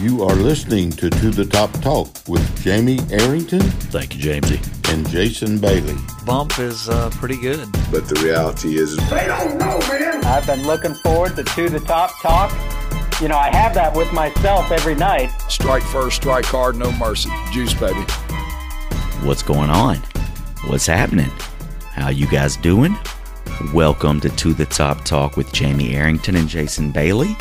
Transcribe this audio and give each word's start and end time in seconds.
You 0.00 0.24
are 0.24 0.34
listening 0.34 0.90
to 0.92 1.08
To 1.08 1.30
the 1.30 1.46
Top 1.46 1.72
Talk 1.80 2.08
with 2.28 2.62
Jamie 2.62 2.98
Arrington 3.10 3.60
Thank 3.60 4.14
you, 4.14 4.22
Jamesy. 4.30 4.92
and 4.92 5.08
Jason 5.08 5.58
Bailey. 5.58 5.96
Bump 6.26 6.58
is 6.58 6.90
uh, 6.90 7.08
pretty 7.14 7.38
good. 7.38 7.66
But 7.90 8.06
the 8.06 8.20
reality 8.22 8.76
is, 8.76 8.98
I've 9.10 10.46
been 10.46 10.66
looking 10.66 10.94
forward 10.96 11.34
to 11.36 11.44
To 11.44 11.70
the 11.70 11.80
Top 11.80 12.10
Talk. 12.20 12.52
You 13.22 13.28
know, 13.28 13.38
I 13.38 13.48
have 13.56 13.72
that 13.74 13.96
with 13.96 14.12
myself 14.12 14.70
every 14.70 14.94
night. 14.94 15.30
Strike 15.48 15.82
first, 15.84 16.16
strike 16.16 16.44
hard, 16.44 16.76
no 16.76 16.92
mercy. 16.92 17.30
Juice, 17.50 17.72
baby. 17.72 18.02
What's 19.22 19.42
going 19.42 19.70
on? 19.70 19.96
What's 20.66 20.86
happening? 20.86 21.30
How 21.92 22.10
you 22.10 22.26
guys 22.26 22.56
doing? 22.58 22.94
Welcome 23.72 24.20
to 24.20 24.28
To 24.28 24.52
the 24.52 24.66
Top 24.66 25.06
Talk 25.06 25.38
with 25.38 25.50
Jamie 25.54 25.94
Arrington 25.94 26.36
and 26.36 26.48
Jason 26.48 26.90
Bailey. 26.92 27.34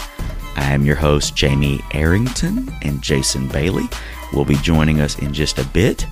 I 0.55 0.71
am 0.71 0.85
your 0.85 0.95
host, 0.95 1.35
Jamie 1.35 1.81
Arrington, 1.91 2.73
and 2.81 3.01
Jason 3.01 3.47
Bailey 3.47 3.87
will 4.33 4.45
be 4.45 4.55
joining 4.55 5.01
us 5.01 5.19
in 5.19 5.33
just 5.33 5.59
a 5.59 5.65
bit. 5.65 6.05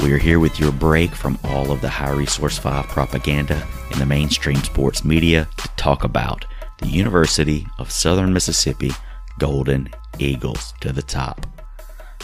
We 0.00 0.12
are 0.12 0.18
here 0.18 0.40
with 0.40 0.58
your 0.58 0.72
break 0.72 1.12
from 1.12 1.38
all 1.44 1.70
of 1.70 1.80
the 1.80 1.88
High 1.88 2.10
Resource 2.10 2.58
5 2.58 2.88
propaganda 2.88 3.66
in 3.92 3.98
the 3.98 4.06
mainstream 4.06 4.56
sports 4.56 5.04
media 5.04 5.48
to 5.58 5.68
talk 5.76 6.02
about 6.02 6.44
the 6.78 6.88
University 6.88 7.66
of 7.78 7.90
Southern 7.90 8.32
Mississippi 8.32 8.90
Golden 9.38 9.88
Eagles 10.18 10.74
to 10.80 10.92
the 10.92 11.02
top. 11.02 11.46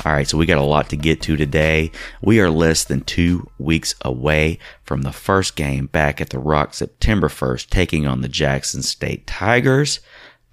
All 0.05 0.12
right, 0.12 0.27
so 0.27 0.38
we 0.38 0.46
got 0.46 0.59
a 0.59 0.62
lot 0.62 0.88
to 0.91 0.96
get 0.96 1.21
to 1.23 1.37
today. 1.37 1.93
We 2.23 2.41
are 2.41 2.51
less 2.51 2.84
than 2.84 3.02
two 3.02 3.51
weeks 3.59 3.95
away 4.02 4.59
from 4.82 5.02
the 5.02 5.12
first 5.12 5.57
game 5.57 5.87
back 5.87 6.21
at 6.21 6.30
the 6.30 6.38
Rock 6.38 6.74
September 6.74 7.29
1st, 7.29 7.68
taking 7.68 8.07
on 8.07 8.23
the 8.23 8.29
Jackson 8.29 8.82
State 8.82 9.27
Tigers. 9.27 10.01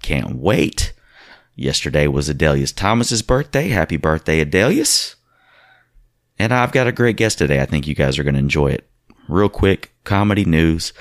Can't 0.02 0.36
wait. 0.36 0.92
Yesterday 1.60 2.06
was 2.06 2.28
Adalius 2.28 2.72
Thomas's 2.72 3.20
birthday. 3.20 3.66
Happy 3.70 3.96
birthday, 3.96 4.44
Adalius. 4.44 5.16
And 6.38 6.54
I've 6.54 6.70
got 6.70 6.86
a 6.86 6.92
great 6.92 7.16
guest 7.16 7.38
today. 7.38 7.60
I 7.60 7.66
think 7.66 7.88
you 7.88 7.96
guys 7.96 8.16
are 8.16 8.22
going 8.22 8.34
to 8.34 8.38
enjoy 8.38 8.68
it. 8.68 8.88
Real 9.26 9.48
quick, 9.48 9.92
comedy 10.04 10.44
news. 10.44 10.92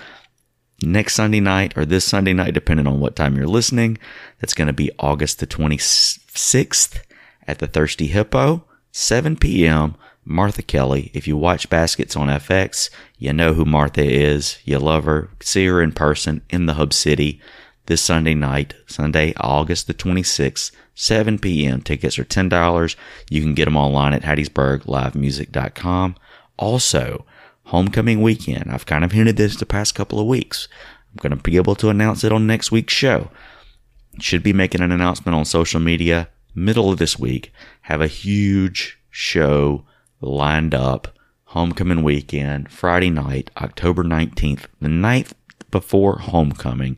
Next 0.82 1.14
Sunday 1.14 1.42
night, 1.42 1.78
or 1.78 1.86
this 1.86 2.06
Sunday 2.06 2.34
night, 2.34 2.56
depending 2.56 2.88
on 2.88 3.00
what 3.00 3.16
time 3.16 3.36
you're 3.36 3.46
listening, 3.46 4.00
that's 4.40 4.56
going 4.56 4.66
to 4.66 4.74
be 4.74 4.90
August 4.98 5.40
the 5.40 5.46
26th 5.46 7.02
at 7.48 7.60
the 7.60 7.68
Thirsty 7.68 8.08
Hippo, 8.08 8.66
7 8.92 9.38
p.m. 9.38 9.94
Martha 10.26 10.64
Kelly. 10.64 11.12
If 11.14 11.28
you 11.28 11.38
watch 11.38 11.70
Baskets 11.70 12.16
on 12.16 12.30
FX, 12.30 12.90
you 13.20 13.32
know 13.32 13.54
who 13.54 13.64
Martha 13.64 14.04
is. 14.04 14.58
You 14.66 14.80
love 14.80 15.04
her. 15.04 15.30
See 15.40 15.68
her 15.68 15.84
in 15.84 15.92
person 15.92 16.42
in 16.50 16.66
the 16.66 16.74
Hub 16.74 16.94
City 16.94 17.40
this 17.88 18.02
Sunday 18.02 18.36
night, 18.36 18.76
Sunday, 18.86 19.34
August 19.38 19.88
the 19.88 19.94
26th, 19.94 20.72
7 20.94 21.40
p.m. 21.40 21.82
Tickets 21.82 22.20
are 22.20 22.26
$10. 22.26 22.96
You 23.30 23.42
can 23.42 23.54
get 23.54 23.66
them 23.66 23.76
online 23.78 24.14
at 24.14 24.22
HattiesburgLiveMusic.com. 24.22 26.16
Also, 26.58 27.26
homecoming 27.66 28.22
weekend. 28.22 28.72
I've 28.72 28.86
kind 28.86 29.04
of 29.04 29.12
hinted 29.12 29.38
this 29.38 29.56
the 29.56 29.66
past 29.66 29.96
couple 29.96 30.20
of 30.20 30.28
weeks. 30.28 30.68
I'm 31.12 31.18
going 31.22 31.38
to 31.38 31.44
be 31.44 31.58
able 31.58 31.76
to 31.76 31.90
announce 31.90 32.24
it 32.24 32.32
on 32.32 32.46
next 32.48 32.72
week's 32.72 32.94
show. 32.94 33.30
Should 34.20 34.44
be 34.44 34.54
making 34.54 34.82
an 34.82 34.92
announcement 34.92 35.36
on 35.36 35.46
social 35.46 35.80
media 35.80 36.30
middle 36.56 36.92
of 36.92 36.98
this 36.98 37.20
week. 37.20 37.54
Have 37.82 38.02
a 38.02 38.08
huge 38.08 39.00
show 39.10 39.86
lined 40.20 40.74
up. 40.74 41.10
Homecoming 41.52 42.04
weekend, 42.04 42.70
Friday 42.70 43.10
night, 43.10 43.50
October 43.56 44.04
19th, 44.04 44.66
the 44.82 44.90
night 44.90 45.32
before 45.72 46.20
homecoming. 46.20 46.98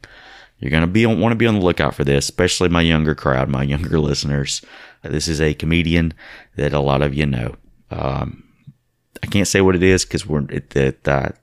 You're 0.59 0.71
going 0.71 0.81
to 0.81 0.87
be 0.87 1.05
want 1.05 1.31
to 1.31 1.37
be 1.37 1.47
on 1.47 1.55
the 1.55 1.65
lookout 1.65 1.95
for 1.95 2.03
this, 2.03 2.25
especially 2.25 2.69
my 2.69 2.81
younger 2.81 3.15
crowd, 3.15 3.49
my 3.49 3.63
younger 3.63 3.99
listeners. 3.99 4.61
This 5.03 5.27
is 5.27 5.39
a 5.39 5.53
comedian 5.53 6.13
that 6.57 6.73
a 6.73 6.79
lot 6.79 7.01
of 7.01 7.13
you 7.13 7.25
know. 7.25 7.55
Um, 7.89 8.43
I 9.23 9.27
can't 9.27 9.47
say 9.47 9.61
what 9.61 9.75
it 9.75 9.83
is 9.83 10.05
because 10.05 10.25
we're 10.25 10.49
it, 10.49 10.71
the, 10.71 10.95
the 11.03 11.33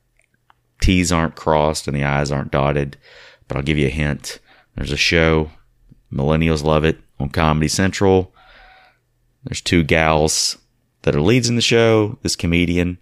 T's 0.81 1.11
aren't 1.11 1.37
crossed 1.37 1.89
and 1.89 1.97
the 1.97 2.05
I's 2.05 2.31
aren't 2.31 2.53
dotted, 2.53 2.97
but 3.49 3.57
I'll 3.57 3.63
give 3.63 3.79
you 3.79 3.87
a 3.87 3.91
hint. 3.91 4.39
There's 4.75 4.93
a 4.93 4.97
show, 4.97 5.51
millennials 6.13 6.63
love 6.63 6.85
it 6.85 6.99
on 7.19 7.31
Comedy 7.31 7.69
Central. 7.69 8.35
There's 9.45 9.63
two 9.63 9.83
gals 9.83 10.59
that 11.03 11.15
are 11.15 11.21
leads 11.21 11.49
in 11.49 11.57
the 11.57 11.63
show. 11.63 12.19
This 12.23 12.37
comedian 12.37 12.99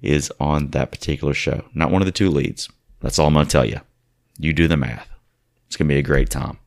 is 0.00 0.32
on 0.38 0.70
that 0.70 0.92
particular 0.92 1.34
show, 1.34 1.64
not 1.74 1.90
one 1.90 2.02
of 2.02 2.06
the 2.06 2.12
two 2.12 2.30
leads. 2.30 2.68
That's 3.00 3.18
all 3.18 3.26
I'm 3.26 3.34
going 3.34 3.46
to 3.46 3.50
tell 3.50 3.64
you. 3.64 3.80
You 4.38 4.52
do 4.52 4.68
the 4.68 4.76
math. 4.76 5.07
It's 5.68 5.76
going 5.76 5.88
to 5.88 5.94
be 5.94 5.98
a 5.98 6.02
great 6.02 6.30
time. 6.30 6.58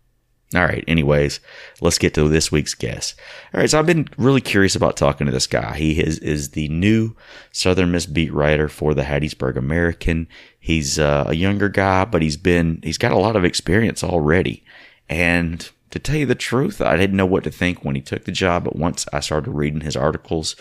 All 0.54 0.64
right. 0.64 0.84
Anyways, 0.86 1.40
let's 1.80 1.98
get 1.98 2.14
to 2.16 2.28
this 2.28 2.52
week's 2.52 2.74
guest. 2.74 3.16
All 3.54 3.62
right. 3.62 3.70
So 3.70 3.80
I've 3.80 3.86
been 3.86 4.10
really 4.18 4.42
curious 4.42 4.76
about 4.76 4.98
talking 4.98 5.26
to 5.26 5.32
this 5.32 5.48
guy. 5.48 5.78
He 5.78 6.02
is, 6.02 6.20
is 6.20 6.50
the 6.50 6.68
new 6.68 7.16
Southern 7.54 7.92
Miss 7.92 8.06
beat 8.06 8.34
writer 8.34 8.68
for 8.68 8.94
the 8.94 9.04
Hattiesburg 9.04 9.56
American. 9.56 10.28
He's 10.60 11.00
uh, 11.00 11.24
a 11.28 11.36
younger 11.36 11.70
guy, 11.70 12.04
but 12.04 12.22
he's 12.22 12.36
been, 12.36 12.82
he's 12.84 12.98
got 12.98 13.14
a 13.14 13.18
lot 13.18 13.38
of 13.38 13.46
experience 13.46 14.04
already. 14.04 14.66
And 15.08 15.70
to 15.92 16.00
tell 16.00 16.18
you 16.18 16.26
the 16.26 16.36
truth, 16.36 16.82
I 16.82 16.98
didn't 16.98 17.18
know 17.18 17.26
what 17.26 17.46
to 17.46 17.52
think 17.52 17.86
when 17.86 17.96
he 17.96 18.02
took 18.02 18.26
the 18.26 18.32
job. 18.34 18.66
But 18.66 18.76
once 18.76 19.06
I 19.14 19.22
started 19.22 19.52
reading 19.52 19.82
his 19.82 19.96
articles, 19.96 20.58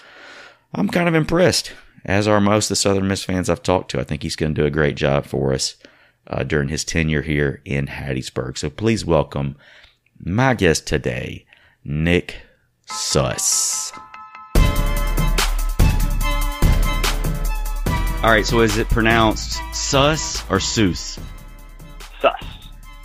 I'm 0.73 0.89
kind 0.89 1.09
of 1.09 1.17
impressed, 1.17 1.73
as 2.05 2.29
are 2.29 2.41
most 2.41 2.67
of 2.67 2.71
the 2.71 2.77
Southern 2.77 3.09
Miss 3.09 3.25
fans 3.25 3.51
I've 3.51 3.65
talked 3.65 3.91
to. 3.91 4.01
I 4.01 4.05
think 4.05 4.23
he's 4.23 4.37
going 4.37 4.55
to 4.55 4.61
do 4.61 4.67
a 4.67 4.71
great 4.71 4.95
job 4.95 5.27
for 5.27 5.53
us 5.53 5.75
uh, 6.31 6.45
during 6.45 6.69
his 6.69 6.85
tenure 6.85 7.23
here 7.23 7.61
in 7.65 7.89
Hattiesburg. 7.89 8.57
So 8.57 8.71
please 8.71 9.05
welcome 9.05 9.57
my 10.19 10.55
guest 10.55 10.87
today, 10.87 11.45
Nick 11.85 12.37
Suss. 12.87 13.93
All 18.23 18.31
right, 18.31 18.47
so 18.47 18.61
is 18.61 18.77
it 18.77 18.89
pronounced 18.91 19.61
Suss 19.75 20.43
or 20.51 20.59
Seuss? 20.59 21.19
Sus. 22.21 22.45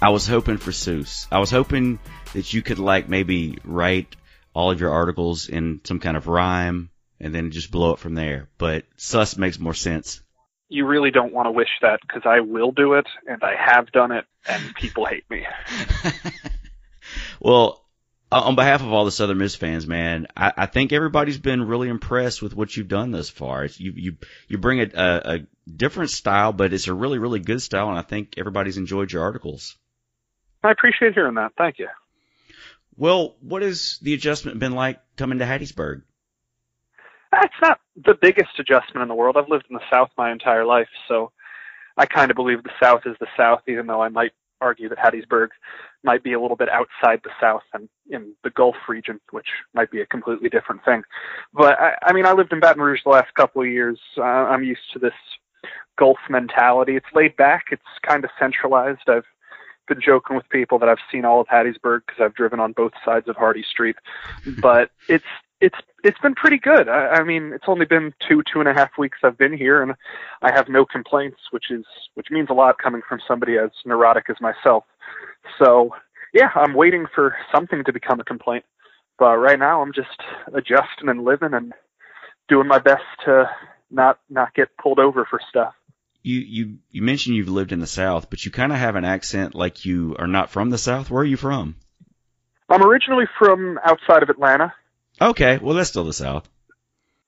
I 0.01 0.09
was 0.09 0.27
hoping 0.27 0.57
for 0.57 0.71
Seuss. 0.71 1.25
I 1.31 1.39
was 1.39 1.49
hoping 1.49 1.99
that 2.33 2.53
you 2.53 2.61
could 2.61 2.79
like 2.79 3.07
maybe 3.07 3.57
write 3.63 4.15
all 4.53 4.71
of 4.71 4.79
your 4.79 4.91
articles 4.91 5.47
in 5.47 5.79
some 5.83 5.99
kind 5.99 6.17
of 6.17 6.27
rhyme 6.27 6.89
and 7.19 7.33
then 7.33 7.51
just 7.51 7.71
blow 7.71 7.93
it 7.93 7.99
from 7.99 8.13
there. 8.13 8.49
But 8.57 8.83
Suss 8.97 9.37
makes 9.37 9.57
more 9.57 9.73
sense. 9.73 10.21
You 10.67 10.85
really 10.85 11.11
don't 11.11 11.33
want 11.33 11.47
to 11.47 11.51
wish 11.51 11.69
that 11.81 11.99
because 12.01 12.23
I 12.25 12.39
will 12.39 12.71
do 12.71 12.93
it 12.93 13.05
and 13.27 13.43
I 13.43 13.53
have 13.55 13.91
done 13.91 14.11
it 14.11 14.25
and 14.47 14.75
people 14.75 15.05
hate 15.05 15.29
me. 15.29 15.45
Well, 17.39 17.85
on 18.31 18.55
behalf 18.55 18.81
of 18.81 18.91
all 18.91 19.05
the 19.05 19.11
Southern 19.11 19.37
Miss 19.37 19.55
fans, 19.55 19.87
man, 19.87 20.27
I, 20.35 20.51
I 20.57 20.65
think 20.65 20.91
everybody's 20.91 21.37
been 21.37 21.67
really 21.67 21.89
impressed 21.89 22.41
with 22.41 22.55
what 22.55 22.75
you've 22.75 22.87
done 22.87 23.11
thus 23.11 23.29
far. 23.29 23.65
It's, 23.65 23.79
you 23.79 23.93
you 23.95 24.17
you 24.47 24.57
bring 24.57 24.81
a, 24.81 24.89
a, 24.93 25.35
a 25.35 25.39
different 25.69 26.09
style, 26.09 26.51
but 26.53 26.73
it's 26.73 26.87
a 26.87 26.93
really 26.93 27.19
really 27.19 27.39
good 27.39 27.61
style, 27.61 27.89
and 27.89 27.97
I 27.97 28.01
think 28.01 28.35
everybody's 28.37 28.77
enjoyed 28.77 29.11
your 29.11 29.23
articles. 29.23 29.77
I 30.63 30.71
appreciate 30.71 31.13
hearing 31.13 31.35
that. 31.35 31.53
Thank 31.57 31.79
you. 31.79 31.87
Well, 32.97 33.35
what 33.41 33.61
has 33.61 33.99
the 34.01 34.13
adjustment 34.13 34.57
been 34.57 34.73
like 34.73 34.99
coming 35.17 35.39
to 35.39 35.45
Hattiesburg? 35.45 36.01
It's 37.33 37.53
not 37.61 37.79
the 37.95 38.15
biggest 38.19 38.59
adjustment 38.59 39.01
in 39.01 39.07
the 39.07 39.15
world. 39.15 39.35
I've 39.37 39.49
lived 39.49 39.65
in 39.69 39.75
the 39.75 39.83
South 39.91 40.09
my 40.17 40.31
entire 40.31 40.65
life, 40.65 40.87
so 41.07 41.31
I 41.97 42.05
kind 42.05 42.31
of 42.31 42.35
believe 42.35 42.63
the 42.63 42.69
South 42.81 43.01
is 43.05 43.15
the 43.19 43.27
South, 43.37 43.61
even 43.67 43.87
though 43.87 44.01
I 44.01 44.09
might 44.09 44.31
argue 44.61 44.89
that 44.89 44.97
Hattiesburg 44.97 45.49
might 46.03 46.23
be 46.23 46.33
a 46.33 46.39
little 46.39 46.55
bit 46.55 46.69
outside 46.69 47.21
the 47.23 47.31
South 47.41 47.63
and 47.73 47.89
in 48.09 48.33
the 48.43 48.49
Gulf 48.49 48.75
region, 48.87 49.19
which 49.31 49.47
might 49.73 49.91
be 49.91 50.01
a 50.01 50.05
completely 50.05 50.49
different 50.49 50.83
thing. 50.85 51.03
But 51.53 51.79
I, 51.79 51.95
I 52.03 52.13
mean, 52.13 52.25
I 52.25 52.33
lived 52.33 52.53
in 52.53 52.59
Baton 52.59 52.81
Rouge 52.81 53.01
the 53.03 53.11
last 53.11 53.33
couple 53.33 53.61
of 53.61 53.67
years. 53.67 53.99
Uh, 54.17 54.21
I'm 54.23 54.63
used 54.63 54.81
to 54.93 54.99
this 54.99 55.13
Gulf 55.97 56.17
mentality. 56.29 56.95
It's 56.95 57.05
laid 57.13 57.35
back. 57.35 57.65
It's 57.71 57.83
kind 58.01 58.23
of 58.23 58.29
centralized. 58.39 59.07
I've 59.07 59.25
been 59.87 60.01
joking 60.01 60.35
with 60.35 60.47
people 60.49 60.79
that 60.79 60.89
I've 60.89 60.97
seen 61.11 61.25
all 61.25 61.41
of 61.41 61.47
Hattiesburg 61.47 62.01
because 62.05 62.21
I've 62.21 62.35
driven 62.35 62.59
on 62.59 62.73
both 62.73 62.93
sides 63.03 63.27
of 63.27 63.35
Hardy 63.35 63.63
Street, 63.63 63.95
but 64.61 64.91
it's 65.07 65.25
it's 65.61 65.77
it's 66.03 66.19
been 66.19 66.35
pretty 66.35 66.57
good. 66.57 66.89
I, 66.89 67.07
I 67.07 67.23
mean, 67.23 67.51
it's 67.53 67.65
only 67.67 67.85
been 67.85 68.13
two 68.27 68.43
two 68.51 68.59
and 68.59 68.69
a 68.69 68.73
half 68.73 68.97
weeks 68.97 69.19
I've 69.23 69.37
been 69.37 69.57
here, 69.57 69.81
and 69.81 69.93
I 70.41 70.51
have 70.53 70.67
no 70.69 70.85
complaints, 70.85 71.37
which 71.51 71.71
is 71.71 71.85
which 72.15 72.27
means 72.29 72.49
a 72.49 72.53
lot 72.53 72.77
coming 72.77 73.01
from 73.07 73.19
somebody 73.27 73.57
as 73.57 73.71
neurotic 73.85 74.25
as 74.29 74.37
myself. 74.41 74.83
So 75.59 75.91
yeah, 76.33 76.49
I'm 76.55 76.73
waiting 76.73 77.05
for 77.13 77.35
something 77.53 77.83
to 77.85 77.93
become 77.93 78.19
a 78.19 78.25
complaint, 78.25 78.65
but 79.17 79.37
right 79.37 79.59
now 79.59 79.81
I'm 79.81 79.93
just 79.93 80.19
adjusting 80.53 81.07
and 81.07 81.23
living 81.23 81.53
and 81.53 81.73
doing 82.47 82.67
my 82.67 82.79
best 82.79 83.03
to 83.25 83.49
not 83.89 84.19
not 84.29 84.53
get 84.53 84.75
pulled 84.81 84.99
over 84.99 85.25
for 85.29 85.39
stuff. 85.49 85.73
You 86.21 86.39
you 86.39 86.77
you 86.91 87.01
mentioned 87.01 87.35
you've 87.35 87.49
lived 87.49 87.71
in 87.71 87.79
the 87.79 87.87
South, 87.87 88.29
but 88.29 88.43
you 88.43 88.51
kind 88.51 88.71
of 88.71 88.77
have 88.77 88.95
an 88.95 89.05
accent 89.05 89.55
like 89.55 89.85
you 89.85 90.15
are 90.19 90.27
not 90.27 90.49
from 90.49 90.69
the 90.69 90.77
South. 90.77 91.09
Where 91.09 91.21
are 91.21 91.25
you 91.25 91.37
from? 91.37 91.75
I'm 92.67 92.83
originally 92.83 93.25
from 93.37 93.79
outside 93.85 94.23
of 94.23 94.29
Atlanta. 94.29 94.73
Okay, 95.21 95.57
well 95.57 95.75
that's 95.75 95.89
still 95.89 96.03
the 96.03 96.13
South. 96.13 96.49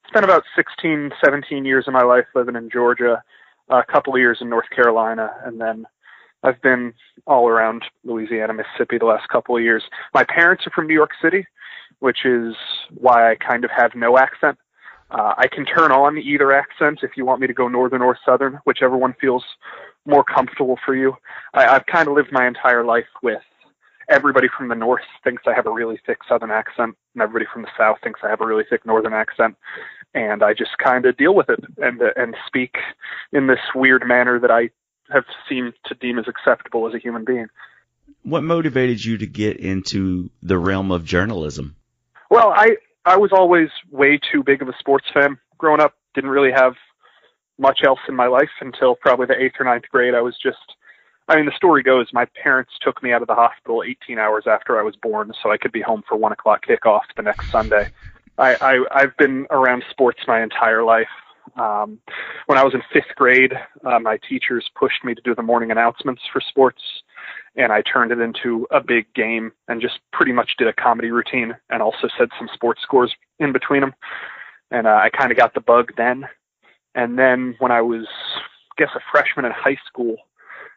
Spent 0.07 0.23
about 0.23 0.43
16, 0.55 1.11
17 1.23 1.65
years 1.65 1.87
of 1.87 1.93
my 1.93 2.03
life 2.03 2.25
living 2.33 2.55
in 2.55 2.69
Georgia, 2.69 3.23
a 3.69 3.83
couple 3.83 4.13
of 4.13 4.19
years 4.19 4.37
in 4.41 4.49
North 4.49 4.69
Carolina, 4.73 5.29
and 5.43 5.59
then 5.59 5.85
I've 6.43 6.61
been 6.61 6.93
all 7.25 7.47
around 7.47 7.83
Louisiana, 8.03 8.53
Mississippi 8.53 8.97
the 8.97 9.05
last 9.05 9.27
couple 9.29 9.57
of 9.57 9.63
years. 9.63 9.83
My 10.13 10.23
parents 10.23 10.65
are 10.65 10.71
from 10.71 10.87
New 10.87 10.93
York 10.93 11.11
City, 11.21 11.45
which 11.99 12.25
is 12.25 12.55
why 12.97 13.31
I 13.31 13.35
kind 13.35 13.65
of 13.65 13.71
have 13.75 13.95
no 13.95 14.17
accent. 14.17 14.57
Uh, 15.09 15.33
I 15.37 15.47
can 15.47 15.65
turn 15.65 15.91
on 15.91 16.17
either 16.17 16.51
accent 16.51 16.99
if 17.01 17.11
you 17.15 17.25
want 17.25 17.41
me 17.41 17.47
to 17.47 17.53
go 17.53 17.67
northern 17.67 18.01
or 18.01 18.17
southern, 18.25 18.59
whichever 18.65 18.97
one 18.97 19.15
feels 19.19 19.43
more 20.05 20.23
comfortable 20.23 20.77
for 20.85 20.95
you. 20.95 21.15
I, 21.53 21.65
I've 21.67 21.85
kind 21.85 22.07
of 22.07 22.13
lived 22.13 22.31
my 22.31 22.47
entire 22.47 22.83
life 22.83 23.07
with 23.23 23.41
everybody 24.09 24.47
from 24.55 24.69
the 24.69 24.75
north 24.75 25.03
thinks 25.23 25.43
I 25.45 25.53
have 25.53 25.65
a 25.65 25.71
really 25.71 25.99
thick 26.05 26.19
southern 26.27 26.51
accent, 26.51 26.95
and 27.13 27.21
everybody 27.21 27.45
from 27.51 27.63
the 27.63 27.69
south 27.77 27.97
thinks 28.03 28.21
I 28.23 28.29
have 28.29 28.41
a 28.41 28.45
really 28.45 28.63
thick 28.69 28.85
northern 28.85 29.13
accent. 29.13 29.55
And 30.13 30.43
I 30.43 30.53
just 30.53 30.77
kind 30.83 31.05
of 31.05 31.17
deal 31.17 31.35
with 31.35 31.49
it 31.49 31.59
and 31.77 32.01
uh, 32.01 32.11
and 32.15 32.35
speak 32.45 32.75
in 33.31 33.47
this 33.47 33.59
weird 33.75 34.03
manner 34.07 34.39
that 34.39 34.51
I 34.51 34.69
have 35.11 35.25
seemed 35.47 35.73
to 35.85 35.95
deem 35.95 36.17
as 36.17 36.25
acceptable 36.27 36.87
as 36.87 36.93
a 36.93 36.99
human 36.99 37.25
being. 37.25 37.47
What 38.23 38.43
motivated 38.43 39.03
you 39.03 39.17
to 39.19 39.27
get 39.27 39.57
into 39.57 40.29
the 40.41 40.57
realm 40.57 40.91
of 40.91 41.05
journalism? 41.05 41.75
Well, 42.29 42.51
I 42.55 42.77
I 43.05 43.17
was 43.17 43.31
always 43.31 43.69
way 43.91 44.19
too 44.31 44.43
big 44.43 44.61
of 44.61 44.69
a 44.69 44.77
sports 44.79 45.05
fan. 45.13 45.37
Growing 45.57 45.81
up, 45.81 45.95
didn't 46.13 46.29
really 46.29 46.51
have 46.51 46.73
much 47.57 47.79
else 47.85 47.99
in 48.07 48.15
my 48.15 48.27
life 48.27 48.49
until 48.61 48.95
probably 48.95 49.25
the 49.25 49.41
eighth 49.41 49.55
or 49.59 49.65
ninth 49.65 49.85
grade. 49.91 50.13
I 50.13 50.21
was 50.21 50.35
just 50.41 50.75
I 51.27 51.35
mean, 51.35 51.45
the 51.45 51.51
story 51.55 51.83
goes 51.83 52.07
my 52.13 52.25
parents 52.41 52.71
took 52.81 53.03
me 53.03 53.11
out 53.11 53.21
of 53.21 53.27
the 53.27 53.35
hospital 53.35 53.83
18 53.85 54.17
hours 54.17 54.45
after 54.47 54.79
I 54.79 54.83
was 54.83 54.95
born 54.95 55.33
so 55.41 55.51
I 55.51 55.57
could 55.57 55.71
be 55.71 55.81
home 55.81 56.03
for 56.07 56.17
one 56.17 56.31
o'clock 56.31 56.65
kickoff 56.65 57.01
the 57.15 57.23
next 57.23 57.51
Sunday. 57.51 57.89
I, 58.37 58.55
I, 58.61 58.85
I've 58.91 59.17
been 59.17 59.47
around 59.49 59.83
sports 59.89 60.19
my 60.27 60.41
entire 60.41 60.83
life. 60.83 61.07
Um, 61.57 61.99
when 62.45 62.57
I 62.57 62.63
was 62.63 62.73
in 62.73 62.81
fifth 62.93 63.15
grade, 63.15 63.53
uh, 63.83 63.99
my 63.99 64.19
teachers 64.29 64.69
pushed 64.75 65.03
me 65.03 65.15
to 65.15 65.21
do 65.21 65.33
the 65.33 65.41
morning 65.41 65.71
announcements 65.71 66.21
for 66.31 66.39
sports, 66.39 66.81
and 67.55 67.71
I 67.71 67.81
turned 67.81 68.11
it 68.11 68.19
into 68.19 68.67
a 68.69 68.79
big 68.79 69.11
game 69.13 69.51
and 69.67 69.81
just 69.81 69.99
pretty 70.13 70.33
much 70.33 70.51
did 70.57 70.67
a 70.67 70.73
comedy 70.73 71.09
routine 71.09 71.55
and 71.69 71.81
also 71.81 72.07
said 72.17 72.29
some 72.37 72.49
sports 72.53 72.81
scores 72.83 73.13
in 73.39 73.53
between 73.53 73.81
them. 73.81 73.93
And 74.69 74.85
uh, 74.85 74.99
I 75.01 75.09
kind 75.09 75.31
of 75.31 75.37
got 75.37 75.53
the 75.53 75.61
bug 75.61 75.93
then. 75.97 76.27
And 76.93 77.17
then 77.17 77.55
when 77.59 77.71
I 77.71 77.81
was, 77.81 78.05
I 78.37 78.73
guess, 78.77 78.89
a 78.95 78.99
freshman 79.11 79.45
in 79.45 79.51
high 79.51 79.77
school, 79.87 80.17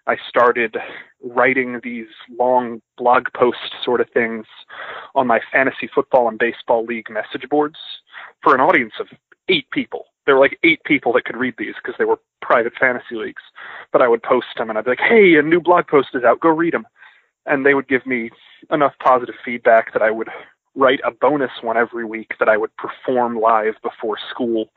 I 0.07 0.17
started 0.29 0.77
writing 1.23 1.81
these 1.83 2.09
long 2.39 2.81
blog 2.97 3.27
post 3.35 3.75
sort 3.85 4.01
of 4.01 4.09
things 4.11 4.47
on 5.15 5.27
my 5.27 5.41
fantasy 5.53 5.89
football 5.95 6.29
and 6.29 6.39
baseball 6.39 6.85
league 6.85 7.11
message 7.11 7.49
boards 7.49 7.79
for 8.43 8.55
an 8.55 8.61
audience 8.61 8.95
of 8.99 9.09
eight 9.49 9.71
people. 9.71 10.07
There 10.27 10.35
were 10.37 10.41
like 10.41 10.59
eight 10.65 10.83
people 10.85 11.13
that 11.15 11.25
could 11.25 11.37
read 11.37 11.55
these 11.59 11.75
because 11.83 11.97
they 11.99 12.05
were 12.05 12.21
private 12.41 12.73
fantasy 12.79 13.15
leagues. 13.15 13.43
But 13.93 14.03
I 14.03 14.09
would 14.09 14.23
post 14.23 14.47
them 14.57 14.71
and 14.71 14.79
I'd 14.79 14.85
be 14.85 14.93
like, 14.93 15.01
hey, 15.01 15.35
a 15.37 15.43
new 15.43 15.61
blog 15.61 15.87
post 15.87 16.09
is 16.15 16.25
out, 16.25 16.41
go 16.41 16.49
read 16.49 16.75
them. 16.75 16.87
And 17.47 17.65
they 17.65 17.75
would 17.75 17.89
give 17.89 18.07
me 18.07 18.31
enough 18.71 18.93
positive 19.03 19.35
feedback 19.45 19.93
that 19.93 20.03
I 20.03 20.11
would 20.11 20.29
write 20.81 21.01
a 21.05 21.11
bonus 21.11 21.51
one 21.61 21.77
every 21.77 22.07
week 22.07 22.33
that 22.39 22.49
I 22.49 22.57
would 22.57 22.71
perform 22.77 23.39
live 23.39 23.75
before 23.83 24.17
school 24.31 24.71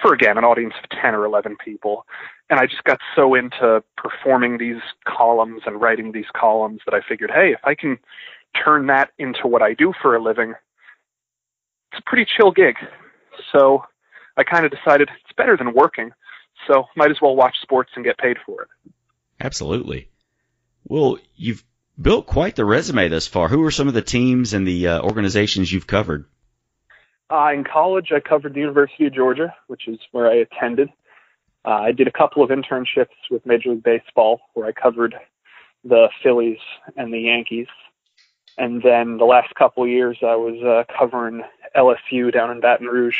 for 0.00 0.12
again 0.12 0.36
an 0.36 0.44
audience 0.44 0.74
of 0.82 0.90
10 0.90 1.14
or 1.14 1.24
11 1.24 1.56
people. 1.64 2.04
And 2.50 2.60
I 2.60 2.66
just 2.66 2.84
got 2.84 3.00
so 3.16 3.34
into 3.34 3.82
performing 3.96 4.58
these 4.58 4.82
columns 5.06 5.62
and 5.64 5.80
writing 5.80 6.12
these 6.12 6.30
columns 6.36 6.80
that 6.84 6.94
I 6.94 7.00
figured, 7.06 7.30
hey, 7.34 7.52
if 7.52 7.60
I 7.64 7.74
can 7.74 7.98
turn 8.62 8.86
that 8.88 9.10
into 9.18 9.46
what 9.46 9.62
I 9.62 9.72
do 9.72 9.94
for 10.02 10.14
a 10.14 10.22
living, 10.22 10.54
it's 11.92 12.00
a 12.00 12.02
pretty 12.08 12.26
chill 12.36 12.50
gig. 12.50 12.76
So 13.50 13.82
I 14.36 14.44
kind 14.44 14.66
of 14.66 14.70
decided 14.70 15.08
it's 15.24 15.36
better 15.36 15.56
than 15.56 15.72
working, 15.72 16.10
so 16.66 16.84
might 16.94 17.10
as 17.10 17.22
well 17.22 17.34
watch 17.34 17.56
sports 17.62 17.92
and 17.96 18.04
get 18.04 18.18
paid 18.18 18.36
for 18.44 18.62
it. 18.62 18.92
Absolutely. 19.40 20.10
Well, 20.84 21.18
you've 21.36 21.64
built 22.00 22.26
quite 22.26 22.56
the 22.56 22.64
resume 22.64 23.08
thus 23.08 23.26
far. 23.26 23.48
Who 23.48 23.64
are 23.64 23.70
some 23.70 23.88
of 23.88 23.94
the 23.94 24.02
teams 24.02 24.54
and 24.54 24.66
the 24.66 24.88
uh, 24.88 25.02
organizations 25.02 25.72
you've 25.72 25.86
covered? 25.86 26.24
Uh, 27.30 27.50
in 27.52 27.64
college, 27.64 28.10
I 28.14 28.20
covered 28.20 28.54
the 28.54 28.60
University 28.60 29.06
of 29.06 29.14
Georgia, 29.14 29.54
which 29.66 29.86
is 29.86 29.98
where 30.12 30.28
I 30.28 30.36
attended. 30.36 30.90
Uh, 31.64 31.80
I 31.82 31.92
did 31.92 32.08
a 32.08 32.12
couple 32.12 32.42
of 32.42 32.50
internships 32.50 33.16
with 33.30 33.44
Major 33.44 33.70
League 33.70 33.82
Baseball, 33.82 34.40
where 34.54 34.66
I 34.66 34.72
covered 34.72 35.14
the 35.84 36.08
Phillies 36.22 36.58
and 36.96 37.12
the 37.12 37.20
Yankees. 37.20 37.66
And 38.56 38.82
then 38.82 39.18
the 39.18 39.24
last 39.24 39.54
couple 39.54 39.84
of 39.84 39.90
years, 39.90 40.18
I 40.22 40.36
was 40.36 40.62
uh, 40.62 40.84
covering 40.98 41.42
LSU 41.76 42.32
down 42.32 42.50
in 42.50 42.60
Baton 42.60 42.86
Rouge 42.86 43.18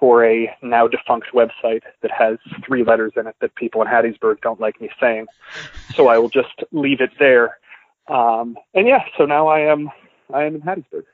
for 0.00 0.24
a 0.24 0.54
now 0.62 0.88
defunct 0.88 1.28
website 1.32 1.82
that 2.02 2.10
has 2.10 2.38
three 2.66 2.82
letters 2.82 3.12
in 3.16 3.26
it 3.26 3.36
that 3.40 3.54
people 3.54 3.82
in 3.82 3.88
Hattiesburg 3.88 4.40
don't 4.40 4.60
like 4.60 4.80
me 4.80 4.90
saying. 5.00 5.26
So 5.94 6.08
I 6.08 6.18
will 6.18 6.28
just 6.28 6.64
leave 6.72 7.00
it 7.00 7.10
there. 7.18 7.58
Um, 8.08 8.56
and 8.74 8.86
yeah, 8.86 9.04
so 9.16 9.24
now 9.24 9.48
I 9.48 9.72
am 9.72 9.90
I 10.32 10.44
am 10.44 10.56
in 10.56 10.62
Hattiesburg. 10.62 11.04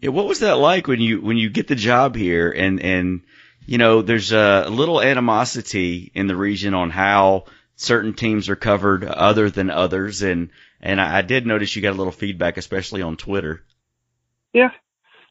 Yeah, 0.00 0.10
what 0.10 0.26
was 0.26 0.40
that 0.40 0.58
like 0.58 0.86
when 0.86 1.00
you 1.00 1.20
when 1.20 1.36
you 1.36 1.50
get 1.50 1.66
the 1.66 1.74
job 1.74 2.14
here 2.14 2.50
and 2.50 2.80
and 2.80 3.22
you 3.66 3.78
know 3.78 4.02
there's 4.02 4.32
a 4.32 4.68
little 4.70 5.00
animosity 5.00 6.10
in 6.14 6.28
the 6.28 6.36
region 6.36 6.74
on 6.74 6.90
how 6.90 7.46
certain 7.74 8.14
teams 8.14 8.48
are 8.48 8.56
covered 8.56 9.04
other 9.04 9.50
than 9.50 9.70
others 9.70 10.22
and 10.22 10.50
and 10.80 11.00
I, 11.00 11.22
did 11.22 11.44
notice 11.44 11.74
you 11.74 11.82
got 11.82 11.94
a 11.94 11.98
little 11.98 12.12
feedback 12.12 12.56
especially 12.56 13.02
on 13.02 13.16
Twitter. 13.16 13.64
Yeah, 14.52 14.70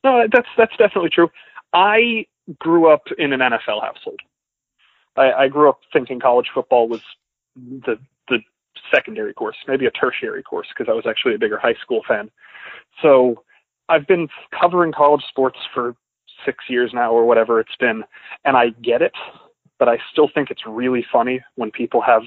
no, 0.03 0.27
that's 0.29 0.49
that's 0.57 0.75
definitely 0.77 1.11
true. 1.11 1.29
I 1.71 2.25
grew 2.59 2.91
up 2.91 3.03
in 3.17 3.31
an 3.31 3.39
NFL 3.39 3.81
household. 3.81 4.19
I, 5.15 5.31
I 5.31 5.47
grew 5.47 5.69
up 5.69 5.79
thinking 5.93 6.19
college 6.19 6.47
football 6.53 6.87
was 6.87 7.01
the 7.55 7.97
secondary 8.93 9.33
course, 9.33 9.55
maybe 9.67 9.85
a 9.85 9.91
tertiary 9.91 10.43
course, 10.43 10.67
because 10.69 10.91
I 10.91 10.95
was 10.95 11.05
actually 11.07 11.35
a 11.35 11.39
bigger 11.39 11.57
high 11.57 11.75
school 11.81 12.01
fan. 12.07 12.29
So 13.01 13.43
I've 13.89 14.07
been 14.07 14.27
covering 14.59 14.91
college 14.91 15.23
sports 15.29 15.57
for 15.73 15.95
six 16.45 16.65
years 16.69 16.91
now 16.93 17.11
or 17.11 17.25
whatever 17.25 17.59
it's 17.59 17.75
been, 17.79 18.03
and 18.45 18.55
I 18.57 18.69
get 18.83 19.01
it, 19.01 19.13
but 19.79 19.87
I 19.87 19.97
still 20.11 20.29
think 20.33 20.51
it's 20.51 20.63
really 20.67 21.05
funny 21.11 21.41
when 21.55 21.71
people 21.71 22.01
have 22.01 22.23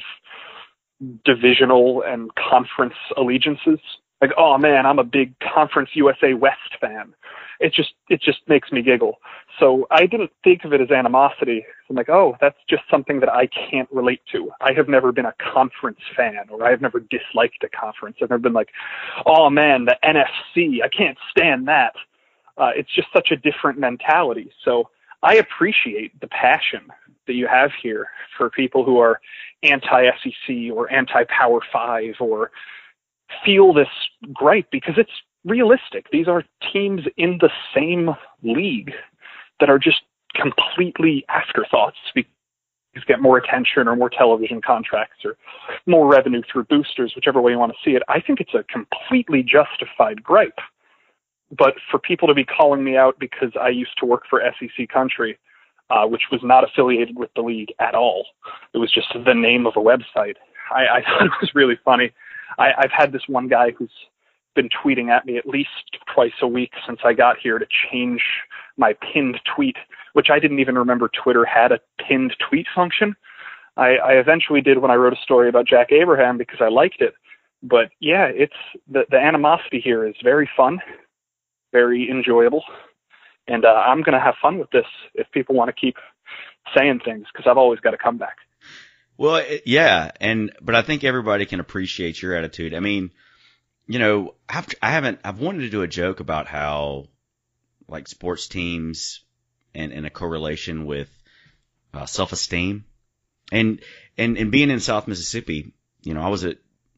divisional 1.24 2.02
and 2.06 2.30
conference 2.34 2.94
allegiances. 3.16 3.78
Like, 4.20 4.32
oh 4.36 4.58
man, 4.58 4.86
I'm 4.86 4.98
a 4.98 5.04
big 5.04 5.34
Conference 5.40 5.90
USA 5.94 6.34
West 6.34 6.76
fan 6.80 7.14
it 7.60 7.74
just 7.74 7.92
it 8.08 8.20
just 8.22 8.38
makes 8.48 8.72
me 8.72 8.82
giggle. 8.82 9.18
So 9.58 9.86
I 9.90 10.06
didn't 10.06 10.30
think 10.42 10.64
of 10.64 10.72
it 10.72 10.80
as 10.80 10.90
animosity. 10.90 11.64
I'm 11.88 11.96
like, 11.96 12.08
oh, 12.08 12.36
that's 12.40 12.56
just 12.68 12.82
something 12.90 13.20
that 13.20 13.28
I 13.28 13.46
can't 13.46 13.88
relate 13.92 14.22
to. 14.32 14.50
I 14.60 14.72
have 14.74 14.88
never 14.88 15.12
been 15.12 15.26
a 15.26 15.34
conference 15.52 16.00
fan, 16.16 16.48
or 16.50 16.66
I 16.66 16.70
have 16.70 16.80
never 16.80 17.00
disliked 17.00 17.62
a 17.62 17.68
conference. 17.68 18.16
I've 18.22 18.30
never 18.30 18.40
been 18.40 18.54
like, 18.54 18.70
oh 19.26 19.50
man, 19.50 19.84
the 19.84 19.96
NFC, 20.02 20.82
I 20.82 20.88
can't 20.88 21.18
stand 21.30 21.68
that. 21.68 21.92
Uh, 22.56 22.70
it's 22.74 22.92
just 22.94 23.08
such 23.12 23.30
a 23.30 23.36
different 23.36 23.78
mentality. 23.78 24.50
So 24.64 24.88
I 25.22 25.36
appreciate 25.36 26.18
the 26.20 26.28
passion 26.28 26.88
that 27.26 27.34
you 27.34 27.46
have 27.46 27.70
here 27.82 28.08
for 28.36 28.48
people 28.48 28.84
who 28.84 28.98
are 28.98 29.20
anti-SEC 29.62 30.72
or 30.72 30.90
anti-Power 30.90 31.60
Five 31.70 32.14
or 32.20 32.50
feel 33.44 33.72
this 33.72 33.88
gripe 34.32 34.70
because 34.70 34.94
it's 34.96 35.10
realistic. 35.44 36.06
These 36.12 36.28
are 36.28 36.44
teams 36.72 37.02
in 37.16 37.38
the 37.40 37.50
same 37.74 38.10
league 38.42 38.92
that 39.58 39.70
are 39.70 39.78
just 39.78 40.02
completely 40.34 41.24
afterthoughts 41.28 41.96
because 42.14 42.30
get 43.06 43.20
more 43.20 43.38
attention 43.38 43.88
or 43.88 43.96
more 43.96 44.10
television 44.10 44.60
contracts 44.60 45.24
or 45.24 45.36
more 45.86 46.10
revenue 46.10 46.42
through 46.50 46.64
boosters, 46.64 47.12
whichever 47.14 47.40
way 47.40 47.52
you 47.52 47.58
want 47.58 47.72
to 47.72 47.78
see 47.84 47.94
it. 47.94 48.02
I 48.08 48.20
think 48.20 48.40
it's 48.40 48.54
a 48.54 48.64
completely 48.64 49.42
justified 49.42 50.22
gripe. 50.22 50.58
But 51.56 51.74
for 51.90 51.98
people 51.98 52.28
to 52.28 52.34
be 52.34 52.44
calling 52.44 52.84
me 52.84 52.96
out 52.96 53.18
because 53.18 53.52
I 53.60 53.68
used 53.68 53.96
to 53.98 54.06
work 54.06 54.22
for 54.28 54.40
SEC 54.58 54.88
Country, 54.88 55.38
uh, 55.90 56.06
which 56.06 56.22
was 56.30 56.40
not 56.44 56.62
affiliated 56.62 57.18
with 57.18 57.30
the 57.34 57.42
league 57.42 57.72
at 57.80 57.94
all, 57.94 58.26
it 58.72 58.78
was 58.78 58.92
just 58.92 59.08
the 59.12 59.34
name 59.34 59.66
of 59.66 59.74
a 59.76 59.80
website. 59.80 60.36
I, 60.72 60.98
I 60.98 61.02
thought 61.04 61.26
it 61.26 61.32
was 61.40 61.50
really 61.54 61.78
funny. 61.84 62.12
I, 62.58 62.70
I've 62.78 62.92
had 62.92 63.12
this 63.12 63.22
one 63.26 63.48
guy 63.48 63.70
who's 63.70 63.90
been 64.54 64.68
tweeting 64.68 65.10
at 65.10 65.26
me 65.26 65.36
at 65.36 65.46
least 65.46 65.98
twice 66.12 66.32
a 66.42 66.48
week 66.48 66.72
since 66.86 67.00
I 67.04 67.12
got 67.12 67.36
here 67.38 67.58
to 67.58 67.66
change 67.90 68.22
my 68.76 68.94
pinned 68.94 69.40
tweet, 69.54 69.76
which 70.12 70.28
I 70.30 70.38
didn't 70.38 70.58
even 70.58 70.76
remember 70.76 71.08
Twitter 71.08 71.44
had 71.44 71.72
a 71.72 71.80
pinned 72.06 72.34
tweet 72.48 72.66
function. 72.74 73.14
I, 73.76 73.96
I 73.96 74.12
eventually 74.14 74.60
did 74.60 74.78
when 74.78 74.90
I 74.90 74.96
wrote 74.96 75.12
a 75.12 75.22
story 75.22 75.48
about 75.48 75.66
Jack 75.66 75.92
Abraham 75.92 76.36
because 76.36 76.58
I 76.60 76.68
liked 76.68 77.00
it. 77.00 77.14
But 77.62 77.90
yeah, 78.00 78.26
it's 78.26 78.54
the, 78.90 79.04
the 79.10 79.18
animosity 79.18 79.80
here 79.80 80.06
is 80.06 80.14
very 80.22 80.48
fun, 80.56 80.80
very 81.72 82.10
enjoyable, 82.10 82.64
and 83.46 83.64
uh, 83.64 83.68
I'm 83.68 84.02
going 84.02 84.14
to 84.14 84.24
have 84.24 84.34
fun 84.40 84.58
with 84.58 84.70
this 84.70 84.86
if 85.14 85.30
people 85.32 85.54
want 85.54 85.68
to 85.68 85.78
keep 85.78 85.96
saying 86.76 87.00
things 87.04 87.26
because 87.32 87.46
I've 87.48 87.58
always 87.58 87.80
got 87.80 87.94
a 87.94 87.98
comeback. 87.98 88.36
Well, 89.20 89.44
yeah, 89.66 90.12
and 90.18 90.50
but 90.62 90.74
I 90.74 90.80
think 90.80 91.04
everybody 91.04 91.44
can 91.44 91.60
appreciate 91.60 92.22
your 92.22 92.34
attitude. 92.34 92.72
I 92.72 92.80
mean, 92.80 93.10
you 93.86 93.98
know, 93.98 94.34
I've, 94.48 94.66
I 94.80 94.92
haven't, 94.92 95.20
I've 95.22 95.38
wanted 95.38 95.60
to 95.60 95.68
do 95.68 95.82
a 95.82 95.86
joke 95.86 96.20
about 96.20 96.46
how 96.46 97.08
like 97.86 98.08
sports 98.08 98.48
teams 98.48 99.20
and, 99.74 99.92
and 99.92 100.06
a 100.06 100.10
correlation 100.10 100.86
with 100.86 101.10
uh, 101.92 102.06
self-esteem 102.06 102.86
and, 103.52 103.80
and, 104.16 104.38
and 104.38 104.50
being 104.50 104.70
in 104.70 104.80
South 104.80 105.06
Mississippi, 105.06 105.74
you 106.00 106.14
know, 106.14 106.22
I 106.22 106.28
was 106.28 106.46
at 106.46 106.56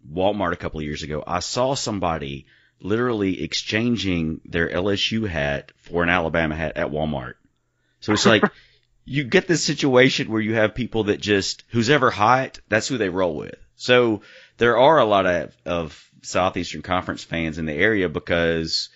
Walmart 0.09 0.53
a 0.53 0.57
couple 0.57 0.79
of 0.79 0.87
years 0.87 1.03
ago. 1.03 1.25
I 1.27 1.41
saw 1.41 1.75
somebody 1.75 2.47
literally 2.79 3.43
exchanging 3.43 4.43
their 4.45 4.69
LSU 4.69 5.27
hat 5.27 5.73
for 5.79 6.05
an 6.05 6.09
Alabama 6.09 6.55
hat 6.55 6.77
at 6.77 6.93
Walmart. 6.93 7.35
So 7.99 8.13
it's 8.13 8.27
like 8.27 8.45
you 9.05 9.25
get 9.25 9.49
this 9.49 9.65
situation 9.65 10.31
where 10.31 10.41
you 10.41 10.55
have 10.55 10.75
people 10.75 11.05
that 11.05 11.21
just 11.21 11.65
who's 11.71 11.91
ever 11.91 12.11
hot, 12.11 12.61
that's 12.69 12.89
who 12.89 12.99
they 12.99 13.09
roll 13.09 13.37
with. 13.37 13.57
So 13.77 14.23
there 14.59 14.79
are 14.79 14.99
a 14.99 15.05
lot 15.05 15.27
of 15.27 15.57
of 15.67 16.11
Southeastern 16.23 16.83
Conference 16.83 17.25
fans 17.25 17.59
in 17.59 17.67
the 17.67 17.73
area 17.73 18.09
because 18.09 18.91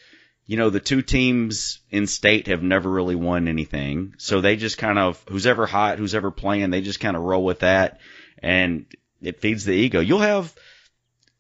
you 0.46 0.56
know 0.56 0.70
the 0.70 0.80
two 0.80 1.02
teams 1.02 1.80
in 1.90 2.06
state 2.06 2.46
have 2.46 2.62
never 2.62 2.88
really 2.88 3.16
won 3.16 3.48
anything. 3.48 4.14
So 4.18 4.40
they 4.40 4.56
just 4.56 4.78
kind 4.78 4.98
of 4.98 5.22
who's 5.28 5.46
ever 5.46 5.66
hot, 5.66 5.98
who's 5.98 6.14
ever 6.14 6.30
playing, 6.30 6.70
they 6.70 6.82
just 6.82 7.00
kind 7.00 7.16
of 7.16 7.22
roll 7.22 7.44
with 7.44 7.60
that 7.60 8.00
and 8.38 8.86
it 9.20 9.40
feeds 9.40 9.64
the 9.64 9.72
ego. 9.72 10.00
You'll 10.00 10.20
have 10.20 10.54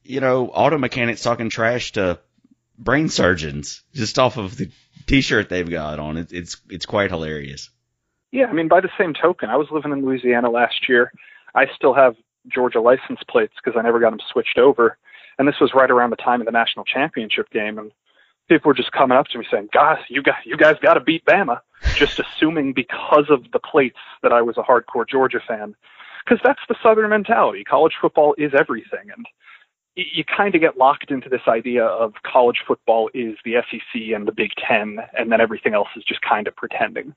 you 0.02 0.20
know 0.20 0.48
auto 0.48 0.78
mechanics 0.78 1.22
talking 1.22 1.50
trash 1.50 1.92
to 1.92 2.18
brain 2.78 3.08
surgeons 3.08 3.82
just 3.94 4.18
off 4.18 4.36
of 4.36 4.56
the 4.56 4.70
t-shirt 5.06 5.48
they've 5.48 5.70
got 5.70 5.98
on. 6.00 6.16
It, 6.16 6.32
it's 6.32 6.56
it's 6.68 6.86
quite 6.86 7.10
hilarious. 7.10 7.70
Yeah, 8.32 8.46
I 8.46 8.52
mean, 8.52 8.68
by 8.68 8.80
the 8.80 8.90
same 8.98 9.14
token, 9.14 9.50
I 9.50 9.56
was 9.56 9.68
living 9.70 9.92
in 9.92 10.04
Louisiana 10.04 10.50
last 10.50 10.88
year. 10.88 11.12
I 11.54 11.66
still 11.74 11.94
have 11.94 12.16
Georgia 12.48 12.80
license 12.80 13.20
plates 13.28 13.54
because 13.62 13.78
I 13.78 13.82
never 13.82 14.00
got 14.00 14.10
them 14.10 14.20
switched 14.30 14.58
over. 14.58 14.98
And 15.38 15.46
this 15.46 15.60
was 15.60 15.74
right 15.74 15.90
around 15.90 16.10
the 16.10 16.16
time 16.16 16.40
of 16.40 16.46
the 16.46 16.52
national 16.52 16.84
championship 16.84 17.50
game, 17.50 17.78
and 17.78 17.92
people 18.48 18.68
were 18.68 18.74
just 18.74 18.92
coming 18.92 19.18
up 19.18 19.26
to 19.28 19.38
me 19.38 19.46
saying, 19.50 19.68
"Guys, 19.72 19.98
you 20.08 20.22
got 20.22 20.36
you 20.44 20.56
guys 20.56 20.76
got 20.80 20.94
to 20.94 21.00
beat 21.00 21.24
Bama," 21.24 21.60
just 21.94 22.18
assuming 22.18 22.72
because 22.72 23.28
of 23.28 23.50
the 23.52 23.58
plates 23.58 23.98
that 24.22 24.32
I 24.32 24.42
was 24.42 24.56
a 24.56 24.62
hardcore 24.62 25.08
Georgia 25.08 25.40
fan, 25.46 25.74
because 26.24 26.40
that's 26.42 26.60
the 26.68 26.76
Southern 26.82 27.10
mentality. 27.10 27.64
College 27.64 27.94
football 28.00 28.34
is 28.38 28.52
everything, 28.54 29.10
and 29.14 29.26
you 29.94 30.24
kind 30.24 30.54
of 30.54 30.60
get 30.60 30.76
locked 30.76 31.10
into 31.10 31.28
this 31.28 31.48
idea 31.48 31.84
of 31.84 32.14
college 32.22 32.62
football 32.66 33.10
is 33.14 33.36
the 33.44 33.56
SEC 33.56 34.12
and 34.14 34.26
the 34.28 34.32
Big 34.32 34.52
Ten, 34.56 34.98
and 35.18 35.32
then 35.32 35.40
everything 35.40 35.74
else 35.74 35.88
is 35.96 36.04
just 36.04 36.20
kind 36.20 36.46
of 36.46 36.56
pretending. 36.56 37.14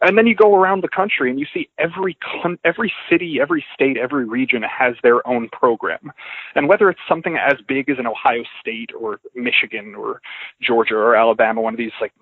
And 0.00 0.16
then 0.16 0.26
you 0.26 0.34
go 0.34 0.54
around 0.54 0.82
the 0.82 0.88
country 0.88 1.30
and 1.30 1.40
you 1.40 1.46
see 1.52 1.68
every 1.78 2.16
con- 2.42 2.58
every 2.64 2.92
city, 3.10 3.38
every 3.40 3.64
state, 3.74 3.96
every 3.96 4.24
region 4.24 4.62
has 4.62 4.94
their 5.02 5.26
own 5.26 5.48
program. 5.50 6.12
And 6.54 6.68
whether 6.68 6.88
it's 6.88 7.00
something 7.08 7.36
as 7.36 7.58
big 7.66 7.88
as 7.90 7.98
an 7.98 8.06
Ohio 8.06 8.42
State 8.60 8.90
or 8.98 9.20
Michigan 9.34 9.94
or 9.94 10.20
Georgia 10.60 10.94
or 10.94 11.16
Alabama, 11.16 11.60
one 11.60 11.74
of 11.74 11.78
these 11.78 11.92
like 12.00 12.12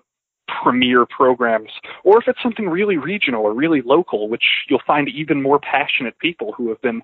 premier 0.61 1.05
programs, 1.05 1.69
or 2.03 2.19
if 2.19 2.27
it's 2.27 2.41
something 2.41 2.69
really 2.69 2.97
regional 2.97 3.43
or 3.43 3.53
really 3.53 3.81
local, 3.81 4.29
which 4.29 4.43
you'll 4.69 4.81
find 4.87 5.09
even 5.09 5.41
more 5.41 5.59
passionate 5.59 6.17
people 6.19 6.53
who 6.53 6.69
have 6.69 6.81
been 6.81 7.01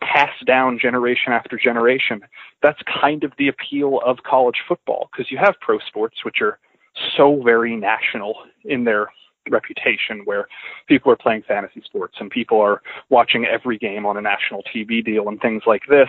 passed 0.00 0.44
down 0.46 0.78
generation 0.80 1.32
after 1.32 1.58
generation. 1.58 2.20
That's 2.62 2.80
kind 3.02 3.22
of 3.22 3.32
the 3.38 3.48
appeal 3.48 4.00
of 4.04 4.18
college 4.28 4.56
football 4.66 5.08
because 5.12 5.30
you 5.30 5.38
have 5.38 5.54
pro 5.60 5.78
sports, 5.80 6.24
which 6.24 6.40
are 6.40 6.58
so 7.16 7.42
very 7.42 7.76
national 7.76 8.36
in 8.64 8.84
their 8.84 9.08
reputation 9.50 10.22
where 10.24 10.46
people 10.86 11.10
are 11.10 11.16
playing 11.16 11.42
fantasy 11.46 11.82
sports 11.84 12.16
and 12.20 12.30
people 12.30 12.60
are 12.60 12.82
watching 13.08 13.44
every 13.44 13.78
game 13.78 14.06
on 14.06 14.16
a 14.16 14.20
national 14.20 14.62
TV 14.74 15.04
deal 15.04 15.28
and 15.28 15.40
things 15.40 15.62
like 15.66 15.82
this 15.88 16.08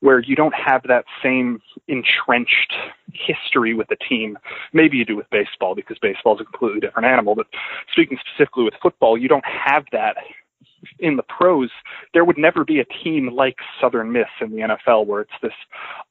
where 0.00 0.20
you 0.20 0.36
don't 0.36 0.54
have 0.54 0.82
that 0.84 1.04
same 1.22 1.60
entrenched 1.88 2.74
history 3.12 3.72
with 3.72 3.88
the 3.88 3.96
team. 4.08 4.38
Maybe 4.72 4.98
you 4.98 5.04
do 5.04 5.16
with 5.16 5.28
baseball 5.30 5.74
because 5.74 5.98
baseball 5.98 6.34
is 6.34 6.42
a 6.42 6.44
completely 6.44 6.80
different 6.80 7.06
animal, 7.06 7.34
but 7.34 7.46
speaking 7.90 8.18
specifically 8.20 8.64
with 8.64 8.74
football, 8.82 9.16
you 9.16 9.28
don't 9.28 9.44
have 9.46 9.84
that 9.92 10.16
in 10.98 11.16
the 11.16 11.22
pros, 11.22 11.70
there 12.12 12.24
would 12.24 12.38
never 12.38 12.64
be 12.64 12.80
a 12.80 12.84
team 12.84 13.30
like 13.34 13.56
Southern 13.80 14.12
Miss 14.12 14.28
in 14.40 14.50
the 14.50 14.58
NFL 14.58 15.06
where 15.06 15.22
it's 15.22 15.32
this 15.42 15.52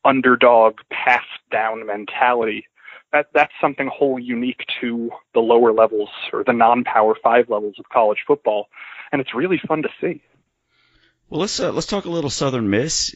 underdog 0.04 0.80
passed 0.90 1.26
down 1.52 1.86
mentality 1.86 2.68
that 3.16 3.28
that's 3.34 3.54
something 3.62 3.88
whole 3.88 4.20
unique 4.20 4.66
to 4.82 5.10
the 5.34 5.40
lower 5.40 5.72
levels 5.72 6.10
or 6.34 6.44
the 6.44 6.52
non-power 6.52 7.16
five 7.24 7.50
levels 7.50 7.76
of 7.80 7.88
college 7.88 8.18
football, 8.28 8.68
and 9.12 9.22
it's 9.22 9.34
really 9.34 9.60
fun 9.66 9.84
to 9.84 9.90
see. 10.02 10.22
Well, 11.30 11.40
let's 11.40 11.58
uh, 11.60 11.72
let's 11.72 11.88
talk 11.88 12.04
a 12.04 12.10
little 12.10 12.30
Southern 12.30 12.70
Miss. 12.70 13.16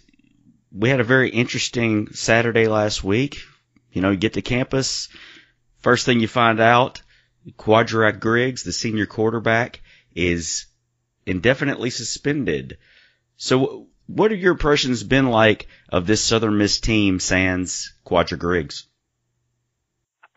We 0.71 0.89
had 0.89 1.01
a 1.01 1.03
very 1.03 1.29
interesting 1.29 2.13
Saturday 2.13 2.67
last 2.67 3.03
week. 3.03 3.39
You 3.91 4.01
know, 4.01 4.11
you 4.11 4.17
get 4.17 4.33
to 4.33 4.41
campus, 4.41 5.09
first 5.79 6.05
thing 6.05 6.21
you 6.21 6.27
find 6.29 6.61
out, 6.61 7.01
Kwadra 7.57 8.17
Griggs, 8.17 8.63
the 8.63 8.71
senior 8.71 9.05
quarterback, 9.05 9.81
is 10.15 10.67
indefinitely 11.25 11.89
suspended. 11.89 12.77
So, 13.35 13.87
what 14.05 14.31
are 14.31 14.35
your 14.35 14.53
impressions 14.53 15.03
been 15.03 15.29
like 15.29 15.67
of 15.89 16.07
this 16.07 16.21
Southern 16.21 16.57
Miss 16.57 16.79
team, 16.79 17.19
sans 17.19 17.93
Kwadra 18.05 18.39
Griggs? 18.39 18.85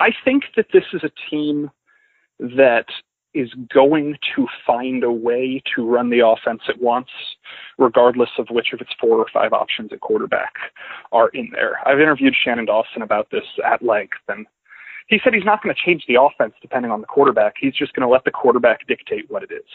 I 0.03 0.11
think 0.25 0.47
that 0.57 0.67
this 0.73 0.83
is 0.93 1.05
a 1.05 1.13
team 1.31 1.71
that 2.41 2.87
is 3.35 3.51
going 3.73 4.17
to 4.35 4.49
find 4.67 5.05
a 5.05 5.13
way 5.13 5.63
to 5.77 5.89
run 5.89 6.11
the 6.11 6.27
offense 6.27 6.63
it 6.69 6.83
wants, 6.83 7.13
regardless 7.79 8.31
of 8.37 8.49
which 8.51 8.73
of 8.73 8.81
its 8.81 8.91
four 9.01 9.17
or 9.19 9.27
five 9.33 9.53
options 9.53 9.93
at 9.93 10.01
quarterback 10.01 10.55
are 11.13 11.29
in 11.29 11.51
there. 11.53 11.79
I've 11.87 12.01
interviewed 12.01 12.35
Shannon 12.35 12.65
Dawson 12.65 13.03
about 13.03 13.31
this 13.31 13.45
at 13.65 13.81
length, 13.81 14.19
and 14.27 14.45
he 15.07 15.21
said 15.23 15.35
he's 15.35 15.45
not 15.45 15.63
going 15.63 15.73
to 15.73 15.81
change 15.81 16.05
the 16.09 16.21
offense 16.21 16.55
depending 16.61 16.91
on 16.91 17.01
the 17.01 17.07
quarterback. 17.07 17.55
He's 17.61 17.75
just 17.75 17.95
going 17.95 18.07
to 18.07 18.13
let 18.13 18.25
the 18.25 18.33
quarterback 18.33 18.85
dictate 18.89 19.31
what 19.31 19.45
it 19.45 19.53
is. 19.53 19.71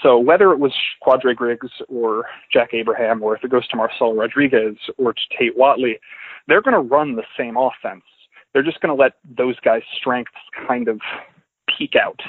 So 0.00 0.16
whether 0.16 0.52
it 0.52 0.60
was 0.60 0.72
Kwadra 1.04 1.34
Griggs 1.34 1.72
or 1.88 2.26
Jack 2.52 2.72
Abraham, 2.72 3.20
or 3.20 3.34
if 3.34 3.42
it 3.42 3.50
goes 3.50 3.66
to 3.68 3.76
Marcel 3.76 4.14
Rodriguez 4.14 4.76
or 4.96 5.12
to 5.12 5.20
Tate 5.36 5.58
Whatley, 5.58 5.98
they're 6.46 6.62
going 6.62 6.74
to 6.74 6.94
run 6.94 7.16
the 7.16 7.24
same 7.36 7.56
offense 7.56 8.04
they're 8.52 8.62
just 8.62 8.80
going 8.80 8.94
to 8.94 9.00
let 9.00 9.14
those 9.24 9.58
guys' 9.60 9.82
strengths 9.96 10.32
kind 10.66 10.88
of 10.88 11.00
peak 11.78 11.94
out. 11.96 12.20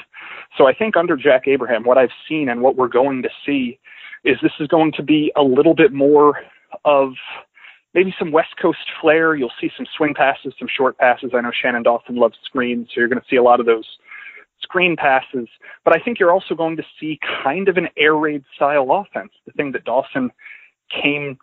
So 0.56 0.66
I 0.66 0.74
think 0.74 0.96
under 0.96 1.16
Jack 1.16 1.46
Abraham, 1.46 1.84
what 1.84 1.98
I've 1.98 2.10
seen 2.28 2.48
and 2.48 2.62
what 2.62 2.76
we're 2.76 2.88
going 2.88 3.22
to 3.22 3.30
see 3.44 3.78
is 4.24 4.36
this 4.42 4.52
is 4.60 4.68
going 4.68 4.92
to 4.92 5.02
be 5.02 5.32
a 5.36 5.42
little 5.42 5.74
bit 5.74 5.92
more 5.92 6.40
of 6.84 7.12
maybe 7.94 8.14
some 8.18 8.32
West 8.32 8.54
Coast 8.60 8.78
flair. 9.00 9.34
You'll 9.34 9.52
see 9.60 9.70
some 9.76 9.86
swing 9.96 10.14
passes, 10.14 10.54
some 10.58 10.68
short 10.74 10.96
passes. 10.98 11.32
I 11.34 11.40
know 11.40 11.50
Shannon 11.52 11.82
Dawson 11.82 12.16
loves 12.16 12.38
screens, 12.44 12.88
so 12.88 13.00
you're 13.00 13.08
going 13.08 13.20
to 13.20 13.26
see 13.28 13.36
a 13.36 13.42
lot 13.42 13.60
of 13.60 13.66
those 13.66 13.86
screen 14.62 14.96
passes. 14.96 15.48
But 15.84 15.96
I 15.96 16.02
think 16.02 16.18
you're 16.20 16.32
also 16.32 16.54
going 16.54 16.76
to 16.76 16.84
see 17.00 17.18
kind 17.42 17.68
of 17.68 17.76
an 17.76 17.88
air 17.96 18.14
raid 18.14 18.44
style 18.54 18.88
offense, 18.90 19.32
the 19.44 19.52
thing 19.52 19.72
that 19.72 19.84
Dawson 19.84 20.30
came 21.02 21.38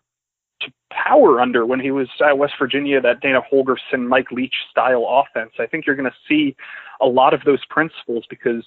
to 0.61 0.71
power 0.91 1.39
under 1.39 1.65
when 1.65 1.79
he 1.79 1.91
was 1.91 2.07
at 2.25 2.37
West 2.37 2.53
Virginia, 2.59 3.01
that 3.01 3.21
Dana 3.21 3.41
Holgorsen, 3.51 4.07
Mike 4.07 4.31
Leach 4.31 4.53
style 4.69 5.05
offense. 5.07 5.51
I 5.59 5.65
think 5.65 5.85
you're 5.85 5.95
going 5.95 6.09
to 6.09 6.17
see 6.27 6.55
a 7.01 7.05
lot 7.05 7.33
of 7.33 7.41
those 7.45 7.63
principles 7.69 8.25
because 8.29 8.65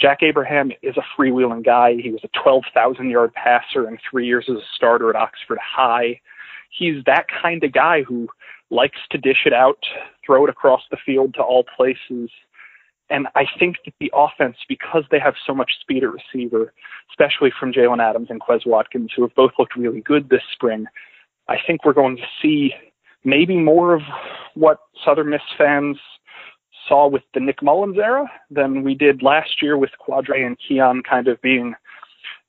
Jack 0.00 0.22
Abraham 0.22 0.70
is 0.82 0.96
a 0.96 1.20
freewheeling 1.20 1.64
guy. 1.64 1.94
He 2.00 2.10
was 2.10 2.22
a 2.24 2.40
12,000 2.42 3.10
yard 3.10 3.32
passer 3.34 3.88
in 3.88 3.98
three 4.10 4.26
years 4.26 4.46
as 4.48 4.56
a 4.56 4.66
starter 4.74 5.10
at 5.10 5.16
Oxford 5.16 5.58
High. 5.58 6.20
He's 6.70 7.02
that 7.06 7.26
kind 7.42 7.62
of 7.64 7.72
guy 7.72 8.02
who 8.02 8.28
likes 8.70 8.98
to 9.10 9.18
dish 9.18 9.46
it 9.46 9.52
out, 9.52 9.78
throw 10.24 10.44
it 10.44 10.50
across 10.50 10.82
the 10.90 10.98
field 11.04 11.34
to 11.34 11.42
all 11.42 11.64
places. 11.76 12.30
And 13.10 13.26
I 13.34 13.44
think 13.58 13.76
that 13.86 13.94
the 13.98 14.12
offense, 14.14 14.56
because 14.68 15.04
they 15.10 15.18
have 15.18 15.34
so 15.46 15.54
much 15.54 15.72
speed 15.80 16.04
at 16.04 16.10
receiver, 16.12 16.74
especially 17.10 17.50
from 17.58 17.72
Jalen 17.72 18.02
Adams 18.02 18.28
and 18.30 18.40
Quez 18.40 18.66
Watkins, 18.66 19.12
who 19.16 19.22
have 19.22 19.34
both 19.34 19.52
looked 19.58 19.76
really 19.76 20.02
good 20.02 20.28
this 20.28 20.42
spring, 20.52 20.84
I 21.48 21.56
think 21.66 21.84
we're 21.84 21.92
going 21.92 22.16
to 22.16 22.26
see 22.42 22.72
maybe 23.24 23.56
more 23.56 23.94
of 23.94 24.02
what 24.54 24.78
Southern 25.04 25.30
Miss 25.30 25.42
fans 25.56 25.96
saw 26.86 27.08
with 27.08 27.22
the 27.34 27.40
Nick 27.40 27.62
Mullens 27.62 27.98
era 27.98 28.30
than 28.50 28.82
we 28.82 28.94
did 28.94 29.22
last 29.22 29.62
year 29.62 29.76
with 29.76 29.90
Kwadra 30.00 30.44
and 30.44 30.56
Keon 30.66 31.02
kind 31.08 31.28
of 31.28 31.40
being 31.42 31.74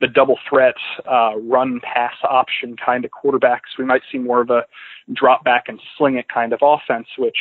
the 0.01 0.08
double 0.08 0.39
threat 0.50 0.75
uh, 1.10 1.34
run 1.41 1.82
pass 1.82 2.13
option 2.24 2.75
kind 2.84 3.03
of 3.03 3.12
quarterbacks. 3.12 3.77
We 3.77 3.86
might 3.86 4.01
see 4.12 4.18
more 4.18 4.41
of 4.41 4.50
a 4.50 4.65
drop 5.13 5.44
back 5.44 5.65
and 5.68 5.79
sling 5.98 6.15
it 6.15 6.27
kind 6.29 6.53
of 6.53 6.60
offense, 6.62 7.08
which 7.18 7.38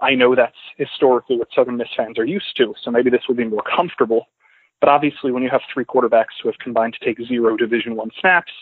I 0.00 0.14
know 0.14 0.34
that's 0.34 0.56
historically 0.76 1.36
what 1.36 1.48
Southern 1.54 1.76
Miss 1.76 1.88
fans 1.96 2.18
are 2.18 2.24
used 2.24 2.56
to. 2.56 2.74
So 2.82 2.90
maybe 2.90 3.10
this 3.10 3.22
will 3.28 3.34
be 3.34 3.44
more 3.44 3.62
comfortable. 3.62 4.26
But 4.80 4.88
obviously, 4.88 5.30
when 5.30 5.42
you 5.42 5.50
have 5.50 5.60
three 5.72 5.84
quarterbacks 5.84 6.40
who 6.42 6.48
have 6.48 6.58
combined 6.58 6.96
to 6.98 7.04
take 7.04 7.18
zero 7.26 7.56
Division 7.56 7.96
One 7.96 8.10
snaps, 8.20 8.52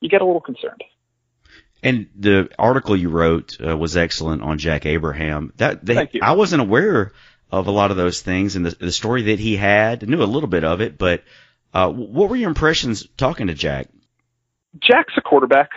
you 0.00 0.08
get 0.08 0.22
a 0.22 0.24
little 0.24 0.40
concerned. 0.40 0.82
And 1.82 2.08
the 2.14 2.50
article 2.58 2.96
you 2.96 3.08
wrote 3.08 3.56
uh, 3.64 3.76
was 3.76 3.96
excellent 3.96 4.42
on 4.42 4.58
Jack 4.58 4.86
Abraham. 4.86 5.52
That 5.56 5.84
they, 5.84 5.94
Thank 5.94 6.14
you. 6.14 6.20
I 6.22 6.32
wasn't 6.32 6.62
aware 6.62 7.12
of 7.50 7.66
a 7.66 7.70
lot 7.70 7.90
of 7.90 7.96
those 7.96 8.20
things 8.20 8.56
and 8.56 8.66
the, 8.66 8.70
the 8.70 8.92
story 8.92 9.22
that 9.22 9.38
he 9.38 9.56
had. 9.56 10.04
I 10.04 10.06
knew 10.06 10.22
a 10.22 10.24
little 10.24 10.48
bit 10.48 10.64
of 10.64 10.80
it, 10.80 10.98
but 10.98 11.24
uh, 11.72 11.90
what 11.90 12.28
were 12.28 12.36
your 12.36 12.48
impressions 12.48 13.06
talking 13.16 13.48
to 13.48 13.54
Jack? 13.54 13.88
Jack's 14.80 15.14
a 15.16 15.20
quarterback. 15.20 15.70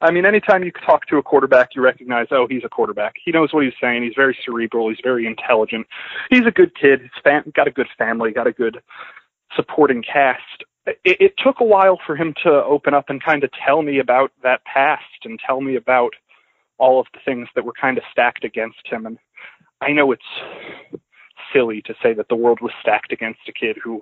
I 0.00 0.10
mean, 0.10 0.26
anytime 0.26 0.64
you 0.64 0.72
talk 0.72 1.06
to 1.06 1.18
a 1.18 1.22
quarterback, 1.22 1.70
you 1.76 1.82
recognize, 1.82 2.26
oh, 2.32 2.48
he's 2.48 2.64
a 2.64 2.68
quarterback. 2.68 3.14
He 3.24 3.30
knows 3.30 3.52
what 3.52 3.64
he's 3.64 3.74
saying. 3.80 4.02
He's 4.02 4.14
very 4.16 4.36
cerebral. 4.44 4.88
He's 4.88 4.98
very 5.02 5.26
intelligent. 5.26 5.86
He's 6.28 6.44
a 6.44 6.50
good 6.50 6.74
kid. 6.74 7.02
He's 7.02 7.22
fam- 7.22 7.52
got 7.54 7.68
a 7.68 7.70
good 7.70 7.86
family. 7.96 8.32
Got 8.32 8.48
a 8.48 8.52
good 8.52 8.82
supporting 9.54 10.02
cast 10.02 10.64
it, 10.86 10.98
it 11.04 11.34
took 11.38 11.60
a 11.60 11.64
while 11.64 11.98
for 12.04 12.16
him 12.16 12.34
to 12.42 12.50
open 12.50 12.94
up 12.94 13.06
and 13.08 13.22
kind 13.22 13.44
of 13.44 13.50
tell 13.66 13.82
me 13.82 13.98
about 13.98 14.32
that 14.42 14.64
past 14.64 15.04
and 15.24 15.38
tell 15.44 15.60
me 15.60 15.76
about 15.76 16.14
all 16.78 16.98
of 17.00 17.06
the 17.12 17.20
things 17.24 17.48
that 17.54 17.64
were 17.64 17.72
kind 17.80 17.98
of 17.98 18.04
stacked 18.10 18.44
against 18.44 18.86
him. 18.86 19.06
And 19.06 19.18
I 19.80 19.92
know 19.92 20.12
it's 20.12 20.22
silly 21.52 21.82
to 21.82 21.94
say 22.02 22.14
that 22.14 22.28
the 22.28 22.36
world 22.36 22.60
was 22.60 22.72
stacked 22.80 23.12
against 23.12 23.40
a 23.48 23.52
kid 23.52 23.76
who 23.82 24.00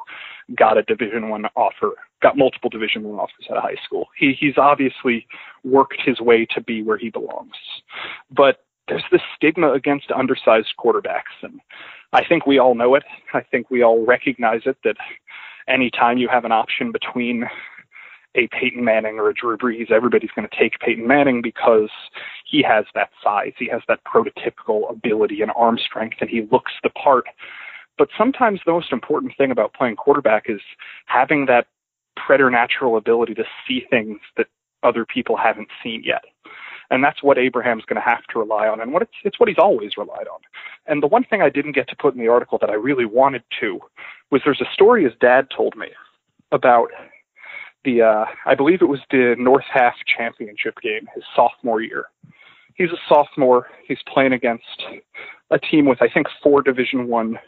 got 0.57 0.79
a 0.79 0.83
Division 0.83 1.29
One 1.29 1.47
offer, 1.57 1.93
got 2.23 2.37
multiple 2.37 2.71
Division 2.71 3.03
One 3.03 3.19
offers 3.19 3.47
at 3.51 3.57
a 3.57 3.61
high 3.61 3.79
school. 3.85 4.09
He 4.17 4.35
he's 4.39 4.57
obviously 4.57 5.27
worked 5.65 6.01
his 6.05 6.21
way 6.21 6.47
to 6.55 6.61
be 6.61 6.83
where 6.83 6.99
he 6.99 7.11
belongs, 7.11 7.57
but 8.31 8.65
there's 8.89 9.05
this 9.13 9.23
stigma 9.37 9.73
against 9.73 10.11
undersized 10.11 10.75
quarterbacks, 10.79 11.43
and 11.43 11.61
I 12.13 12.25
think 12.25 12.47
we 12.47 12.59
all 12.59 12.75
know 12.75 12.95
it. 12.95 13.05
I 13.35 13.43
think 13.43 13.71
we 13.71 13.83
all 13.83 14.05
recognize 14.05 14.63
it 14.67 14.79
that 14.85 14.97
anytime 15.71 16.19
you 16.19 16.29
have 16.29 16.45
an 16.45 16.53
option 16.53 16.93
between 16.93 17.45
a 18.37 18.49
Peyton 18.49 18.85
Manning 18.85 19.19
or 19.19 19.29
a 19.29 19.35
Drew 19.35 19.57
Brees, 19.57 19.91
everybody's 19.91 20.31
going 20.35 20.49
to 20.49 20.57
take 20.57 20.79
Peyton 20.79 21.07
Manning 21.07 21.43
because 21.43 21.91
he 22.49 22.63
has 22.63 22.85
that 22.95 23.11
size, 23.23 23.53
he 23.59 23.69
has 23.69 23.83
that 23.89 24.01
prototypical 24.05 24.91
ability 24.91 25.43
and 25.43 25.51
arm 25.57 25.79
strength, 25.79 26.19
and 26.21 26.31
he 26.31 26.47
looks 26.53 26.73
the 26.83 26.91
part. 26.91 27.25
But 27.99 28.09
sometimes 28.17 28.61
the 28.65 28.73
most 28.73 28.93
important 28.93 29.33
thing 29.37 29.51
about 29.51 29.75
playing 29.75 29.97
quarterback 29.97 30.45
is 30.49 30.61
having 31.07 31.47
that 31.47 31.67
preternatural 32.17 32.97
ability 32.97 33.35
to 33.35 33.45
see 33.67 33.85
things 33.91 34.19
that 34.37 34.47
other 34.83 35.05
people 35.05 35.37
haven't 35.37 35.69
seen 35.83 36.03
yet. 36.05 36.23
And 36.91 37.05
that's 37.05 37.23
what 37.23 37.39
Abraham's 37.39 37.85
going 37.85 38.03
to 38.03 38.09
have 38.09 38.25
to 38.33 38.39
rely 38.39 38.67
on, 38.67 38.81
and 38.81 38.93
what 38.93 39.03
it's, 39.03 39.13
it's 39.23 39.39
what 39.39 39.49
he's 39.49 39.59
always 39.59 39.93
relied 39.97 40.27
on. 40.27 40.41
And 40.87 41.03
the 41.03 41.07
one 41.07 41.25
thing 41.25 41.41
I 41.41 41.49
didn't 41.49 41.73
get 41.73 41.89
to 41.89 41.97
put 41.97 42.15
in 42.15 42.21
the 42.21 42.29
article 42.29 42.59
that 42.61 42.71
I 42.71 42.75
really 42.75 43.05
wanted 43.05 43.45
to 43.61 43.79
was 44.31 44.43
there's 44.45 44.61
a 44.61 44.73
story 44.73 45.05
his 45.05 45.13
dad 45.21 45.49
told 45.57 45.77
me 45.77 45.89
about 46.53 46.89
the 47.85 48.03
uh, 48.03 48.25
I 48.45 48.55
believe 48.55 48.83
it 48.83 48.87
was 48.87 49.01
the 49.11 49.35
North 49.39 49.65
Half 49.73 49.95
Championship 50.17 50.75
game 50.83 51.07
his 51.15 51.25
sophomore 51.35 51.81
year. 51.81 52.07
He's 52.75 52.91
a 52.91 52.99
sophomore. 53.09 53.69
He's 53.87 53.99
playing 54.13 54.33
against 54.33 54.83
a 55.51 55.59
team 55.59 55.87
with 55.87 56.03
I 56.03 56.09
think 56.09 56.27
four 56.43 56.63
Division 56.63 57.09
One 57.09 57.39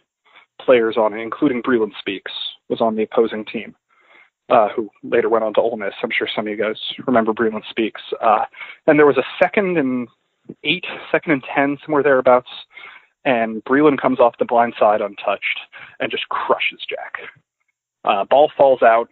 players 0.61 0.97
on 0.97 1.15
it, 1.15 1.21
including 1.21 1.63
Breeland 1.63 1.93
Speaks 1.99 2.33
was 2.69 2.81
on 2.81 2.97
the 2.97 3.03
opposing 3.03 3.45
team, 3.45 3.75
uh, 4.51 4.69
who 4.75 4.91
later 5.03 5.29
went 5.29 5.45
on 5.45 5.55
to 5.55 5.61
Ole 5.61 5.77
Miss. 5.77 5.95
I'm 6.03 6.11
sure 6.17 6.29
some 6.35 6.47
of 6.47 6.51
you 6.51 6.63
guys 6.63 6.77
remember 7.07 7.33
Breeland 7.33 7.69
Speaks. 7.71 8.03
Uh, 8.21 8.45
and 8.87 8.99
there 8.99 9.07
was 9.07 9.19
a 9.19 9.25
second 9.43 9.79
and 9.79 10.09
eight, 10.65 10.85
second 11.11 11.33
and 11.33 11.45
ten, 11.55 11.79
somewhere 11.85 12.03
thereabouts, 12.03 12.51
and 13.25 13.63
Breeland 13.65 14.01
comes 14.01 14.19
off 14.19 14.35
the 14.39 14.45
blind 14.45 14.75
side 14.79 15.01
untouched 15.01 15.61
and 16.01 16.11
just 16.11 16.29
crushes 16.29 16.81
Jack. 16.89 17.19
Uh, 18.05 18.25
ball 18.25 18.51
falls 18.57 18.83
out 18.83 19.09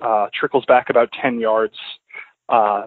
uh, 0.00 0.26
trickles 0.38 0.64
back 0.66 0.90
about 0.90 1.10
10 1.20 1.38
yards. 1.38 1.74
Uh, 2.48 2.82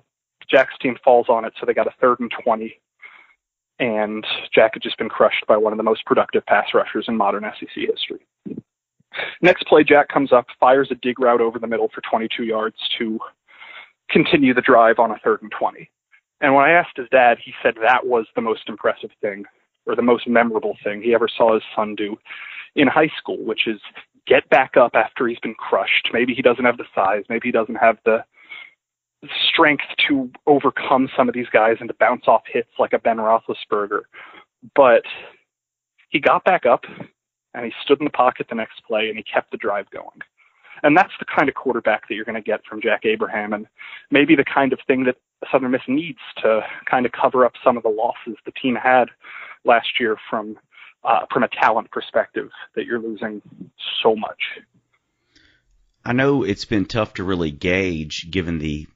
Jack's 0.49 0.77
team 0.81 0.97
falls 1.03 1.27
on 1.29 1.45
it, 1.45 1.53
so 1.59 1.65
they 1.65 1.73
got 1.73 1.87
a 1.87 1.93
third 2.01 2.19
and 2.19 2.31
20. 2.43 2.79
And 3.79 4.25
Jack 4.53 4.71
had 4.73 4.83
just 4.83 4.97
been 4.97 5.09
crushed 5.09 5.45
by 5.47 5.57
one 5.57 5.73
of 5.73 5.77
the 5.77 5.83
most 5.83 6.05
productive 6.05 6.45
pass 6.45 6.67
rushers 6.73 7.05
in 7.07 7.17
modern 7.17 7.43
SEC 7.59 7.69
history. 7.75 8.25
Next 9.41 9.65
play, 9.67 9.83
Jack 9.83 10.09
comes 10.09 10.31
up, 10.31 10.47
fires 10.59 10.89
a 10.91 10.95
dig 10.95 11.19
route 11.19 11.41
over 11.41 11.59
the 11.59 11.67
middle 11.67 11.89
for 11.93 12.01
22 12.01 12.43
yards 12.43 12.77
to 12.97 13.19
continue 14.09 14.53
the 14.53 14.61
drive 14.61 14.99
on 14.99 15.11
a 15.11 15.17
third 15.23 15.41
and 15.41 15.51
20. 15.51 15.89
And 16.41 16.53
when 16.53 16.65
I 16.65 16.71
asked 16.71 16.97
his 16.97 17.09
dad, 17.09 17.37
he 17.43 17.53
said 17.63 17.75
that 17.81 18.05
was 18.05 18.27
the 18.35 18.41
most 18.41 18.67
impressive 18.67 19.11
thing 19.21 19.45
or 19.85 19.95
the 19.95 20.01
most 20.01 20.27
memorable 20.27 20.77
thing 20.83 21.01
he 21.01 21.13
ever 21.13 21.27
saw 21.27 21.53
his 21.53 21.63
son 21.75 21.95
do 21.95 22.17
in 22.75 22.87
high 22.87 23.11
school, 23.17 23.37
which 23.43 23.67
is 23.67 23.79
get 24.27 24.47
back 24.49 24.75
up 24.75 24.91
after 24.95 25.27
he's 25.27 25.39
been 25.39 25.55
crushed. 25.55 26.09
Maybe 26.11 26.33
he 26.33 26.41
doesn't 26.41 26.65
have 26.65 26.77
the 26.77 26.85
size. 26.93 27.23
Maybe 27.29 27.47
he 27.47 27.51
doesn't 27.51 27.75
have 27.75 27.97
the 28.05 28.23
strength 29.49 29.85
to 30.07 30.29
overcome 30.45 31.09
some 31.15 31.27
of 31.27 31.33
these 31.33 31.49
guys 31.51 31.77
and 31.79 31.89
to 31.89 31.95
bounce 31.99 32.23
off 32.27 32.43
hits 32.51 32.69
like 32.77 32.93
a 32.93 32.99
Ben 32.99 33.17
Roethlisberger. 33.17 34.01
But 34.75 35.03
he 36.09 36.19
got 36.19 36.43
back 36.43 36.65
up 36.65 36.83
and 37.55 37.65
he 37.65 37.71
stood 37.81 37.99
in 37.99 38.05
the 38.05 38.11
pocket 38.11 38.47
the 38.49 38.55
next 38.55 38.83
play 38.85 39.07
and 39.07 39.17
he 39.17 39.23
kept 39.23 39.49
the 39.51 39.57
drive 39.57 39.89
going. 39.89 40.21
And 40.83 40.95
that's 40.95 41.13
the 41.19 41.25
kind 41.25 41.47
of 41.49 41.55
quarterback 41.55 42.07
that 42.07 42.15
you're 42.15 42.25
going 42.25 42.35
to 42.35 42.41
get 42.41 42.65
from 42.65 42.81
Jack 42.81 43.05
Abraham, 43.05 43.53
and 43.53 43.65
maybe 44.11 44.35
the 44.35 44.43
kind 44.43 44.73
of 44.73 44.79
thing 44.85 45.05
that 45.05 45.15
Southern 45.51 45.71
Miss 45.71 45.81
needs 45.87 46.19
to 46.43 46.61
kind 46.89 47.05
of 47.05 47.13
cover 47.13 47.45
up 47.45 47.53
some 47.63 47.77
of 47.77 47.83
the 47.83 47.89
losses 47.89 48.37
the 48.45 48.51
team 48.51 48.75
had 48.75 49.05
last 49.63 49.99
year 49.99 50.17
from 50.29 50.57
uh, 51.03 51.25
from 51.31 51.43
a 51.43 51.47
talent 51.47 51.89
perspective 51.91 52.49
that 52.75 52.85
you're 52.85 52.99
losing 52.99 53.41
so 54.01 54.15
much. 54.15 54.39
I 56.03 56.13
know 56.13 56.43
it's 56.43 56.65
been 56.65 56.85
tough 56.85 57.15
to 57.15 57.23
really 57.23 57.51
gauge 57.51 58.29
given 58.29 58.59
the 58.59 58.87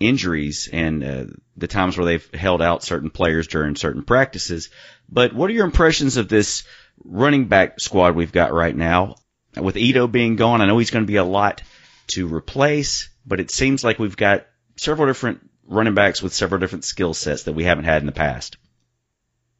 injuries 0.00 0.68
and 0.72 1.04
uh, 1.04 1.24
the 1.56 1.68
times 1.68 1.96
where 1.96 2.06
they've 2.06 2.34
held 2.34 2.62
out 2.62 2.82
certain 2.82 3.10
players 3.10 3.46
during 3.48 3.76
certain 3.76 4.02
practices. 4.02 4.70
But 5.08 5.34
what 5.34 5.50
are 5.50 5.52
your 5.52 5.66
impressions 5.66 6.16
of 6.16 6.28
this 6.28 6.64
running 7.04 7.46
back 7.46 7.80
squad 7.80 8.14
we've 8.14 8.32
got 8.32 8.52
right 8.52 8.74
now? 8.74 9.16
With 9.60 9.76
Ito 9.76 10.06
being 10.06 10.36
gone, 10.36 10.62
I 10.62 10.66
know 10.66 10.78
he's 10.78 10.90
going 10.90 11.04
to 11.04 11.10
be 11.10 11.16
a 11.16 11.24
lot 11.24 11.62
to 12.08 12.26
replace, 12.26 13.10
but 13.26 13.40
it 13.40 13.50
seems 13.50 13.84
like 13.84 13.98
we've 13.98 14.16
got 14.16 14.46
several 14.76 15.06
different 15.06 15.50
running 15.66 15.94
backs 15.94 16.22
with 16.22 16.32
several 16.32 16.60
different 16.60 16.84
skill 16.84 17.14
sets 17.14 17.44
that 17.44 17.52
we 17.52 17.64
haven't 17.64 17.84
had 17.84 18.02
in 18.02 18.06
the 18.06 18.12
past. 18.12 18.56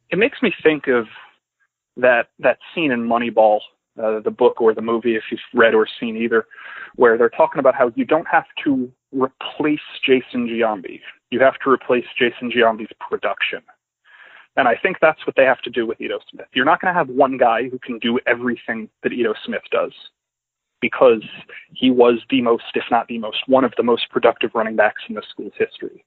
It 0.09 0.17
makes 0.17 0.41
me 0.41 0.53
think 0.63 0.87
of 0.87 1.05
that 1.97 2.27
that 2.39 2.57
scene 2.73 2.91
in 2.91 3.07
Moneyball, 3.07 3.59
uh, 4.01 4.19
the 4.19 4.31
book 4.31 4.61
or 4.61 4.73
the 4.73 4.81
movie, 4.81 5.15
if 5.15 5.23
you've 5.31 5.39
read 5.53 5.73
or 5.73 5.87
seen 5.99 6.17
either, 6.17 6.45
where 6.95 7.17
they're 7.17 7.29
talking 7.29 7.59
about 7.59 7.75
how 7.75 7.91
you 7.95 8.05
don't 8.05 8.27
have 8.27 8.45
to 8.63 8.91
replace 9.11 9.79
Jason 10.05 10.47
Giambi. 10.47 10.99
You 11.31 11.39
have 11.39 11.55
to 11.63 11.69
replace 11.69 12.05
Jason 12.17 12.51
Giambi's 12.51 12.91
production. 13.09 13.61
And 14.55 14.67
I 14.67 14.75
think 14.75 14.97
that's 15.01 15.25
what 15.25 15.35
they 15.35 15.45
have 15.45 15.61
to 15.61 15.69
do 15.69 15.85
with 15.85 15.99
Ito 15.99 16.19
Smith. 16.29 16.47
You're 16.53 16.65
not 16.65 16.79
going 16.79 16.93
to 16.93 16.97
have 16.97 17.09
one 17.09 17.37
guy 17.37 17.69
who 17.69 17.79
can 17.79 17.97
do 17.99 18.19
everything 18.27 18.89
that 19.01 19.11
Ito 19.11 19.33
Smith 19.45 19.63
does 19.71 19.93
because 20.79 21.23
he 21.73 21.89
was 21.89 22.19
the 22.29 22.41
most, 22.41 22.65
if 22.75 22.83
not 22.91 23.07
the 23.07 23.17
most, 23.17 23.37
one 23.47 23.63
of 23.63 23.73
the 23.77 23.83
most 23.83 24.09
productive 24.09 24.51
running 24.53 24.75
backs 24.75 25.01
in 25.07 25.15
the 25.15 25.23
school's 25.29 25.53
history. 25.57 26.03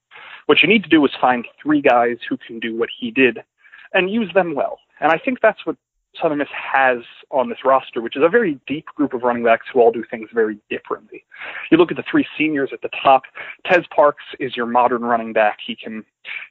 What 0.46 0.62
you 0.62 0.68
need 0.68 0.84
to 0.84 0.88
do 0.88 1.04
is 1.04 1.10
find 1.20 1.46
three 1.60 1.80
guys 1.80 2.18
who 2.28 2.36
can 2.36 2.60
do 2.60 2.76
what 2.76 2.90
he 3.00 3.10
did 3.10 3.38
and 3.94 4.10
use 4.10 4.30
them 4.34 4.54
well. 4.54 4.78
And 5.00 5.10
I 5.10 5.18
think 5.18 5.40
that's 5.40 5.64
what 5.64 5.76
Southern 6.20 6.38
Miss 6.38 6.48
has 6.50 6.98
on 7.30 7.48
this 7.48 7.58
roster, 7.64 8.00
which 8.00 8.16
is 8.16 8.22
a 8.22 8.28
very 8.28 8.58
deep 8.66 8.86
group 8.86 9.12
of 9.12 9.22
running 9.22 9.44
backs 9.44 9.66
who 9.72 9.80
all 9.80 9.92
do 9.92 10.04
things 10.10 10.28
very 10.32 10.58
differently. 10.70 11.24
You 11.70 11.78
look 11.78 11.90
at 11.90 11.96
the 11.96 12.04
three 12.10 12.26
seniors 12.38 12.70
at 12.72 12.82
the 12.82 12.90
top. 13.02 13.22
Tez 13.64 13.84
Parks 13.94 14.24
is 14.38 14.56
your 14.56 14.66
modern 14.66 15.02
running 15.02 15.32
back. 15.32 15.58
He 15.66 15.76
can 15.76 16.04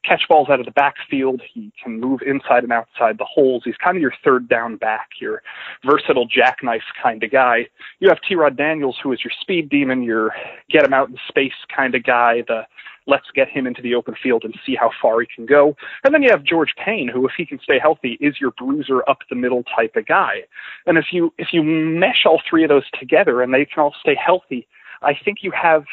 catch 0.03 0.23
balls 0.29 0.49
out 0.49 0.59
of 0.59 0.65
the 0.65 0.71
backfield. 0.71 1.41
He 1.53 1.71
can 1.81 1.99
move 1.99 2.21
inside 2.25 2.63
and 2.63 2.71
outside 2.71 3.17
the 3.17 3.25
holes. 3.25 3.63
He's 3.65 3.75
kind 3.83 3.97
of 3.97 4.01
your 4.01 4.13
third 4.23 4.47
down 4.47 4.77
back, 4.77 5.09
your 5.19 5.41
versatile 5.85 6.25
jackknife 6.25 6.83
kind 7.01 7.23
of 7.23 7.31
guy. 7.31 7.67
You 7.99 8.09
have 8.09 8.19
T. 8.27 8.35
Rod 8.35 8.57
Daniels, 8.57 8.97
who 9.01 9.11
is 9.11 9.23
your 9.23 9.33
speed 9.41 9.69
demon, 9.69 10.03
your 10.03 10.33
get 10.69 10.85
him 10.85 10.93
out 10.93 11.09
in 11.09 11.17
space 11.27 11.53
kind 11.75 11.95
of 11.95 12.03
guy, 12.03 12.43
the 12.47 12.61
let's 13.07 13.27
get 13.35 13.49
him 13.49 13.67
into 13.67 13.81
the 13.81 13.95
open 13.95 14.15
field 14.21 14.43
and 14.43 14.55
see 14.65 14.75
how 14.75 14.89
far 15.01 15.21
he 15.21 15.27
can 15.33 15.45
go. 15.45 15.75
And 16.03 16.13
then 16.13 16.23
you 16.23 16.29
have 16.31 16.43
George 16.43 16.73
Payne, 16.83 17.07
who, 17.07 17.25
if 17.27 17.33
he 17.37 17.45
can 17.45 17.59
stay 17.59 17.79
healthy, 17.79 18.17
is 18.19 18.35
your 18.39 18.51
bruiser 18.57 19.07
up 19.09 19.19
the 19.29 19.35
middle 19.35 19.63
type 19.75 19.95
of 19.95 20.05
guy. 20.05 20.43
And 20.85 20.97
if 20.97 21.05
you 21.11 21.33
if 21.37 21.49
you 21.51 21.63
mesh 21.63 22.25
all 22.25 22.41
three 22.49 22.63
of 22.63 22.69
those 22.69 22.89
together 22.99 23.41
and 23.41 23.53
they 23.53 23.65
can 23.65 23.81
all 23.83 23.95
stay 23.99 24.15
healthy, 24.15 24.67
I 25.01 25.13
think 25.23 25.39
you 25.41 25.51
have 25.51 25.83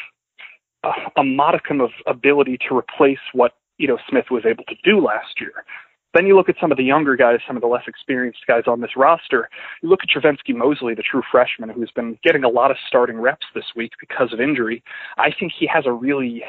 a, 0.85 0.91
a 1.17 1.25
modicum 1.25 1.81
of 1.81 1.91
ability 2.07 2.59
to 2.69 2.77
replace 2.77 3.19
what 3.33 3.53
Ito 3.79 3.99
Smith 4.09 4.27
was 4.31 4.45
able 4.47 4.65
to 4.65 4.77
do 4.85 5.05
last 5.05 5.41
year. 5.41 5.65
Then 6.15 6.27
you 6.27 6.37
look 6.37 6.51
at 6.51 6.57
some 6.61 6.71
of 6.71 6.77
the 6.77 6.85
younger 6.85 7.17
guys, 7.17 7.39
some 7.47 7.57
of 7.57 7.63
the 7.63 7.69
less 7.69 7.85
experienced 7.87 8.41
guys 8.47 8.65
on 8.67 8.83
this 8.83 8.97
roster. 8.97 9.49
You 9.83 9.89
look 9.89 10.01
at 10.03 10.11
Travenski 10.11 10.55
Mosley, 10.55 10.95
the 10.95 11.03
true 11.03 11.23
freshman, 11.31 11.71
who's 11.71 11.91
been 11.91 12.19
getting 12.23 12.45
a 12.45 12.51
lot 12.51 12.71
of 12.71 12.77
starting 12.87 13.19
reps 13.19 13.47
this 13.55 13.65
week 13.75 13.93
because 13.99 14.31
of 14.33 14.41
injury. 14.41 14.83
I 15.17 15.31
think 15.39 15.53
he 15.59 15.67
has 15.73 15.85
a 15.87 15.93
really 15.93 16.45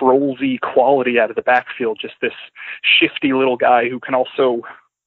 Sproulsy 0.00 0.60
quality 0.60 1.18
out 1.18 1.30
of 1.30 1.36
the 1.36 1.42
backfield, 1.42 1.98
just 2.00 2.14
this 2.20 2.32
shifty 2.82 3.32
little 3.32 3.56
guy 3.56 3.88
who 3.88 4.00
can 4.00 4.14
also 4.14 4.62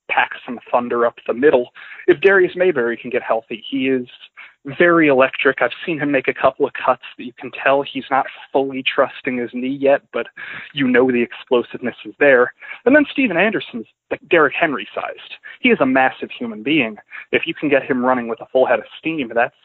pack 0.09 0.31
some 0.45 0.59
thunder 0.71 1.05
up 1.05 1.15
the 1.27 1.33
middle. 1.33 1.69
If 2.07 2.21
Darius 2.21 2.55
Mayberry 2.55 2.97
can 2.97 3.09
get 3.11 3.21
healthy, 3.21 3.63
he 3.69 3.87
is 3.89 4.07
very 4.65 5.07
electric. 5.07 5.61
I've 5.61 5.71
seen 5.85 5.99
him 5.99 6.11
make 6.11 6.27
a 6.27 6.33
couple 6.33 6.65
of 6.65 6.73
cuts 6.73 7.03
that 7.17 7.23
you 7.23 7.33
can 7.33 7.51
tell 7.51 7.81
he's 7.81 8.05
not 8.11 8.25
fully 8.51 8.83
trusting 8.83 9.37
his 9.37 9.51
knee 9.53 9.77
yet, 9.79 10.01
but 10.11 10.27
you 10.73 10.87
know 10.87 11.09
the 11.11 11.21
explosiveness 11.21 11.95
is 12.05 12.13
there. 12.19 12.53
And 12.85 12.95
then 12.95 13.05
Stephen 13.11 13.37
Anderson's 13.37 13.87
like 14.11 14.21
Derrick 14.29 14.55
Henry 14.59 14.87
sized. 14.93 15.35
He 15.61 15.69
is 15.69 15.79
a 15.79 15.85
massive 15.85 16.29
human 16.31 16.63
being. 16.63 16.97
If 17.31 17.43
you 17.45 17.53
can 17.53 17.69
get 17.69 17.83
him 17.83 18.03
running 18.03 18.27
with 18.27 18.41
a 18.41 18.47
full 18.47 18.65
head 18.65 18.79
of 18.79 18.85
steam, 18.97 19.31
that's 19.33 19.55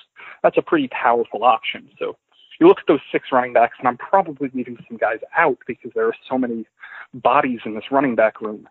that's 0.43 0.59
a 0.59 0.63
pretty 0.63 0.89
powerful 0.89 1.43
option. 1.43 1.89
So 1.99 2.17
you 2.61 2.69
look 2.69 2.79
at 2.79 2.87
those 2.87 3.01
six 3.11 3.29
running 3.33 3.53
backs, 3.53 3.77
and 3.79 3.89
I'm 3.89 3.97
probably 3.97 4.51
leaving 4.55 4.77
some 4.89 4.97
guys 4.97 5.19
out 5.37 5.59
because 5.67 5.93
there 5.95 6.07
are 6.07 6.15
so 6.29 6.39
many 6.39 6.67
bodies 7.13 7.61
in 7.65 7.75
this 7.75 7.85
running 7.91 8.15
back 8.15 8.41
room. 8.41 8.69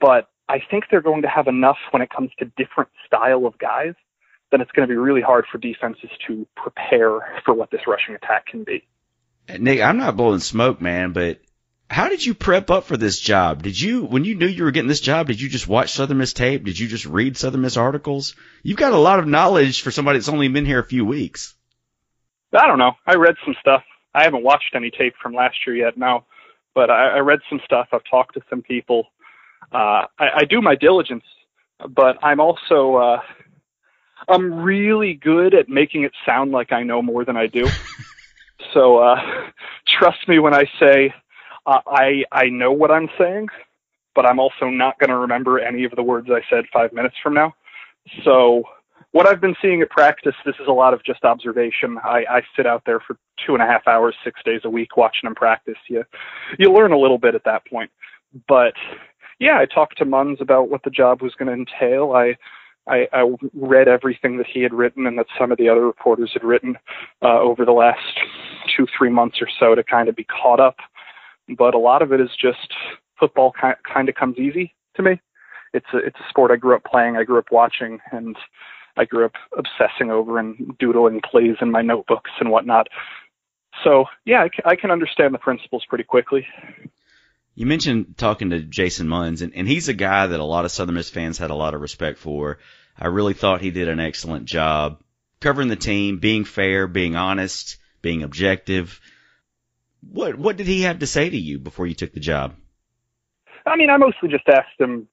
But 0.00 0.28
I 0.48 0.58
think 0.70 0.84
they're 0.90 1.02
going 1.02 1.22
to 1.22 1.28
have 1.28 1.46
enough 1.46 1.78
when 1.90 2.02
it 2.02 2.10
comes 2.10 2.30
to 2.38 2.46
different 2.56 2.90
style 3.06 3.46
of 3.46 3.58
guys 3.58 3.94
that 4.50 4.60
it's 4.60 4.70
going 4.72 4.86
to 4.86 4.92
be 4.92 4.96
really 4.96 5.22
hard 5.22 5.46
for 5.50 5.58
defenses 5.58 6.10
to 6.26 6.46
prepare 6.56 7.40
for 7.44 7.54
what 7.54 7.70
this 7.70 7.80
rushing 7.86 8.14
attack 8.14 8.46
can 8.46 8.64
be. 8.64 8.86
Nick, 9.58 9.80
I'm 9.80 9.98
not 9.98 10.16
blowing 10.16 10.40
smoke, 10.40 10.80
man, 10.80 11.12
but 11.12 11.40
how 11.90 12.08
did 12.08 12.24
you 12.24 12.34
prep 12.34 12.70
up 12.70 12.84
for 12.84 12.96
this 12.96 13.18
job? 13.18 13.62
Did 13.62 13.78
you, 13.78 14.04
when 14.04 14.24
you 14.24 14.34
knew 14.34 14.46
you 14.46 14.64
were 14.64 14.70
getting 14.70 14.88
this 14.88 15.00
job, 15.00 15.26
did 15.26 15.40
you 15.40 15.48
just 15.48 15.68
watch 15.68 15.92
Southern 15.92 16.18
Miss 16.18 16.32
tape? 16.32 16.64
Did 16.64 16.78
you 16.78 16.88
just 16.88 17.04
read 17.04 17.36
Southern 17.36 17.60
Miss 17.60 17.76
articles? 17.76 18.36
You've 18.62 18.78
got 18.78 18.92
a 18.92 18.98
lot 18.98 19.18
of 19.18 19.26
knowledge 19.26 19.82
for 19.82 19.90
somebody 19.90 20.18
that's 20.18 20.28
only 20.28 20.48
been 20.48 20.66
here 20.66 20.78
a 20.78 20.84
few 20.84 21.04
weeks. 21.04 21.53
I 22.54 22.66
don't 22.66 22.78
know. 22.78 22.92
I 23.06 23.14
read 23.14 23.36
some 23.44 23.54
stuff. 23.60 23.82
I 24.14 24.22
haven't 24.22 24.44
watched 24.44 24.74
any 24.74 24.90
tape 24.90 25.14
from 25.20 25.34
last 25.34 25.56
year 25.66 25.76
yet 25.76 25.98
now, 25.98 26.24
but 26.74 26.90
I, 26.90 27.16
I 27.16 27.18
read 27.18 27.40
some 27.48 27.60
stuff. 27.64 27.88
I've 27.92 28.04
talked 28.08 28.34
to 28.34 28.40
some 28.48 28.62
people. 28.62 29.08
Uh, 29.72 30.06
I, 30.18 30.28
I 30.36 30.44
do 30.48 30.62
my 30.62 30.76
diligence, 30.76 31.24
but 31.88 32.16
I'm 32.22 32.40
also, 32.40 32.96
uh, 32.96 33.20
I'm 34.28 34.62
really 34.62 35.14
good 35.14 35.54
at 35.54 35.68
making 35.68 36.04
it 36.04 36.12
sound 36.24 36.52
like 36.52 36.72
I 36.72 36.82
know 36.82 37.02
more 37.02 37.24
than 37.24 37.36
I 37.36 37.46
do. 37.46 37.66
so, 38.72 38.98
uh, 38.98 39.20
trust 39.98 40.28
me 40.28 40.38
when 40.38 40.54
I 40.54 40.64
say, 40.78 41.12
uh, 41.66 41.80
I, 41.86 42.24
I 42.30 42.46
know 42.46 42.70
what 42.72 42.90
I'm 42.90 43.08
saying, 43.18 43.48
but 44.14 44.26
I'm 44.26 44.38
also 44.38 44.66
not 44.66 44.98
going 44.98 45.10
to 45.10 45.18
remember 45.18 45.58
any 45.58 45.84
of 45.84 45.92
the 45.96 46.02
words 46.02 46.28
I 46.30 46.40
said 46.48 46.64
five 46.72 46.92
minutes 46.92 47.16
from 47.22 47.34
now. 47.34 47.54
So, 48.22 48.64
what 49.14 49.28
I've 49.28 49.40
been 49.40 49.54
seeing 49.62 49.80
at 49.80 49.90
practice, 49.90 50.34
this 50.44 50.56
is 50.60 50.66
a 50.66 50.72
lot 50.72 50.92
of 50.92 51.04
just 51.04 51.22
observation. 51.22 51.98
I, 52.02 52.24
I 52.28 52.42
sit 52.56 52.66
out 52.66 52.82
there 52.84 52.98
for 52.98 53.16
two 53.46 53.54
and 53.54 53.62
a 53.62 53.66
half 53.66 53.86
hours, 53.86 54.16
six 54.24 54.40
days 54.44 54.62
a 54.64 54.70
week, 54.70 54.96
watching 54.96 55.28
them 55.28 55.36
practice. 55.36 55.78
You 55.88 56.02
you 56.58 56.72
learn 56.72 56.90
a 56.90 56.98
little 56.98 57.18
bit 57.18 57.36
at 57.36 57.44
that 57.44 57.64
point. 57.64 57.92
But 58.48 58.74
yeah, 59.38 59.56
I 59.60 59.66
talked 59.66 59.98
to 59.98 60.04
Munz 60.04 60.38
about 60.40 60.68
what 60.68 60.82
the 60.82 60.90
job 60.90 61.22
was 61.22 61.32
going 61.36 61.46
to 61.46 61.52
entail. 61.54 62.10
I, 62.10 62.34
I 62.88 63.06
I 63.12 63.30
read 63.54 63.86
everything 63.86 64.36
that 64.38 64.48
he 64.52 64.62
had 64.62 64.74
written 64.74 65.06
and 65.06 65.16
that 65.16 65.26
some 65.38 65.52
of 65.52 65.58
the 65.58 65.68
other 65.68 65.86
reporters 65.86 66.32
had 66.32 66.42
written 66.42 66.76
uh, 67.22 67.38
over 67.38 67.64
the 67.64 67.70
last 67.70 68.18
two 68.76 68.88
three 68.98 69.10
months 69.10 69.38
or 69.40 69.48
so 69.60 69.76
to 69.76 69.84
kind 69.84 70.08
of 70.08 70.16
be 70.16 70.24
caught 70.24 70.58
up. 70.58 70.78
But 71.56 71.74
a 71.74 71.78
lot 71.78 72.02
of 72.02 72.12
it 72.12 72.20
is 72.20 72.30
just 72.36 72.74
football 73.20 73.52
kind 73.52 73.76
kind 73.84 74.08
of 74.08 74.16
comes 74.16 74.38
easy 74.38 74.74
to 74.96 75.04
me. 75.04 75.20
It's 75.72 75.86
a 75.94 75.98
it's 75.98 76.18
a 76.18 76.28
sport 76.28 76.50
I 76.50 76.56
grew 76.56 76.74
up 76.74 76.82
playing, 76.82 77.16
I 77.16 77.22
grew 77.22 77.38
up 77.38 77.52
watching, 77.52 78.00
and 78.10 78.36
I 78.96 79.04
grew 79.04 79.24
up 79.26 79.34
obsessing 79.56 80.10
over 80.10 80.38
and 80.38 80.76
doodling 80.78 81.20
plays 81.28 81.56
in 81.60 81.70
my 81.70 81.82
notebooks 81.82 82.30
and 82.40 82.50
whatnot. 82.50 82.88
So 83.82 84.04
yeah, 84.24 84.46
I 84.64 84.76
can, 84.76 84.90
understand 84.90 85.34
the 85.34 85.38
principles 85.38 85.84
pretty 85.88 86.04
quickly. 86.04 86.46
You 87.54 87.66
mentioned 87.66 88.16
talking 88.16 88.50
to 88.50 88.60
Jason 88.60 89.08
Munz, 89.08 89.42
and, 89.42 89.54
and 89.54 89.66
he's 89.66 89.88
a 89.88 89.94
guy 89.94 90.26
that 90.26 90.40
a 90.40 90.44
lot 90.44 90.64
of 90.64 90.70
Southern 90.70 90.94
Miss 90.94 91.10
fans 91.10 91.38
had 91.38 91.50
a 91.50 91.54
lot 91.54 91.74
of 91.74 91.80
respect 91.80 92.18
for. 92.18 92.58
I 92.98 93.08
really 93.08 93.34
thought 93.34 93.60
he 93.60 93.70
did 93.70 93.88
an 93.88 94.00
excellent 94.00 94.46
job 94.46 95.00
covering 95.40 95.68
the 95.68 95.76
team, 95.76 96.18
being 96.18 96.44
fair, 96.44 96.86
being 96.86 97.16
honest, 97.16 97.78
being 98.02 98.22
objective. 98.22 99.00
What 100.00 100.36
what 100.36 100.56
did 100.56 100.66
he 100.66 100.82
have 100.82 101.00
to 101.00 101.06
say 101.06 101.28
to 101.28 101.36
you 101.36 101.58
before 101.58 101.86
you 101.86 101.94
took 101.94 102.12
the 102.12 102.20
job? 102.20 102.54
I 103.66 103.76
mean, 103.76 103.90
I 103.90 103.96
mostly 103.96 104.28
just 104.28 104.48
asked 104.48 104.78
him 104.78 105.08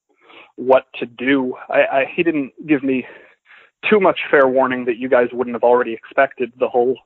what 0.56 0.86
to 1.00 1.06
do. 1.06 1.56
I, 1.70 1.80
I 1.80 2.06
he 2.16 2.24
didn't 2.24 2.54
give 2.66 2.84
me 2.84 3.06
too 3.90 4.00
much 4.00 4.20
fair 4.30 4.48
warning 4.48 4.86
that 4.86 4.98
you 4.98 5.10
guys 5.10 5.28
wouldn't 5.34 5.56
have 5.56 5.64
already 5.64 5.94
expected. 5.94 6.52
The 6.60 6.70
whole 6.70 6.98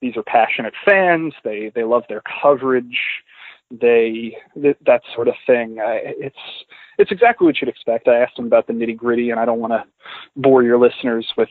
these 0.00 0.16
are 0.16 0.22
passionate 0.22 0.74
fans. 0.84 1.32
They 1.44 1.70
they 1.74 1.84
love 1.84 2.02
their 2.08 2.22
coverage. 2.42 2.98
They 3.70 4.36
th- 4.60 4.76
that 4.84 5.02
sort 5.14 5.28
of 5.28 5.34
thing. 5.46 5.78
I, 5.80 6.00
it's 6.02 6.36
it's 6.98 7.12
exactly 7.12 7.46
what 7.46 7.60
you'd 7.60 7.68
expect. 7.68 8.08
I 8.08 8.18
asked 8.18 8.36
them 8.36 8.46
about 8.46 8.66
the 8.66 8.74
nitty 8.74 8.96
gritty, 8.96 9.30
and 9.30 9.40
I 9.40 9.44
don't 9.44 9.60
want 9.60 9.72
to 9.72 9.84
bore 10.36 10.62
your 10.62 10.78
listeners 10.78 11.26
with 11.38 11.48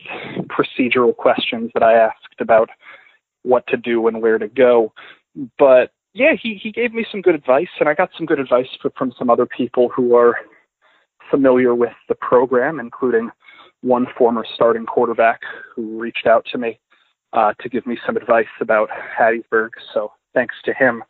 procedural 0.48 1.16
questions 1.16 1.70
that 1.74 1.82
I 1.82 1.94
asked 1.94 2.40
about 2.40 2.68
what 3.42 3.66
to 3.68 3.76
do 3.76 4.06
and 4.06 4.22
where 4.22 4.38
to 4.38 4.48
go. 4.48 4.92
But 5.58 5.92
yeah, 6.14 6.34
he 6.40 6.60
he 6.62 6.70
gave 6.70 6.92
me 6.92 7.06
some 7.10 7.22
good 7.22 7.34
advice, 7.34 7.68
and 7.80 7.88
I 7.88 7.94
got 7.94 8.10
some 8.16 8.26
good 8.26 8.38
advice 8.38 8.68
from 8.96 9.12
some 9.18 9.30
other 9.30 9.46
people 9.46 9.88
who 9.88 10.14
are 10.14 10.36
familiar 11.30 11.74
with 11.74 11.94
the 12.08 12.14
program, 12.14 12.78
including 12.78 13.30
one 13.82 14.06
former 14.16 14.44
starting 14.54 14.86
quarterback 14.86 15.40
who 15.74 15.98
reached 15.98 16.26
out 16.26 16.46
to 16.52 16.58
me 16.58 16.78
uh, 17.32 17.52
to 17.60 17.68
give 17.68 17.86
me 17.86 17.98
some 18.06 18.16
advice 18.16 18.46
about 18.60 18.88
Hattiesburg. 19.18 19.70
So 19.92 20.12
thanks 20.34 20.54
to 20.64 20.72
him. 20.72 21.02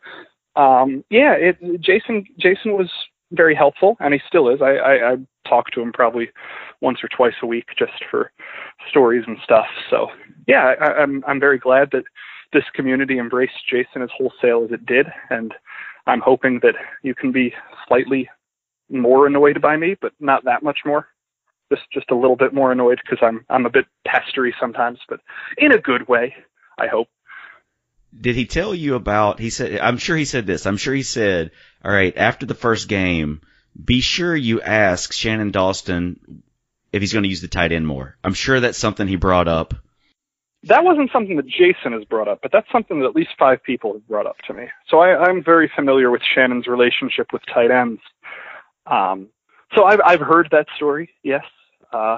Um, 0.55 1.03
yeah, 1.09 1.33
it, 1.33 1.81
Jason 1.81 2.25
Jason 2.37 2.73
was 2.73 2.89
very 3.31 3.55
helpful, 3.55 3.97
and 3.99 4.13
he 4.13 4.19
still 4.27 4.49
is. 4.49 4.61
I, 4.61 4.75
I, 4.75 5.11
I 5.11 5.15
talk 5.47 5.71
to 5.71 5.81
him 5.81 5.91
probably 5.91 6.29
once 6.81 6.99
or 7.03 7.09
twice 7.09 7.33
a 7.41 7.47
week 7.47 7.65
just 7.77 8.03
for 8.09 8.31
stories 8.89 9.23
and 9.25 9.37
stuff. 9.43 9.65
So 9.89 10.07
yeah, 10.47 10.73
I, 10.79 11.01
I'm 11.01 11.23
I'm 11.27 11.39
very 11.39 11.57
glad 11.57 11.89
that 11.91 12.03
this 12.51 12.63
community 12.75 13.17
embraced 13.17 13.67
Jason 13.69 14.03
as 14.03 14.09
wholesale 14.15 14.63
as 14.65 14.71
it 14.71 14.85
did, 14.85 15.07
and 15.29 15.53
I'm 16.05 16.21
hoping 16.21 16.59
that 16.61 16.75
you 17.01 17.15
can 17.15 17.31
be 17.31 17.53
slightly 17.87 18.29
more 18.89 19.25
annoyed 19.25 19.61
by 19.61 19.77
me, 19.77 19.95
but 19.99 20.13
not 20.19 20.43
that 20.45 20.61
much 20.61 20.79
more 20.85 21.07
just 21.73 21.89
just 21.91 22.11
a 22.11 22.15
little 22.15 22.35
bit 22.35 22.53
more 22.53 22.71
annoyed 22.71 22.99
because 23.03 23.19
I'm 23.21 23.45
I'm 23.49 23.65
a 23.65 23.69
bit 23.69 23.85
pestery 24.07 24.51
sometimes, 24.59 24.99
but 25.09 25.19
in 25.57 25.71
a 25.71 25.79
good 25.79 26.07
way, 26.07 26.35
I 26.77 26.87
hope. 26.87 27.07
Did 28.19 28.35
he 28.35 28.45
tell 28.45 28.75
you 28.75 28.95
about? 28.95 29.39
He 29.39 29.49
said, 29.49 29.79
I'm 29.79 29.97
sure 29.97 30.15
he 30.15 30.25
said 30.25 30.45
this. 30.45 30.67
I'm 30.67 30.77
sure 30.77 30.93
he 30.93 31.01
said, 31.01 31.49
all 31.83 31.91
right, 31.91 32.15
after 32.15 32.45
the 32.45 32.53
first 32.53 32.87
game, 32.87 33.41
be 33.83 34.01
sure 34.01 34.35
you 34.35 34.61
ask 34.61 35.11
Shannon 35.11 35.49
Dawson 35.49 36.43
if 36.91 37.01
he's 37.01 37.11
going 37.11 37.23
to 37.23 37.29
use 37.29 37.41
the 37.41 37.47
tight 37.47 37.71
end 37.71 37.87
more. 37.87 38.15
I'm 38.23 38.35
sure 38.35 38.59
that's 38.59 38.77
something 38.77 39.07
he 39.07 39.15
brought 39.15 39.47
up. 39.47 39.73
That 40.65 40.83
wasn't 40.83 41.09
something 41.11 41.37
that 41.37 41.47
Jason 41.47 41.91
has 41.93 42.05
brought 42.05 42.27
up, 42.27 42.39
but 42.43 42.51
that's 42.51 42.71
something 42.71 42.99
that 42.99 43.07
at 43.07 43.15
least 43.15 43.31
five 43.37 43.63
people 43.63 43.93
have 43.93 44.07
brought 44.07 44.27
up 44.27 44.37
to 44.47 44.53
me. 44.53 44.67
So 44.89 44.99
I, 44.99 45.17
I'm 45.17 45.43
very 45.43 45.69
familiar 45.75 46.11
with 46.11 46.21
Shannon's 46.35 46.67
relationship 46.67 47.33
with 47.33 47.41
tight 47.51 47.71
ends. 47.71 47.99
Um, 48.85 49.29
so 49.75 49.85
I've 49.85 49.99
I've 50.05 50.19
heard 50.19 50.49
that 50.51 50.67
story. 50.75 51.09
Yes, 51.23 51.43
uh, 51.93 52.17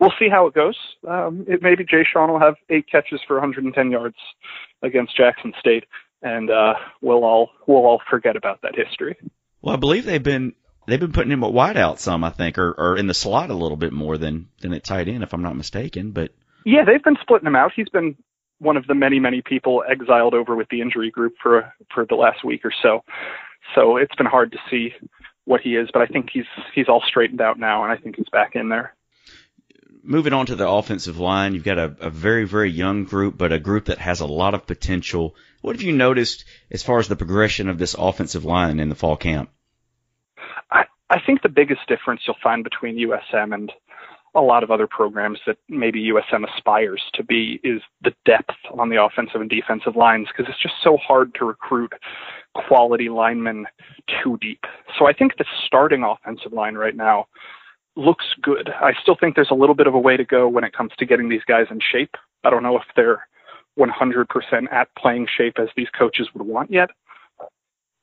we'll 0.00 0.12
see 0.18 0.28
how 0.30 0.46
it 0.46 0.54
goes. 0.54 0.76
Um, 1.08 1.44
it 1.48 1.62
maybe 1.62 1.84
Jay 1.84 2.04
Sean 2.10 2.30
will 2.30 2.40
have 2.40 2.56
eight 2.70 2.86
catches 2.90 3.20
for 3.26 3.36
110 3.36 3.90
yards 3.90 4.16
against 4.82 5.16
Jackson 5.16 5.52
State, 5.58 5.84
and 6.22 6.50
uh, 6.50 6.74
we'll 7.00 7.24
all 7.24 7.50
we'll 7.66 7.86
all 7.86 8.00
forget 8.10 8.36
about 8.36 8.62
that 8.62 8.74
history. 8.74 9.16
Well, 9.62 9.74
I 9.74 9.78
believe 9.78 10.04
they've 10.04 10.22
been 10.22 10.54
they've 10.86 11.00
been 11.00 11.12
putting 11.12 11.32
him 11.32 11.44
at 11.44 11.52
wideout 11.52 11.98
some, 11.98 12.24
I 12.24 12.30
think, 12.30 12.58
or, 12.58 12.72
or 12.72 12.96
in 12.96 13.06
the 13.06 13.14
slot 13.14 13.50
a 13.50 13.54
little 13.54 13.76
bit 13.76 13.92
more 13.92 14.18
than 14.18 14.48
than 14.60 14.74
at 14.74 14.84
tight 14.84 15.08
end, 15.08 15.22
if 15.22 15.32
I'm 15.32 15.42
not 15.42 15.56
mistaken. 15.56 16.12
But 16.12 16.32
yeah, 16.64 16.84
they've 16.84 17.02
been 17.02 17.16
splitting 17.20 17.46
him 17.46 17.56
out. 17.56 17.72
He's 17.74 17.88
been 17.88 18.16
one 18.58 18.76
of 18.76 18.86
the 18.86 18.94
many 18.94 19.18
many 19.20 19.42
people 19.42 19.84
exiled 19.88 20.34
over 20.34 20.54
with 20.54 20.68
the 20.70 20.80
injury 20.80 21.10
group 21.10 21.34
for 21.42 21.72
for 21.94 22.06
the 22.06 22.14
last 22.14 22.44
week 22.44 22.64
or 22.64 22.72
so. 22.82 23.00
So 23.74 23.96
it's 23.96 24.14
been 24.14 24.26
hard 24.26 24.52
to 24.52 24.58
see 24.70 24.92
what 25.44 25.60
he 25.60 25.76
is, 25.76 25.88
but 25.92 26.02
I 26.02 26.06
think 26.06 26.30
he's 26.32 26.46
he's 26.74 26.88
all 26.88 27.02
straightened 27.06 27.40
out 27.40 27.58
now, 27.58 27.84
and 27.84 27.92
I 27.92 27.96
think 27.96 28.16
he's 28.16 28.28
back 28.30 28.54
in 28.54 28.68
there. 28.68 28.94
Moving 30.02 30.34
on 30.34 30.46
to 30.46 30.56
the 30.56 30.68
offensive 30.68 31.18
line, 31.18 31.54
you've 31.54 31.64
got 31.64 31.78
a, 31.78 31.96
a 32.00 32.10
very 32.10 32.44
very 32.44 32.70
young 32.70 33.04
group, 33.04 33.36
but 33.36 33.52
a 33.52 33.58
group 33.58 33.86
that 33.86 33.98
has 33.98 34.20
a 34.20 34.26
lot 34.26 34.54
of 34.54 34.66
potential. 34.66 35.34
What 35.60 35.76
have 35.76 35.82
you 35.82 35.92
noticed 35.92 36.44
as 36.70 36.82
far 36.82 36.98
as 36.98 37.08
the 37.08 37.16
progression 37.16 37.68
of 37.68 37.78
this 37.78 37.94
offensive 37.98 38.44
line 38.44 38.80
in 38.80 38.88
the 38.88 38.94
fall 38.94 39.16
camp? 39.16 39.50
I 40.70 40.84
I 41.08 41.20
think 41.24 41.42
the 41.42 41.48
biggest 41.48 41.86
difference 41.88 42.22
you'll 42.26 42.36
find 42.42 42.64
between 42.64 42.96
USM 42.96 43.54
and 43.54 43.72
a 44.34 44.40
lot 44.40 44.62
of 44.62 44.70
other 44.70 44.86
programs 44.86 45.38
that 45.46 45.56
maybe 45.68 46.10
USM 46.10 46.44
aspires 46.48 47.02
to 47.14 47.22
be 47.22 47.60
is 47.62 47.80
the 48.02 48.12
depth 48.24 48.54
on 48.76 48.88
the 48.88 49.02
offensive 49.02 49.40
and 49.40 49.50
defensive 49.50 49.96
lines 49.96 50.28
because 50.28 50.50
it's 50.50 50.62
just 50.62 50.74
so 50.82 50.96
hard 50.96 51.34
to 51.36 51.44
recruit 51.44 51.92
quality 52.54 53.08
linemen 53.08 53.66
too 54.22 54.36
deep. 54.40 54.64
So 54.98 55.06
I 55.06 55.12
think 55.12 55.36
the 55.36 55.44
starting 55.66 56.02
offensive 56.02 56.52
line 56.52 56.74
right 56.74 56.96
now 56.96 57.26
looks 57.96 58.24
good. 58.42 58.70
I 58.80 58.92
still 59.00 59.16
think 59.18 59.36
there's 59.36 59.50
a 59.50 59.54
little 59.54 59.74
bit 59.74 59.86
of 59.86 59.94
a 59.94 59.98
way 59.98 60.16
to 60.16 60.24
go 60.24 60.48
when 60.48 60.64
it 60.64 60.72
comes 60.72 60.92
to 60.98 61.06
getting 61.06 61.28
these 61.28 61.44
guys 61.46 61.66
in 61.70 61.78
shape. 61.80 62.16
I 62.42 62.50
don't 62.50 62.62
know 62.62 62.76
if 62.76 62.84
they're 62.96 63.26
100% 63.78 64.26
at 64.72 64.88
playing 64.96 65.26
shape 65.36 65.58
as 65.58 65.68
these 65.76 65.88
coaches 65.96 66.28
would 66.34 66.46
want 66.46 66.70
yet. 66.70 66.90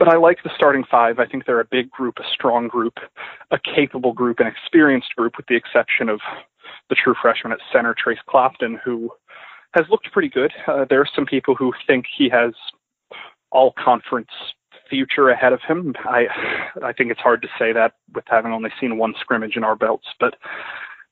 But 0.01 0.11
I 0.11 0.17
like 0.17 0.39
the 0.43 0.49
starting 0.55 0.83
five. 0.89 1.19
I 1.19 1.27
think 1.27 1.45
they're 1.45 1.59
a 1.59 1.65
big 1.69 1.91
group, 1.91 2.17
a 2.17 2.27
strong 2.33 2.67
group, 2.67 2.97
a 3.51 3.59
capable 3.59 4.13
group, 4.13 4.39
an 4.39 4.47
experienced 4.47 5.15
group, 5.15 5.37
with 5.37 5.45
the 5.45 5.55
exception 5.55 6.09
of 6.09 6.19
the 6.89 6.95
true 6.95 7.13
freshman 7.21 7.53
at 7.53 7.59
center, 7.71 7.93
Trace 7.95 8.17
Clopton, 8.27 8.79
who 8.83 9.11
has 9.75 9.85
looked 9.91 10.11
pretty 10.11 10.27
good. 10.27 10.51
Uh, 10.67 10.85
there 10.89 11.01
are 11.01 11.09
some 11.15 11.27
people 11.27 11.53
who 11.53 11.71
think 11.85 12.05
he 12.17 12.29
has 12.29 12.53
all 13.51 13.75
conference 13.77 14.31
future 14.89 15.29
ahead 15.29 15.53
of 15.53 15.61
him. 15.67 15.93
I 16.05 16.25
I 16.83 16.93
think 16.93 17.11
it's 17.11 17.19
hard 17.19 17.43
to 17.43 17.47
say 17.59 17.71
that 17.71 17.93
with 18.15 18.25
having 18.25 18.53
only 18.53 18.71
seen 18.81 18.97
one 18.97 19.13
scrimmage 19.19 19.55
in 19.55 19.63
our 19.63 19.75
belts, 19.75 20.07
but 20.19 20.33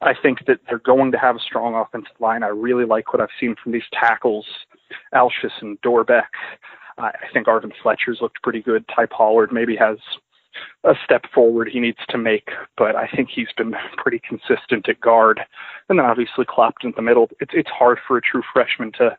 I 0.02 0.16
think 0.20 0.48
that 0.48 0.62
they're 0.68 0.80
going 0.80 1.12
to 1.12 1.20
have 1.20 1.36
a 1.36 1.40
strong 1.40 1.76
offensive 1.76 2.20
line. 2.20 2.42
I 2.42 2.48
really 2.48 2.86
like 2.86 3.14
what 3.14 3.22
I've 3.22 3.38
seen 3.40 3.56
from 3.62 3.72
these 3.72 3.84
tackles, 3.94 4.48
Alshis 5.14 5.62
and 5.62 5.80
Dorbeck. 5.82 6.24
I 7.00 7.28
think 7.34 7.48
Arvin 7.48 7.72
Fletcher's 7.82 8.20
looked 8.22 8.42
pretty 8.44 8.62
good. 8.62 8.86
Ty 8.94 9.06
Pollard 9.08 9.52
maybe 9.52 9.76
has 9.78 9.98
a 10.84 10.94
step 11.04 11.24
forward 11.34 11.70
he 11.70 11.80
needs 11.80 12.00
to 12.10 12.18
make, 12.18 12.50
but 12.78 12.96
I 12.96 13.08
think 13.08 13.30
he's 13.34 13.52
been 13.56 13.74
pretty 13.98 14.20
consistent 14.20 14.90
at 14.90 15.00
guard. 15.00 15.40
And 15.88 16.00
then 16.00 16.06
obviously 16.06 16.46
Clopton 16.46 16.86
in 16.86 16.94
the 16.96 17.02
middle. 17.02 17.30
It's 17.40 17.52
it's 17.54 17.70
hard 17.70 18.00
for 18.08 18.18
a 18.18 18.22
true 18.22 18.44
freshman 18.54 18.92
to 18.94 19.18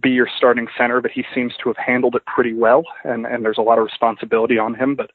be 0.00 0.10
your 0.10 0.28
starting 0.36 0.68
center, 0.76 1.00
but 1.00 1.10
he 1.10 1.24
seems 1.34 1.54
to 1.62 1.68
have 1.70 1.76
handled 1.76 2.14
it 2.14 2.22
pretty 2.26 2.52
well, 2.52 2.84
and, 3.04 3.26
and 3.26 3.42
there's 3.44 3.58
a 3.58 3.62
lot 3.62 3.78
of 3.78 3.84
responsibility 3.84 4.58
on 4.58 4.74
him, 4.74 4.94
but 4.94 5.10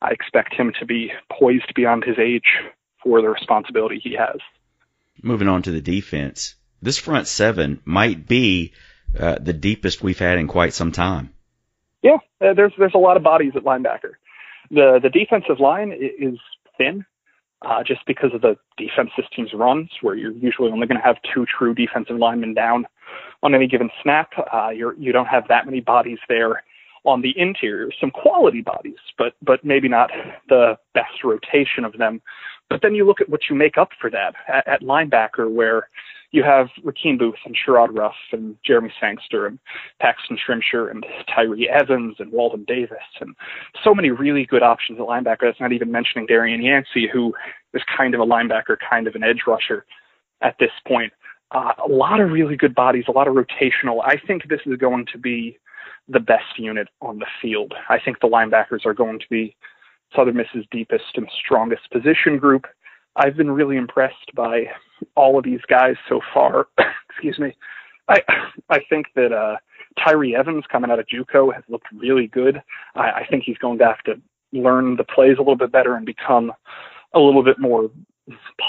I 0.00 0.10
expect 0.12 0.54
him 0.54 0.72
to 0.80 0.86
be 0.86 1.12
poised 1.30 1.74
beyond 1.74 2.04
his 2.04 2.18
age 2.18 2.46
for 3.02 3.20
the 3.20 3.28
responsibility 3.28 4.00
he 4.02 4.16
has. 4.16 4.40
Moving 5.22 5.48
on 5.48 5.62
to 5.62 5.70
the 5.70 5.82
defense, 5.82 6.54
this 6.80 6.98
front 6.98 7.26
seven 7.26 7.80
might 7.84 8.26
be 8.26 8.72
uh, 9.18 9.36
the 9.40 9.52
deepest 9.52 10.02
we've 10.02 10.18
had 10.18 10.38
in 10.38 10.48
quite 10.48 10.72
some 10.72 10.90
time. 10.90 11.33
Yeah, 12.04 12.18
uh, 12.42 12.52
there's 12.52 12.72
there's 12.78 12.94
a 12.94 12.98
lot 12.98 13.16
of 13.16 13.22
bodies 13.22 13.52
at 13.56 13.64
linebacker. 13.64 14.12
The 14.70 15.00
the 15.02 15.08
defensive 15.08 15.58
line 15.58 15.90
is 15.92 16.38
thin, 16.76 17.04
uh, 17.62 17.82
just 17.82 18.04
because 18.06 18.30
of 18.34 18.42
the 18.42 18.56
defense 18.76 19.10
this 19.16 19.26
team's 19.34 19.54
runs, 19.54 19.88
where 20.02 20.14
you're 20.14 20.32
usually 20.32 20.70
only 20.70 20.86
going 20.86 21.00
to 21.00 21.04
have 21.04 21.16
two 21.34 21.46
true 21.46 21.74
defensive 21.74 22.18
linemen 22.18 22.52
down 22.52 22.86
on 23.42 23.54
any 23.54 23.66
given 23.66 23.88
snap. 24.02 24.32
Uh, 24.52 24.68
you're 24.68 24.94
you 24.98 25.12
don't 25.12 25.26
have 25.26 25.48
that 25.48 25.64
many 25.64 25.80
bodies 25.80 26.18
there 26.28 26.62
on 27.04 27.22
the 27.22 27.32
interior. 27.38 27.90
Some 27.98 28.10
quality 28.10 28.60
bodies, 28.60 29.00
but 29.16 29.32
but 29.40 29.64
maybe 29.64 29.88
not 29.88 30.10
the 30.50 30.76
best 30.92 31.24
rotation 31.24 31.86
of 31.86 31.96
them. 31.96 32.20
But 32.68 32.80
then 32.82 32.94
you 32.94 33.06
look 33.06 33.22
at 33.22 33.30
what 33.30 33.48
you 33.48 33.56
make 33.56 33.78
up 33.78 33.90
for 33.98 34.10
that 34.10 34.34
at, 34.46 34.68
at 34.68 34.82
linebacker, 34.82 35.50
where 35.50 35.88
you 36.34 36.42
have 36.42 36.66
Racheem 36.82 37.16
Boothe 37.16 37.34
and 37.44 37.56
Sherrod 37.56 37.96
Ruff 37.96 38.16
and 38.32 38.56
Jeremy 38.66 38.92
Sangster 39.00 39.46
and 39.46 39.60
Paxton 40.00 40.36
Shrimsher 40.36 40.90
and 40.90 41.06
Tyree 41.32 41.68
Evans 41.68 42.16
and 42.18 42.32
Walden 42.32 42.64
Davis 42.64 42.98
and 43.20 43.36
so 43.84 43.94
many 43.94 44.10
really 44.10 44.44
good 44.44 44.64
options 44.64 44.98
at 44.98 45.06
linebacker. 45.06 45.42
That's 45.42 45.60
not 45.60 45.70
even 45.70 45.92
mentioning 45.92 46.26
Darian 46.26 46.60
Yancey, 46.60 47.08
who 47.10 47.32
is 47.72 47.82
kind 47.96 48.16
of 48.16 48.20
a 48.20 48.26
linebacker, 48.26 48.76
kind 48.90 49.06
of 49.06 49.14
an 49.14 49.22
edge 49.22 49.42
rusher 49.46 49.86
at 50.42 50.56
this 50.58 50.72
point. 50.88 51.12
Uh, 51.52 51.72
a 51.86 51.88
lot 51.88 52.20
of 52.20 52.32
really 52.32 52.56
good 52.56 52.74
bodies, 52.74 53.04
a 53.06 53.12
lot 53.12 53.28
of 53.28 53.34
rotational. 53.34 54.00
I 54.04 54.16
think 54.26 54.48
this 54.48 54.60
is 54.66 54.76
going 54.76 55.06
to 55.12 55.18
be 55.18 55.56
the 56.08 56.18
best 56.18 56.58
unit 56.58 56.88
on 57.00 57.20
the 57.20 57.26
field. 57.40 57.74
I 57.88 58.00
think 58.04 58.18
the 58.18 58.26
linebackers 58.26 58.84
are 58.84 58.94
going 58.94 59.20
to 59.20 59.26
be 59.30 59.54
Southern 60.16 60.36
Miss's 60.36 60.66
deepest 60.72 61.04
and 61.14 61.28
strongest 61.44 61.88
position 61.92 62.38
group. 62.38 62.66
I've 63.16 63.36
been 63.36 63.50
really 63.50 63.76
impressed 63.76 64.34
by 64.34 64.64
all 65.16 65.38
of 65.38 65.44
these 65.44 65.60
guys 65.68 65.94
so 66.08 66.20
far. 66.32 66.66
Excuse 67.10 67.38
me. 67.38 67.56
I 68.08 68.20
I 68.68 68.80
think 68.90 69.06
that 69.14 69.32
uh, 69.32 69.56
Tyree 70.02 70.36
Evans 70.36 70.64
coming 70.70 70.90
out 70.90 70.98
of 70.98 71.06
JUCO 71.06 71.54
has 71.54 71.64
looked 71.68 71.86
really 71.92 72.26
good. 72.26 72.62
I, 72.94 73.10
I 73.10 73.26
think 73.30 73.44
he's 73.44 73.58
going 73.58 73.78
to 73.78 73.86
have 73.86 74.02
to 74.04 74.14
learn 74.52 74.96
the 74.96 75.04
plays 75.04 75.36
a 75.36 75.40
little 75.40 75.56
bit 75.56 75.72
better 75.72 75.96
and 75.96 76.06
become 76.06 76.52
a 77.14 77.18
little 77.18 77.42
bit 77.42 77.58
more 77.58 77.90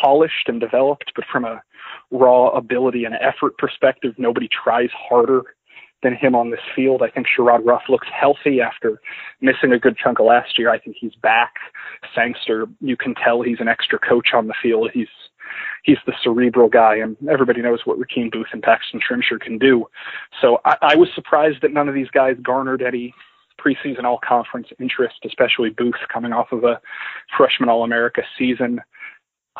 polished 0.01 0.47
and 0.47 0.59
developed. 0.59 1.11
But 1.15 1.25
from 1.31 1.45
a 1.45 1.61
raw 2.11 2.49
ability 2.49 3.05
and 3.05 3.15
effort 3.15 3.57
perspective, 3.57 4.13
nobody 4.17 4.47
tries 4.63 4.89
harder 4.93 5.43
than 6.03 6.15
him 6.15 6.35
on 6.35 6.51
this 6.51 6.59
field. 6.75 7.01
I 7.01 7.09
think 7.09 7.27
Sherrod 7.27 7.65
Ruff 7.65 7.83
looks 7.89 8.07
healthy 8.13 8.61
after 8.61 9.01
missing 9.41 9.71
a 9.71 9.79
good 9.79 9.97
chunk 9.97 10.19
of 10.19 10.25
last 10.25 10.57
year. 10.57 10.69
I 10.69 10.79
think 10.79 10.97
he's 10.99 11.15
back. 11.15 11.53
Sangster, 12.13 12.67
you 12.79 12.95
can 12.97 13.15
tell 13.15 13.41
he's 13.41 13.59
an 13.59 13.67
extra 13.67 13.97
coach 13.99 14.29
on 14.33 14.47
the 14.47 14.53
field. 14.61 14.91
He's 14.93 15.07
he's 15.83 15.97
the 16.05 16.13
cerebral 16.23 16.69
guy, 16.69 16.95
and 16.95 17.15
everybody 17.29 17.61
knows 17.61 17.79
what 17.85 17.97
Racheem 17.97 18.31
Boothe 18.31 18.47
and 18.51 18.61
Paxton 18.61 18.99
Shrimsher 18.99 19.39
can 19.39 19.57
do. 19.57 19.85
So 20.41 20.59
I, 20.65 20.77
I 20.81 20.95
was 20.95 21.09
surprised 21.15 21.61
that 21.61 21.71
none 21.71 21.87
of 21.87 21.95
these 21.95 22.09
guys 22.09 22.35
garnered 22.41 22.81
any 22.81 23.13
preseason 23.59 24.03
all 24.03 24.19
conference 24.27 24.67
interest, 24.79 25.15
especially 25.25 25.69
Boothe 25.69 25.93
coming 26.11 26.33
off 26.33 26.51
of 26.51 26.63
a 26.63 26.79
freshman 27.37 27.69
All 27.69 27.83
America 27.83 28.21
season. 28.37 28.81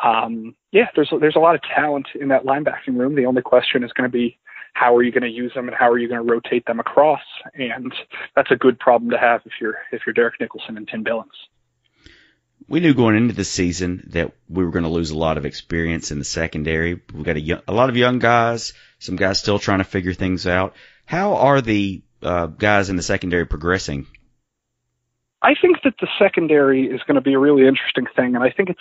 Um, 0.02 0.54
yeah, 0.72 0.88
there's 0.94 1.10
there's 1.20 1.36
a 1.36 1.40
lot 1.40 1.54
of 1.54 1.62
talent 1.62 2.08
in 2.20 2.28
that 2.28 2.44
linebacking 2.44 2.98
room. 2.98 3.14
The 3.14 3.26
only 3.26 3.42
question 3.42 3.82
is 3.82 3.92
going 3.92 4.08
to 4.08 4.12
be 4.12 4.38
how 4.76 4.94
are 4.94 5.02
you 5.02 5.10
going 5.10 5.22
to 5.22 5.30
use 5.30 5.52
them 5.54 5.68
and 5.68 5.76
how 5.76 5.88
are 5.88 5.98
you 5.98 6.06
going 6.06 6.24
to 6.24 6.32
rotate 6.32 6.66
them 6.66 6.80
across? 6.80 7.22
And 7.54 7.94
that's 8.34 8.50
a 8.50 8.56
good 8.56 8.78
problem 8.78 9.10
to 9.10 9.18
have 9.18 9.40
if 9.46 9.52
you're 9.58 9.76
if 9.90 10.02
you're 10.06 10.12
Derek 10.12 10.38
Nicholson 10.38 10.76
and 10.76 10.86
Tim 10.86 11.02
Billings. 11.02 11.32
We 12.68 12.80
knew 12.80 12.92
going 12.92 13.16
into 13.16 13.34
the 13.34 13.44
season 13.44 14.08
that 14.12 14.32
we 14.48 14.64
were 14.64 14.70
going 14.70 14.84
to 14.84 14.90
lose 14.90 15.10
a 15.10 15.18
lot 15.18 15.38
of 15.38 15.46
experience 15.46 16.10
in 16.10 16.18
the 16.18 16.24
secondary. 16.24 17.00
We've 17.14 17.24
got 17.24 17.36
a, 17.36 17.40
young, 17.40 17.60
a 17.66 17.72
lot 17.72 17.88
of 17.88 17.96
young 17.96 18.18
guys, 18.18 18.74
some 18.98 19.16
guys 19.16 19.38
still 19.38 19.58
trying 19.58 19.78
to 19.78 19.84
figure 19.84 20.12
things 20.12 20.46
out. 20.46 20.74
How 21.06 21.36
are 21.36 21.60
the 21.60 22.02
uh, 22.22 22.46
guys 22.46 22.90
in 22.90 22.96
the 22.96 23.02
secondary 23.02 23.46
progressing? 23.46 24.06
I 25.40 25.54
think 25.60 25.78
that 25.84 25.94
the 26.00 26.08
secondary 26.18 26.86
is 26.86 27.00
going 27.06 27.14
to 27.14 27.20
be 27.20 27.34
a 27.34 27.38
really 27.38 27.66
interesting 27.66 28.06
thing, 28.16 28.34
and 28.34 28.42
I 28.42 28.50
think 28.50 28.70
it's 28.70 28.80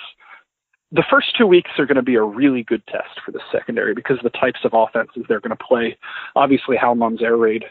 the 0.96 1.04
first 1.10 1.36
two 1.38 1.46
weeks 1.46 1.72
are 1.78 1.86
going 1.86 1.96
to 1.96 2.02
be 2.02 2.16
a 2.16 2.24
really 2.24 2.64
good 2.64 2.86
test 2.88 3.20
for 3.26 3.32
the 3.32 3.42
secondary 3.52 3.94
because 3.94 4.18
the 4.24 4.30
types 4.30 4.60
of 4.64 4.72
offenses 4.74 5.24
they're 5.28 5.42
going 5.42 5.56
to 5.56 5.64
play. 5.64 5.98
Obviously, 6.36 6.78
Hal 6.78 6.96
Mumme's 6.96 7.22
air 7.22 7.36
raid 7.36 7.66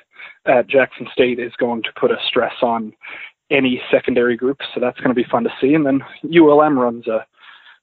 at 0.45 0.69
Jackson 0.69 1.09
State 1.11 1.39
is 1.39 1.53
going 1.59 1.83
to 1.83 1.89
put 1.99 2.11
a 2.11 2.17
stress 2.29 2.55
on 2.63 2.93
any 3.51 3.81
secondary 3.91 4.37
group, 4.37 4.59
so 4.75 4.81
that's 4.81 4.99
going 4.99 5.09
to 5.09 5.15
be 5.15 5.29
fun 5.31 5.45
to 5.45 5.51
see. 5.59 5.73
And 5.75 5.87
then 5.87 6.01
ULM 6.25 6.79
runs 6.79 7.07
a 7.07 7.25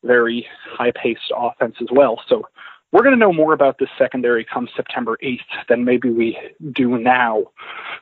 very 0.03 0.45
high-paced 0.69 1.31
offense 1.35 1.75
as 1.81 1.87
well, 1.91 2.21
so 2.27 2.43
we're 2.91 3.03
going 3.03 3.15
to 3.15 3.19
know 3.19 3.33
more 3.33 3.53
about 3.53 3.77
this 3.79 3.89
secondary 3.97 4.45
come 4.45 4.67
September 4.75 5.17
8th 5.23 5.39
than 5.69 5.85
maybe 5.85 6.09
we 6.09 6.37
do 6.73 6.97
now. 6.97 7.43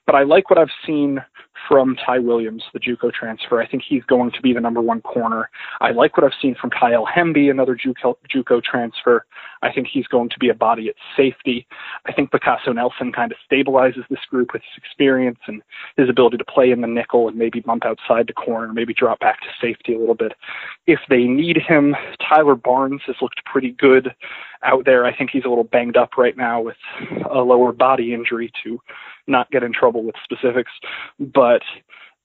But 0.05 0.15
I 0.15 0.23
like 0.23 0.49
what 0.49 0.57
I've 0.57 0.67
seen 0.85 1.23
from 1.67 1.95
Ty 1.95 2.19
Williams, 2.19 2.63
the 2.73 2.79
JUCO 2.79 3.11
transfer. 3.11 3.61
I 3.61 3.67
think 3.67 3.83
he's 3.87 4.03
going 4.03 4.31
to 4.31 4.41
be 4.41 4.53
the 4.53 4.59
number 4.59 4.81
one 4.81 5.01
corner. 5.01 5.49
I 5.81 5.91
like 5.91 6.17
what 6.17 6.23
I've 6.23 6.39
seen 6.41 6.55
from 6.59 6.69
Kyle 6.69 7.05
Hemby, 7.05 7.49
another 7.49 7.75
JUCO, 7.75 8.15
JUCO 8.33 8.63
transfer. 8.63 9.25
I 9.61 9.71
think 9.71 9.87
he's 9.91 10.07
going 10.07 10.29
to 10.29 10.39
be 10.39 10.49
a 10.49 10.53
body 10.53 10.87
at 10.89 10.95
safety. 11.17 11.67
I 12.05 12.13
think 12.13 12.31
Picasso 12.31 12.71
Nelson 12.71 13.11
kind 13.11 13.31
of 13.31 13.37
stabilizes 13.51 14.07
this 14.09 14.19
group 14.29 14.53
with 14.53 14.61
his 14.61 14.83
experience 14.83 15.39
and 15.47 15.61
his 15.97 16.09
ability 16.09 16.37
to 16.37 16.45
play 16.45 16.71
in 16.71 16.81
the 16.81 16.87
nickel 16.87 17.27
and 17.27 17.37
maybe 17.37 17.59
bump 17.59 17.85
outside 17.85 18.27
the 18.27 18.33
corner, 18.33 18.71
maybe 18.73 18.93
drop 18.93 19.19
back 19.19 19.41
to 19.41 19.47
safety 19.61 19.93
a 19.93 19.99
little 19.99 20.15
bit. 20.15 20.33
If 20.87 20.99
they 21.09 21.23
need 21.23 21.57
him, 21.57 21.95
Tyler 22.27 22.55
Barnes 22.55 23.01
has 23.07 23.17
looked 23.21 23.43
pretty 23.45 23.71
good 23.71 24.13
out 24.63 24.85
there. 24.85 25.05
I 25.05 25.15
think 25.15 25.29
he's 25.31 25.45
a 25.45 25.49
little 25.49 25.63
banged 25.63 25.97
up 25.97 26.17
right 26.17 26.35
now 26.35 26.61
with 26.61 26.77
a 27.29 27.39
lower 27.39 27.71
body 27.71 28.13
injury 28.13 28.51
to 28.63 28.79
not 29.29 29.51
get 29.51 29.63
in 29.63 29.73
trouble 29.73 30.03
with 30.03 30.15
specifics. 30.23 30.71
But 31.19 31.61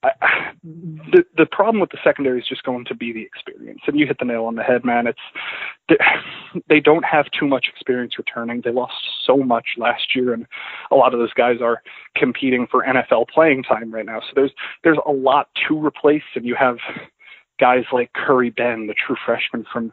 I, 0.03 0.53
the 0.63 1.25
the 1.37 1.47
problem 1.47 1.81
with 1.81 1.91
the 1.91 1.99
secondary 2.05 2.41
is 2.41 2.47
just 2.47 2.63
going 2.63 2.85
to 2.87 2.95
be 2.95 3.13
the 3.13 3.23
experience, 3.23 3.81
and 3.87 3.99
you 3.99 4.07
hit 4.07 4.19
the 4.19 4.25
nail 4.25 4.45
on 4.45 4.55
the 4.55 4.63
head, 4.63 4.85
man. 4.85 5.07
It's 5.07 5.99
they 6.69 6.81
don't 6.81 7.05
have 7.05 7.27
too 7.39 7.47
much 7.47 7.67
experience 7.69 8.19
returning. 8.19 8.61
They 8.63 8.71
lost 8.71 8.95
so 9.25 9.39
much 9.39 9.67
last 9.77 10.15
year, 10.15 10.33
and 10.33 10.47
a 10.91 10.97
lot 10.97 11.15
of 11.15 11.21
those 11.21 11.33
guys 11.33 11.61
are 11.63 11.83
competing 12.17 12.67
for 12.71 12.85
NFL 12.85 13.29
playing 13.29 13.63
time 13.63 13.93
right 13.93 14.07
now. 14.07 14.21
So 14.21 14.33
there's 14.35 14.53
there's 14.83 14.99
a 15.07 15.13
lot 15.13 15.49
to 15.69 15.85
replace, 15.85 16.23
and 16.35 16.45
you 16.45 16.55
have 16.55 16.77
guys 17.59 17.85
like 17.93 18.13
Curry 18.13 18.51
Ben, 18.51 18.87
the 18.87 18.95
true 18.95 19.17
freshman 19.25 19.65
from 19.73 19.93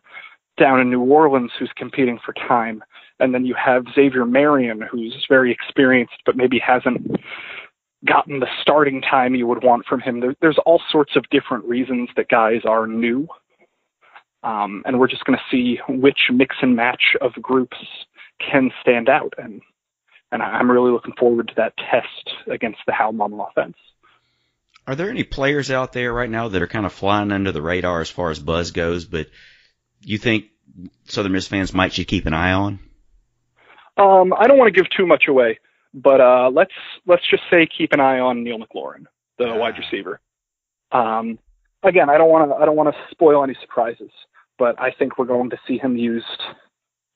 down 0.58 0.80
in 0.80 0.90
New 0.90 1.02
Orleans 1.02 1.52
who's 1.58 1.72
competing 1.76 2.20
for 2.24 2.34
time. 2.34 2.84
And 3.22 3.34
then 3.34 3.46
you 3.46 3.56
have 3.56 3.86
Xavier 3.96 4.26
Marion, 4.26 4.82
who's 4.82 5.26
very 5.30 5.52
experienced, 5.52 6.16
but 6.26 6.36
maybe 6.36 6.60
hasn't 6.60 7.20
gotten 8.06 8.40
the 8.40 8.48
starting 8.62 9.02
time 9.02 9.36
you 9.36 9.48
would 9.48 9.64
want 9.64 9.86
from 9.86 10.02
him. 10.02 10.20
There, 10.20 10.36
there's 10.42 10.58
all 10.66 10.82
sorts 10.92 11.16
of 11.16 11.30
different 11.30 11.66
reasons 11.66 12.10
that 12.16 12.30
guys 12.30 12.62
are 12.66 12.88
new. 12.88 13.28
Um, 14.44 14.82
and 14.86 15.00
we're 15.00 15.08
just 15.08 15.24
going 15.24 15.38
to 15.38 15.56
see 15.56 15.80
which 15.88 16.18
mix 16.32 16.56
and 16.62 16.76
match 16.76 17.16
of 17.22 17.34
groups 17.34 17.78
can 18.40 18.72
stand 18.82 19.08
out. 19.08 19.34
And, 19.38 19.62
and 20.32 20.42
I'm 20.42 20.70
really 20.70 20.92
looking 20.92 21.14
forward 21.18 21.50
to 21.50 21.54
that 21.58 21.74
test 21.78 22.36
against 22.50 22.80
the 22.88 22.94
Hal 22.94 23.14
Mumme 23.14 23.48
offense. 23.48 23.78
Are 24.88 24.96
there 24.96 25.12
any 25.12 25.24
players 25.24 25.70
out 25.70 25.94
there 25.94 26.12
right 26.12 26.30
now 26.30 26.48
that 26.48 26.62
are 26.62 26.68
kind 26.68 26.88
of 26.88 26.94
flying 26.94 27.32
under 27.32 27.52
the 27.52 27.62
radar 27.62 28.02
as 28.02 28.10
far 28.10 28.32
as 28.32 28.40
buzz 28.40 28.72
goes, 28.72 29.06
but 29.06 29.28
you 30.02 30.18
think 30.18 30.46
Southern 31.06 31.34
Miss 31.34 31.48
fans 31.48 31.74
might 31.74 31.94
should 31.94 32.08
keep 32.08 32.26
an 32.26 32.34
eye 32.34 32.54
on? 32.54 32.80
Um, 34.02 34.34
I 34.34 34.48
don't 34.48 34.58
want 34.58 34.74
to 34.74 34.80
give 34.80 34.90
too 34.90 35.06
much 35.06 35.26
away, 35.28 35.60
but 35.94 36.20
uh, 36.22 36.50
let's 36.52 36.74
let's 37.06 37.28
just 37.30 37.44
say 37.52 37.68
keep 37.68 37.94
an 37.94 38.00
eye 38.00 38.20
on 38.20 38.44
Neil 38.44 38.58
McLaurin, 38.58 39.06
the 39.38 39.46
yeah. 39.46 39.58
wide 39.58 39.78
receiver. 39.78 40.20
Um, 40.92 41.38
again, 41.84 42.10
I 42.10 42.18
don't 42.18 42.30
want 42.30 42.50
to 42.50 42.56
I 42.56 42.66
don't 42.66 42.76
want 42.76 42.94
to 42.94 43.02
spoil 43.12 43.44
any 43.44 43.56
surprises, 43.62 44.10
but 44.58 44.80
I 44.82 44.92
think 44.92 45.20
we're 45.20 45.26
going 45.26 45.52
to 45.52 45.58
see 45.68 45.78
him 45.78 45.98
used 45.98 46.42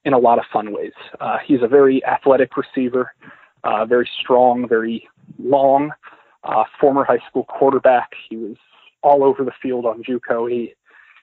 in 0.04 0.14
a 0.14 0.20
lot 0.20 0.38
of 0.38 0.46
fun 0.54 0.74
ways. 0.74 0.94
Uh, 1.20 1.38
he's 1.44 1.64
a 1.64 1.68
very 1.68 2.06
athletic 2.06 2.52
receiver, 2.56 3.12
uh, 3.64 3.86
very 3.86 4.08
strong, 4.22 4.68
very 4.68 5.08
long. 5.40 5.92
Uh, 6.44 6.64
former 6.80 7.04
high 7.04 7.24
school 7.28 7.46
quarterback. 7.46 8.12
He 8.30 8.38
was 8.38 8.58
all 9.02 9.24
over 9.24 9.44
the 9.44 9.54
field 9.60 9.88
on 9.88 10.04
JUCO. 10.04 10.52
He 10.52 10.76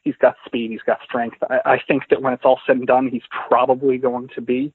he's 0.02 0.16
got 0.20 0.34
speed, 0.44 0.72
he's 0.72 0.82
got 0.84 0.98
strength. 1.04 1.36
I, 1.48 1.60
I 1.64 1.80
think 1.86 2.08
that 2.10 2.20
when 2.20 2.32
it's 2.32 2.44
all 2.44 2.58
said 2.66 2.78
and 2.78 2.86
done, 2.88 3.08
he's 3.08 3.22
probably 3.48 3.98
going 3.98 4.28
to 4.34 4.40
be 4.40 4.72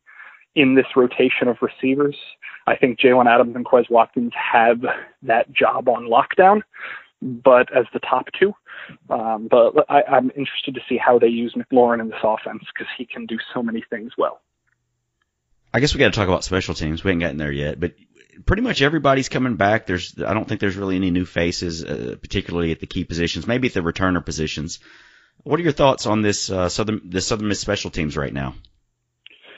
in 0.57 0.73
this 0.73 0.87
rotation 0.95 1.47
of 1.47 1.57
receivers. 1.61 2.15
I 2.65 2.75
think 2.75 2.99
Jalen 2.99 3.27
Adams 3.27 3.55
and 3.55 3.63
Quez 3.63 3.89
Watkins 3.89 4.33
have 4.35 4.79
that 5.21 5.53
job 5.53 5.87
on 5.87 6.09
lockdown, 6.09 6.61
but 7.21 7.73
as 7.77 7.85
the 7.93 7.99
top 7.99 8.25
two. 8.37 8.53
Um, 9.09 9.47
but 9.49 9.85
I, 9.87 10.01
I'm 10.01 10.31
interested 10.31 10.73
to 10.75 10.81
see 10.89 10.97
how 10.97 11.19
they 11.19 11.27
use 11.27 11.55
McLaurin 11.55 12.01
in 12.01 12.09
this 12.09 12.19
offense 12.23 12.63
because 12.73 12.91
he 12.97 13.05
can 13.05 13.27
do 13.27 13.37
so 13.53 13.61
many 13.61 13.83
things 13.89 14.13
well. 14.17 14.41
I 15.73 15.79
guess 15.79 15.93
we 15.93 15.99
got 15.99 16.11
to 16.11 16.19
talk 16.19 16.27
about 16.27 16.43
special 16.43 16.73
teams. 16.73 17.03
We 17.03 17.11
ain't 17.11 17.21
gotten 17.21 17.37
there 17.37 17.51
yet, 17.51 17.79
but 17.79 17.93
pretty 18.45 18.63
much 18.63 18.81
everybody's 18.81 19.29
coming 19.29 19.57
back. 19.57 19.85
There's, 19.85 20.15
I 20.17 20.33
don't 20.33 20.47
think 20.47 20.59
there's 20.59 20.75
really 20.75 20.95
any 20.95 21.11
new 21.11 21.25
faces, 21.25 21.83
uh, 21.83 22.15
particularly 22.19 22.71
at 22.71 22.79
the 22.79 22.87
key 22.87 23.03
positions, 23.03 23.45
maybe 23.45 23.67
at 23.67 23.75
the 23.75 23.81
returner 23.81 24.25
positions. 24.25 24.79
What 25.43 25.59
are 25.59 25.63
your 25.63 25.71
thoughts 25.71 26.07
on 26.07 26.23
this 26.23 26.49
uh, 26.49 26.67
Southern 26.69 27.09
the 27.09 27.21
Southern 27.21 27.47
Miss 27.47 27.59
special 27.59 27.91
teams 27.91 28.17
right 28.17 28.33
now? 28.33 28.55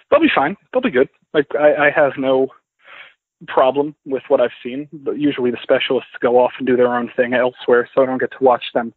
They'll 0.10 0.20
be 0.20 0.32
fine. 0.34 0.56
They'll 0.72 0.82
be 0.82 0.92
good. 0.92 1.10
Like 1.34 1.48
I, 1.56 1.88
I 1.88 1.92
have 1.92 2.14
no 2.18 2.50
problem 3.48 3.96
with 4.06 4.24
what 4.28 4.42
I've 4.42 4.50
seen. 4.64 4.90
But 4.92 5.18
usually 5.18 5.52
the 5.52 5.58
specialists 5.62 6.12
go 6.20 6.40
off 6.40 6.52
and 6.58 6.68
do 6.68 6.76
their 6.76 6.96
own 6.96 7.12
thing 7.16 7.34
elsewhere, 7.34 7.90
so 7.94 8.04
I 8.04 8.06
don't 8.06 8.20
get 8.20 8.32
to 8.32 8.44
watch 8.44 8.66
them 8.74 8.94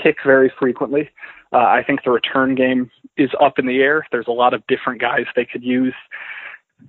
kick 0.00 0.16
very 0.24 0.52
frequently. 0.58 1.10
Uh, 1.52 1.58
I 1.58 1.82
think 1.86 2.00
the 2.04 2.10
return 2.10 2.54
game 2.54 2.90
is 3.16 3.30
up 3.40 3.58
in 3.58 3.66
the 3.66 3.78
air. 3.78 4.06
There's 4.12 4.26
a 4.28 4.32
lot 4.32 4.52
of 4.54 4.66
different 4.66 5.00
guys 5.00 5.24
they 5.34 5.46
could 5.46 5.62
use 5.62 5.94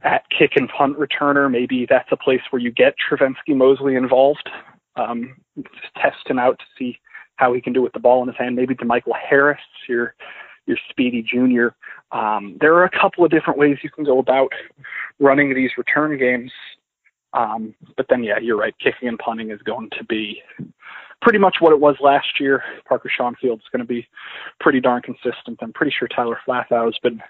at 0.04 0.24
kick 0.38 0.52
and 0.56 0.70
punt 0.70 0.98
returner. 0.98 1.50
Maybe 1.50 1.86
that's 1.90 2.12
a 2.12 2.18
place 2.18 2.42
where 2.50 2.62
you 2.62 2.72
get 2.72 2.96
Trivenskey 3.10 3.56
Mosley 3.56 3.96
involved. 3.96 4.50
Um, 4.96 5.38
just 5.56 5.94
test 5.96 6.28
him 6.28 6.40
out 6.40 6.60
to 6.60 6.66
see 6.78 7.00
how 7.38 7.54
he 7.54 7.62
can 7.62 7.72
do 7.72 7.82
with 7.82 7.94
the 7.94 8.00
ball 8.00 8.22
in 8.24 8.28
his 8.28 8.38
hand. 8.38 8.56
Maybe 8.56 8.76
DeMichael 8.76 9.14
Harris, 9.30 9.60
your 9.88 10.16
your 10.68 10.78
speedy 10.90 11.24
junior. 11.24 11.76
Um, 12.12 12.58
there 12.62 12.76
are 12.76 12.84
a 12.84 12.90
couple 12.90 13.26
of 13.26 13.32
different 13.32 13.58
ways 13.58 13.78
you 13.82 13.90
can 13.90 14.04
go 14.04 14.20
about 14.20 14.52
running 15.20 15.54
these 15.54 15.72
return 15.78 16.18
games. 16.18 16.52
Um, 17.34 17.74
but 17.96 18.06
then, 18.10 18.24
yeah, 18.24 18.40
you're 18.40 18.58
right. 18.58 18.76
Kicking 18.80 19.08
and 19.08 19.18
punting 19.18 19.52
is 19.52 19.62
going 19.62 19.90
to 19.98 20.04
be 20.06 20.42
pretty 21.22 21.40
much 21.40 21.58
what 21.60 21.74
it 21.74 21.80
was 21.80 21.96
last 22.00 22.40
year. 22.40 22.64
Parker 22.88 23.12
Shaunfield 23.16 23.60
is 23.60 23.66
going 23.72 23.86
to 23.86 23.88
be 23.88 24.08
pretty 24.60 24.80
darn 24.80 25.02
consistent. 25.02 25.60
I'm 25.62 25.74
pretty 25.74 25.94
sure 25.98 26.08
Tyler 26.08 26.40
Flathow's 26.48 26.98
been 27.00 27.22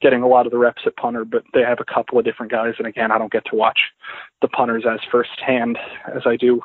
getting 0.00 0.22
a 0.22 0.28
lot 0.28 0.46
of 0.46 0.52
the 0.52 0.58
reps 0.58 0.82
at 0.84 0.96
punter, 0.96 1.24
but 1.24 1.42
they 1.54 1.62
have 1.62 1.78
a 1.80 1.94
couple 1.94 2.18
of 2.18 2.24
different 2.24 2.52
guys. 2.52 2.74
And 2.78 2.86
again, 2.86 3.10
I 3.10 3.18
don't 3.18 3.32
get 3.32 3.44
to 3.46 3.56
watch 3.56 3.78
the 4.42 4.48
punters 4.48 4.84
as 4.90 5.00
firsthand 5.10 5.78
as 6.14 6.22
I 6.26 6.36
do 6.36 6.60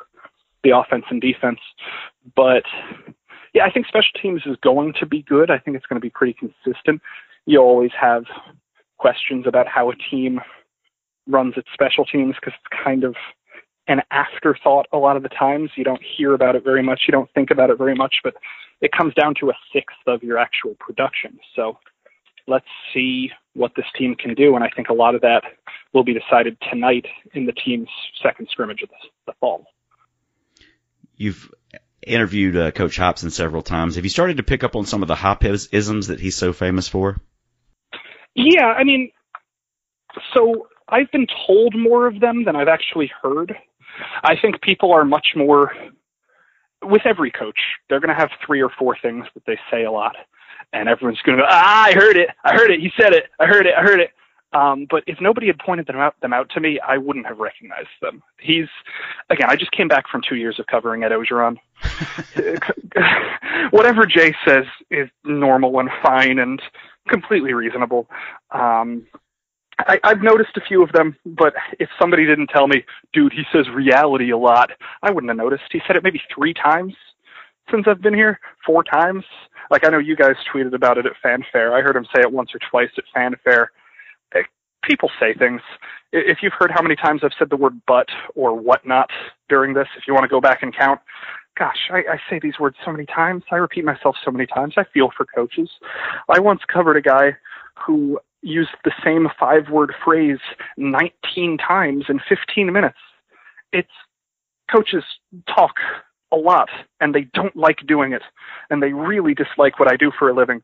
the 0.64 0.76
offense 0.76 1.04
and 1.10 1.20
defense. 1.20 1.60
But 2.36 2.64
yeah, 3.54 3.64
I 3.64 3.70
think 3.70 3.86
special 3.86 4.12
teams 4.20 4.42
is 4.46 4.56
going 4.62 4.94
to 5.00 5.06
be 5.06 5.22
good. 5.22 5.50
I 5.50 5.58
think 5.58 5.76
it's 5.76 5.86
going 5.86 6.00
to 6.00 6.04
be 6.04 6.10
pretty 6.10 6.34
consistent. 6.34 7.02
You 7.46 7.60
always 7.60 7.90
have 8.00 8.24
questions 8.98 9.46
about 9.46 9.66
how 9.66 9.90
a 9.90 9.94
team 9.96 10.40
runs 11.26 11.54
its 11.56 11.68
special 11.72 12.04
teams 12.04 12.34
because 12.40 12.54
it's 12.58 12.82
kind 12.84 13.04
of 13.04 13.14
an 13.88 14.00
afterthought 14.10 14.86
a 14.92 14.98
lot 14.98 15.16
of 15.16 15.22
the 15.22 15.28
times. 15.28 15.70
You 15.76 15.84
don't 15.84 16.02
hear 16.02 16.34
about 16.34 16.56
it 16.56 16.64
very 16.64 16.82
much. 16.82 17.02
You 17.06 17.12
don't 17.12 17.30
think 17.34 17.50
about 17.50 17.70
it 17.70 17.78
very 17.78 17.94
much, 17.94 18.16
but 18.22 18.34
it 18.80 18.92
comes 18.92 19.14
down 19.14 19.34
to 19.40 19.50
a 19.50 19.54
sixth 19.72 19.96
of 20.06 20.22
your 20.22 20.38
actual 20.38 20.74
production. 20.78 21.38
So 21.54 21.78
let's 22.46 22.66
see 22.92 23.30
what 23.54 23.72
this 23.76 23.86
team 23.96 24.14
can 24.14 24.34
do. 24.34 24.54
And 24.54 24.64
I 24.64 24.70
think 24.74 24.88
a 24.88 24.94
lot 24.94 25.14
of 25.14 25.20
that 25.22 25.42
will 25.92 26.04
be 26.04 26.14
decided 26.14 26.56
tonight 26.70 27.06
in 27.34 27.46
the 27.46 27.52
team's 27.52 27.88
second 28.22 28.48
scrimmage 28.50 28.82
of 28.82 28.88
the, 28.88 28.96
the 29.26 29.32
fall. 29.40 29.66
You've 31.16 31.52
interviewed 32.06 32.56
uh, 32.56 32.70
Coach 32.70 32.96
Hopson 32.96 33.30
several 33.30 33.62
times. 33.62 33.96
Have 33.96 34.04
you 34.04 34.10
started 34.10 34.38
to 34.38 34.42
pick 34.42 34.64
up 34.64 34.76
on 34.76 34.86
some 34.86 35.02
of 35.02 35.08
the 35.08 35.14
Hop 35.14 35.44
isms 35.44 36.08
that 36.08 36.20
he's 36.20 36.36
so 36.36 36.52
famous 36.52 36.88
for? 36.88 37.16
Yeah, 38.34 38.66
I 38.66 38.84
mean, 38.84 39.10
so 40.34 40.68
I've 40.88 41.10
been 41.10 41.26
told 41.46 41.74
more 41.76 42.06
of 42.06 42.20
them 42.20 42.44
than 42.44 42.56
I've 42.56 42.68
actually 42.68 43.10
heard. 43.22 43.54
I 44.22 44.34
think 44.40 44.62
people 44.62 44.92
are 44.92 45.04
much 45.04 45.28
more 45.36 45.72
with 46.82 47.02
every 47.04 47.30
coach. 47.30 47.58
They're 47.88 48.00
going 48.00 48.14
to 48.14 48.20
have 48.20 48.30
three 48.44 48.62
or 48.62 48.70
four 48.78 48.96
things 49.00 49.26
that 49.34 49.44
they 49.46 49.58
say 49.70 49.84
a 49.84 49.90
lot, 49.90 50.16
and 50.72 50.88
everyone's 50.88 51.20
going 51.22 51.38
to 51.38 51.42
go, 51.42 51.48
"Ah, 51.48 51.84
I 51.84 51.92
heard 51.92 52.16
it. 52.16 52.28
I 52.44 52.54
heard 52.54 52.70
it. 52.70 52.80
He 52.80 52.90
said 53.00 53.12
it. 53.12 53.24
I 53.38 53.46
heard 53.46 53.66
it. 53.66 53.74
I 53.78 53.82
heard 53.82 54.00
it." 54.00 54.10
Um, 54.52 54.86
but 54.90 55.02
if 55.06 55.20
nobody 55.20 55.46
had 55.46 55.58
pointed 55.58 55.86
them 55.86 55.96
out, 55.96 56.14
them 56.20 56.32
out 56.32 56.50
to 56.50 56.60
me, 56.60 56.78
I 56.86 56.98
wouldn't 56.98 57.26
have 57.26 57.38
recognized 57.38 57.88
them. 58.00 58.22
He's, 58.38 58.68
again, 59.30 59.48
I 59.48 59.56
just 59.56 59.72
came 59.72 59.88
back 59.88 60.08
from 60.08 60.20
two 60.26 60.36
years 60.36 60.58
of 60.58 60.66
covering 60.66 61.04
Ed 61.04 61.12
Orgeron. 61.12 61.56
Whatever 63.70 64.04
Jay 64.06 64.34
says 64.46 64.64
is 64.90 65.08
normal 65.24 65.80
and 65.80 65.88
fine 66.02 66.38
and 66.38 66.60
completely 67.08 67.54
reasonable. 67.54 68.08
Um, 68.50 69.06
I, 69.78 69.98
I've 70.04 70.22
noticed 70.22 70.56
a 70.56 70.60
few 70.60 70.82
of 70.82 70.92
them, 70.92 71.16
but 71.24 71.54
if 71.80 71.88
somebody 71.98 72.26
didn't 72.26 72.48
tell 72.48 72.68
me, 72.68 72.84
dude, 73.12 73.32
he 73.32 73.44
says 73.52 73.68
reality 73.70 74.30
a 74.30 74.38
lot, 74.38 74.70
I 75.02 75.10
wouldn't 75.10 75.30
have 75.30 75.36
noticed. 75.38 75.64
He 75.70 75.80
said 75.86 75.96
it 75.96 76.02
maybe 76.02 76.20
three 76.34 76.54
times 76.54 76.94
since 77.70 77.86
I've 77.86 78.02
been 78.02 78.14
here, 78.14 78.38
four 78.66 78.84
times. 78.84 79.24
Like 79.70 79.84
I 79.86 79.88
know 79.88 79.98
you 79.98 80.16
guys 80.16 80.34
tweeted 80.52 80.74
about 80.74 80.98
it 80.98 81.06
at 81.06 81.12
Fanfare. 81.22 81.74
I 81.74 81.80
heard 81.80 81.96
him 81.96 82.06
say 82.14 82.20
it 82.20 82.32
once 82.32 82.50
or 82.54 82.60
twice 82.70 82.90
at 82.98 83.04
Fanfare. 83.14 83.70
People 84.84 85.10
say 85.20 85.32
things. 85.32 85.60
If 86.12 86.38
you've 86.42 86.54
heard 86.58 86.72
how 86.72 86.82
many 86.82 86.96
times 86.96 87.20
I've 87.22 87.30
said 87.38 87.50
the 87.50 87.56
word 87.56 87.80
but 87.86 88.08
or 88.34 88.58
whatnot 88.58 89.10
during 89.48 89.74
this, 89.74 89.86
if 89.96 90.04
you 90.08 90.12
want 90.12 90.24
to 90.24 90.28
go 90.28 90.40
back 90.40 90.62
and 90.62 90.74
count, 90.76 91.00
gosh, 91.56 91.88
I, 91.90 91.98
I 91.98 92.20
say 92.28 92.40
these 92.42 92.58
words 92.58 92.76
so 92.84 92.90
many 92.90 93.06
times. 93.06 93.44
I 93.50 93.56
repeat 93.56 93.84
myself 93.84 94.16
so 94.24 94.30
many 94.30 94.46
times. 94.46 94.74
I 94.76 94.84
feel 94.92 95.10
for 95.16 95.24
coaches. 95.24 95.70
I 96.28 96.40
once 96.40 96.62
covered 96.72 96.96
a 96.96 97.02
guy 97.02 97.36
who 97.74 98.18
used 98.42 98.70
the 98.84 98.92
same 99.04 99.28
five 99.38 99.68
word 99.70 99.94
phrase 100.04 100.40
19 100.76 101.58
times 101.58 102.06
in 102.08 102.20
15 102.28 102.72
minutes. 102.72 102.98
It's 103.72 103.88
coaches 104.70 105.04
talk 105.46 105.76
a 106.32 106.36
lot 106.36 106.68
and 107.00 107.14
they 107.14 107.26
don't 107.34 107.54
like 107.54 107.86
doing 107.86 108.12
it 108.12 108.22
and 108.70 108.82
they 108.82 108.92
really 108.92 109.34
dislike 109.34 109.78
what 109.78 109.90
I 109.90 109.96
do 109.96 110.10
for 110.18 110.28
a 110.28 110.34
living. 110.34 110.62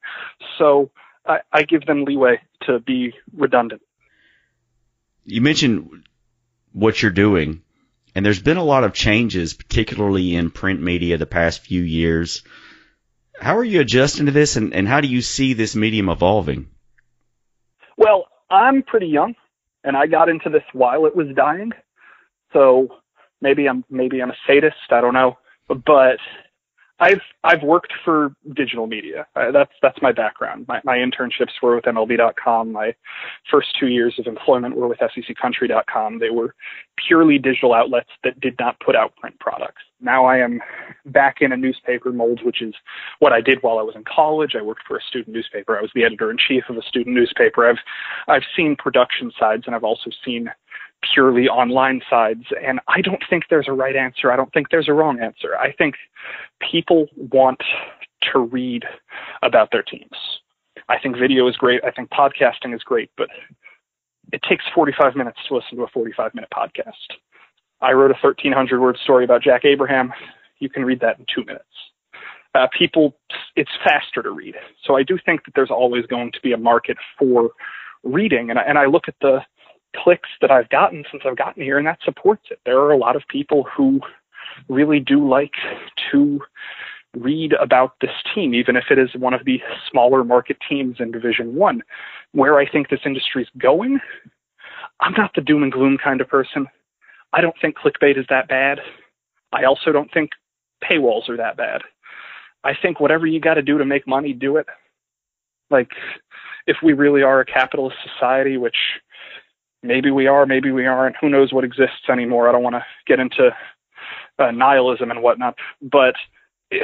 So 0.59 0.91
I, 1.29 1.41
I 1.53 1.63
give 1.63 1.87
them 1.87 2.05
leeway 2.05 2.41
to 2.67 2.81
be 2.81 3.15
redundant. 3.37 3.83
You 5.25 5.43
mentioned 5.43 6.05
what 6.73 7.01
you're 7.01 7.11
doing 7.13 7.63
and 8.19 8.27
there's 8.27 8.43
been 8.43 8.57
a 8.57 8.65
lot 8.65 8.83
of 8.83 8.93
changes, 8.95 9.55
particularly 9.55 10.35
in 10.35 10.51
print 10.51 10.83
media 10.83 11.19
the 11.19 11.25
past 11.27 11.61
few 11.61 11.83
years. 11.83 12.43
How 13.41 13.59
are 13.59 13.65
you 13.65 13.81
adjusting 13.81 14.27
to 14.27 14.33
this 14.33 14.57
and, 14.57 14.75
and 14.75 14.89
how 14.89 15.01
do 15.01 15.07
you 15.07 15.23
see 15.23 15.53
this 15.53 15.77
medium 15.77 16.09
evolving? 16.09 16.69
Well, 17.97 18.27
I'm 18.51 18.83
pretty 18.83 19.07
young, 19.07 19.37
and 19.85 19.97
I 19.97 20.09
got 20.09 20.29
into 20.29 20.51
this 20.51 20.65
while 20.73 21.07
it 21.07 21.15
was 21.15 21.29
dying. 21.37 21.71
So 22.53 22.89
maybe 23.41 23.69
I'm 23.69 23.85
maybe 23.89 24.21
I'm 24.21 24.31
a 24.31 24.37
sadist. 24.49 24.91
I 24.91 25.01
don't 25.01 25.15
know, 25.15 25.39
but 25.69 26.19
I've 27.01 27.21
I've 27.45 27.63
worked 27.63 27.93
for 28.05 28.35
digital 28.55 28.87
media. 28.87 29.27
Uh, 29.37 29.53
that's 29.53 29.73
that's 29.83 30.01
my 30.03 30.13
background. 30.13 30.67
My 30.67 30.81
my 30.85 30.97
internships 30.97 31.63
were 31.63 31.77
with 31.77 31.85
MLB.com. 31.85 32.73
My 32.73 32.95
first 33.51 33.69
two 33.79 33.87
years 33.87 34.17
of 34.19 34.27
employment 34.27 34.77
were 34.77 34.89
with 34.89 34.99
SECCountry.com. 34.99 36.19
They 36.19 36.31
were 36.31 36.55
purely 36.97 37.39
digital 37.39 37.73
outlets 37.73 38.11
that 38.25 38.41
did 38.41 38.57
not 38.59 38.81
put 38.81 38.97
out 38.97 39.15
print 39.17 39.39
products. 39.39 39.83
Now 40.01 40.27
I 40.27 40.39
am 40.39 40.61
back 41.07 41.37
in 41.41 41.53
a 41.53 41.57
newspaper 41.57 42.13
mold, 42.13 42.41
which 42.45 42.63
is 42.63 42.75
what 43.21 43.33
I 43.33 43.41
did 43.41 43.63
while 43.63 43.79
I 43.79 43.83
was 43.83 43.95
in 43.95 44.05
college. 44.05 44.55
I 44.57 44.63
worked 44.63 44.83
for 44.87 44.97
a 44.97 45.03
student 45.03 45.35
newspaper. 45.35 45.79
I 45.79 45.83
was 45.83 45.91
the 45.95 46.05
editor 46.05 46.31
in 46.31 46.37
chief 46.37 46.65
of 46.69 46.77
a 46.77 46.83
student 46.83 47.15
newspaper. 47.15 47.69
I've 47.69 47.79
I've 48.27 48.45
seen 48.57 48.75
production 48.77 49.31
sides 49.39 49.65
and 49.67 49.75
I've 49.75 49.85
also 49.85 50.11
seen 50.25 50.51
purely 51.15 51.49
online 51.49 52.01
sides. 52.09 52.45
And 52.65 52.81
I 52.89 53.01
don't 53.01 53.23
think 53.29 53.45
there's 53.51 53.69
a 53.69 53.73
right 53.73 53.97
answer. 53.97 54.33
I 54.33 54.37
don't 54.37 54.53
think 54.53 54.69
there's 54.71 54.89
a 54.89 54.93
wrong 54.93 55.21
answer. 55.21 55.57
I 55.57 55.73
think 55.73 55.95
people 56.61 57.07
want 57.17 57.61
to 58.33 58.39
read 58.41 58.85
about 59.43 59.71
their 59.73 59.83
teams. 59.83 60.41
I 60.89 60.99
think 60.99 61.17
video 61.17 61.49
is 61.49 61.57
great. 61.57 61.83
I 61.85 61.91
think 61.91 62.11
podcasting 62.11 62.75
is 62.75 62.83
great, 62.83 63.11
but 63.17 63.29
it 64.33 64.43
takes 64.49 64.65
45 64.75 65.17
minutes 65.17 65.39
to 65.49 65.55
listen 65.55 65.77
to 65.77 65.85
a 65.85 65.89
45 65.89 66.35
minute 66.35 66.51
podcast. 66.55 67.17
I 67.81 67.93
wrote 67.93 68.11
a 68.11 68.19
1300 68.21 68.81
word 68.81 68.99
story 69.03 69.25
about 69.25 69.43
Jack 69.43 69.65
Abraham. 69.65 70.13
You 70.59 70.69
can 70.69 70.85
read 70.85 71.01
that 71.01 71.19
in 71.19 71.27
two 71.33 71.45
minutes. 71.45 71.65
Uh, 72.55 72.67
people, 72.77 73.15
it's 73.57 73.71
faster 73.85 74.23
to 74.23 74.31
read. 74.31 74.57
So 74.85 74.97
I 74.97 75.03
do 75.03 75.19
think 75.25 75.45
that 75.45 75.53
there's 75.55 75.71
always 75.71 76.07
going 76.07 76.33
to 76.33 76.41
be 76.43 76.53
a 76.53 76.57
market 76.57 76.97
for 77.19 77.51
reading. 78.03 78.51
And 78.51 78.59
I, 78.59 78.63
and 78.63 78.79
I 78.79 78.87
look 78.87 79.05
at 79.07 79.15
the, 79.21 79.41
clicks 79.97 80.29
that 80.41 80.51
I've 80.51 80.69
gotten 80.69 81.05
since 81.11 81.23
I've 81.27 81.37
gotten 81.37 81.63
here, 81.63 81.79
and 81.79 81.87
that 81.87 81.99
supports 82.05 82.45
it. 82.51 82.61
There 82.65 82.79
are 82.79 82.93
a 82.93 82.99
lot 82.99 83.17
of 83.17 83.23
people 83.29 83.65
who 83.65 84.01
really 84.69 85.01
do 85.01 85.27
like 85.29 85.55
to 86.11 86.41
read 87.17 87.55
about 87.55 87.95
this 88.01 88.11
team, 88.35 88.55
even 88.55 88.77
if 88.77 88.85
it 88.91 88.99
is 88.99 89.09
one 89.15 89.35
of 89.35 89.45
the 89.45 89.61
smaller 89.91 90.25
market 90.25 90.59
teams 90.69 90.97
in 90.99 91.11
Division 91.11 91.55
One. 91.55 91.83
Where 92.33 92.59
I 92.59 92.69
think 92.69 92.89
this 92.89 93.01
industry 93.07 93.43
is 93.43 93.49
going, 93.57 94.01
I'm 95.01 95.13
not 95.13 95.33
the 95.35 95.41
doom 95.41 95.63
and 95.63 95.73
gloom 95.73 95.97
kind 96.03 96.21
of 96.21 96.29
person. 96.29 96.67
I 97.33 97.41
don't 97.41 97.57
think 97.61 97.77
clickbait 97.79 98.19
is 98.19 98.27
that 98.29 98.49
bad. 98.49 98.81
I 99.53 99.65
also 99.65 99.93
don't 99.93 100.13
think 100.13 100.31
paywalls 100.83 101.29
are 101.29 101.37
that 101.37 101.57
bad. 101.57 101.83
I 102.65 102.73
think 102.81 103.01
whatever 103.01 103.27
you 103.27 103.41
got 103.41 103.55
to 103.55 103.63
do 103.63 103.79
to 103.79 103.85
make 103.85 104.07
money, 104.07 104.33
do 104.33 104.57
it. 104.57 104.67
Like, 105.71 105.91
if 106.67 106.77
we 106.83 106.93
really 106.93 107.23
are 107.23 107.41
a 107.41 107.47
capitalist 107.47 107.97
society, 108.03 108.57
which 108.57 108.77
maybe 109.83 110.11
we 110.11 110.27
are, 110.27 110.47
maybe 110.47 110.71
we 110.71 110.87
aren't. 110.87 111.17
Who 111.21 111.29
knows 111.29 111.53
what 111.53 111.65
exists 111.65 112.09
anymore? 112.11 112.49
I 112.49 112.53
don't 112.53 112.63
want 112.63 112.77
to 112.77 112.85
get 113.07 113.21
into 113.21 113.51
uh, 114.39 114.51
nihilism 114.51 115.11
and 115.11 115.23
whatnot, 115.23 115.57
but 115.83 116.15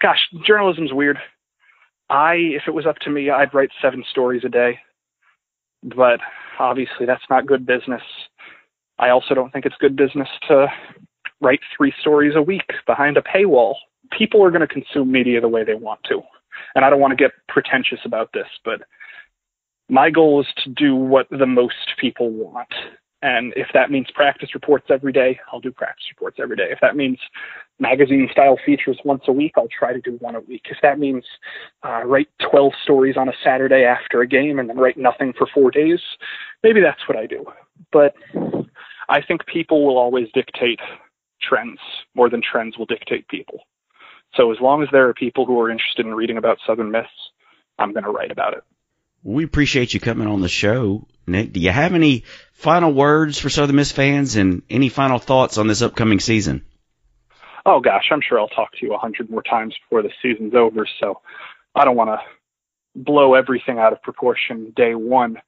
gosh, 0.00 0.20
journalism's 0.46 0.92
weird. 0.92 1.18
I, 2.08 2.34
if 2.34 2.62
it 2.66 2.74
was 2.74 2.86
up 2.86 2.96
to 3.00 3.10
me, 3.10 3.30
I'd 3.30 3.52
write 3.52 3.70
seven 3.82 4.04
stories 4.10 4.42
a 4.44 4.48
day. 4.48 4.78
but 5.82 6.20
obviously 6.58 7.06
that's 7.06 7.24
not 7.30 7.46
good 7.46 7.66
business. 7.66 8.02
I 8.98 9.10
also 9.10 9.34
don't 9.34 9.52
think 9.52 9.66
it's 9.66 9.76
good 9.78 9.96
business 9.96 10.28
to 10.48 10.66
write 11.40 11.60
three 11.76 11.92
stories 12.00 12.34
a 12.34 12.42
week 12.42 12.70
behind 12.86 13.16
a 13.16 13.22
paywall. 13.22 13.74
People 14.16 14.42
are 14.42 14.50
going 14.50 14.66
to 14.66 14.66
consume 14.66 15.12
media 15.12 15.40
the 15.40 15.48
way 15.48 15.64
they 15.64 15.74
want 15.74 16.00
to. 16.04 16.22
And 16.74 16.84
I 16.84 16.90
don't 16.90 17.00
want 17.00 17.12
to 17.12 17.22
get 17.22 17.32
pretentious 17.48 18.00
about 18.04 18.30
this, 18.32 18.46
but 18.64 18.82
my 19.88 20.10
goal 20.10 20.40
is 20.40 20.46
to 20.64 20.70
do 20.70 20.94
what 20.94 21.28
the 21.30 21.46
most 21.46 21.94
people 21.98 22.30
want. 22.30 22.72
And 23.22 23.52
if 23.56 23.68
that 23.72 23.90
means 23.90 24.08
practice 24.14 24.54
reports 24.54 24.86
every 24.90 25.12
day, 25.12 25.40
I'll 25.50 25.60
do 25.60 25.72
practice 25.72 26.04
reports 26.10 26.38
every 26.40 26.56
day. 26.56 26.68
If 26.70 26.78
that 26.82 26.96
means 26.96 27.18
magazine 27.78 28.28
style 28.30 28.58
features 28.64 28.98
once 29.04 29.22
a 29.26 29.32
week, 29.32 29.52
I'll 29.56 29.68
try 29.68 29.92
to 29.92 30.00
do 30.00 30.16
one 30.20 30.36
a 30.36 30.40
week. 30.40 30.66
If 30.70 30.78
that 30.82 30.98
means 30.98 31.24
uh, 31.84 32.04
write 32.04 32.28
12 32.50 32.72
stories 32.82 33.16
on 33.16 33.28
a 33.28 33.32
Saturday 33.42 33.84
after 33.84 34.20
a 34.20 34.28
game 34.28 34.58
and 34.58 34.68
then 34.68 34.76
write 34.76 34.98
nothing 34.98 35.32
for 35.36 35.46
four 35.52 35.70
days, 35.70 36.00
maybe 36.62 36.80
that's 36.80 37.08
what 37.08 37.16
I 37.16 37.26
do. 37.26 37.44
But 37.90 38.14
I 39.08 39.22
think 39.22 39.46
people 39.46 39.84
will 39.84 39.98
always 39.98 40.28
dictate 40.34 40.80
trends 41.40 41.78
more 42.14 42.28
than 42.28 42.42
trends 42.42 42.76
will 42.76 42.86
dictate 42.86 43.28
people. 43.28 43.60
So 44.34 44.52
as 44.52 44.58
long 44.60 44.82
as 44.82 44.88
there 44.92 45.08
are 45.08 45.14
people 45.14 45.46
who 45.46 45.58
are 45.60 45.70
interested 45.70 46.04
in 46.04 46.14
reading 46.14 46.36
about 46.36 46.58
Southern 46.66 46.90
Miss, 46.90 47.06
I'm 47.78 47.92
going 47.92 48.04
to 48.04 48.10
write 48.10 48.30
about 48.30 48.54
it. 48.54 48.64
We 49.22 49.44
appreciate 49.44 49.92
you 49.94 50.00
coming 50.00 50.28
on 50.28 50.40
the 50.40 50.48
show, 50.48 51.06
Nick. 51.26 51.52
Do 51.52 51.60
you 51.60 51.70
have 51.70 51.94
any 51.94 52.24
final 52.52 52.92
words 52.92 53.38
for 53.38 53.50
Southern 53.50 53.76
Miss 53.76 53.92
fans 53.92 54.36
and 54.36 54.62
any 54.70 54.88
final 54.88 55.18
thoughts 55.18 55.58
on 55.58 55.66
this 55.66 55.82
upcoming 55.82 56.20
season? 56.20 56.64
Oh 57.64 57.80
gosh, 57.80 58.04
I'm 58.12 58.20
sure 58.20 58.38
I'll 58.38 58.48
talk 58.48 58.70
to 58.72 58.86
you 58.86 58.94
a 58.94 58.98
hundred 58.98 59.28
more 59.28 59.42
times 59.42 59.74
before 59.82 60.02
the 60.02 60.10
season's 60.22 60.54
over. 60.54 60.86
So 61.00 61.20
I 61.74 61.84
don't 61.84 61.96
want 61.96 62.10
to 62.10 62.20
blow 62.94 63.34
everything 63.34 63.78
out 63.78 63.92
of 63.92 64.02
proportion 64.02 64.72
day 64.76 64.94
one. 64.94 65.38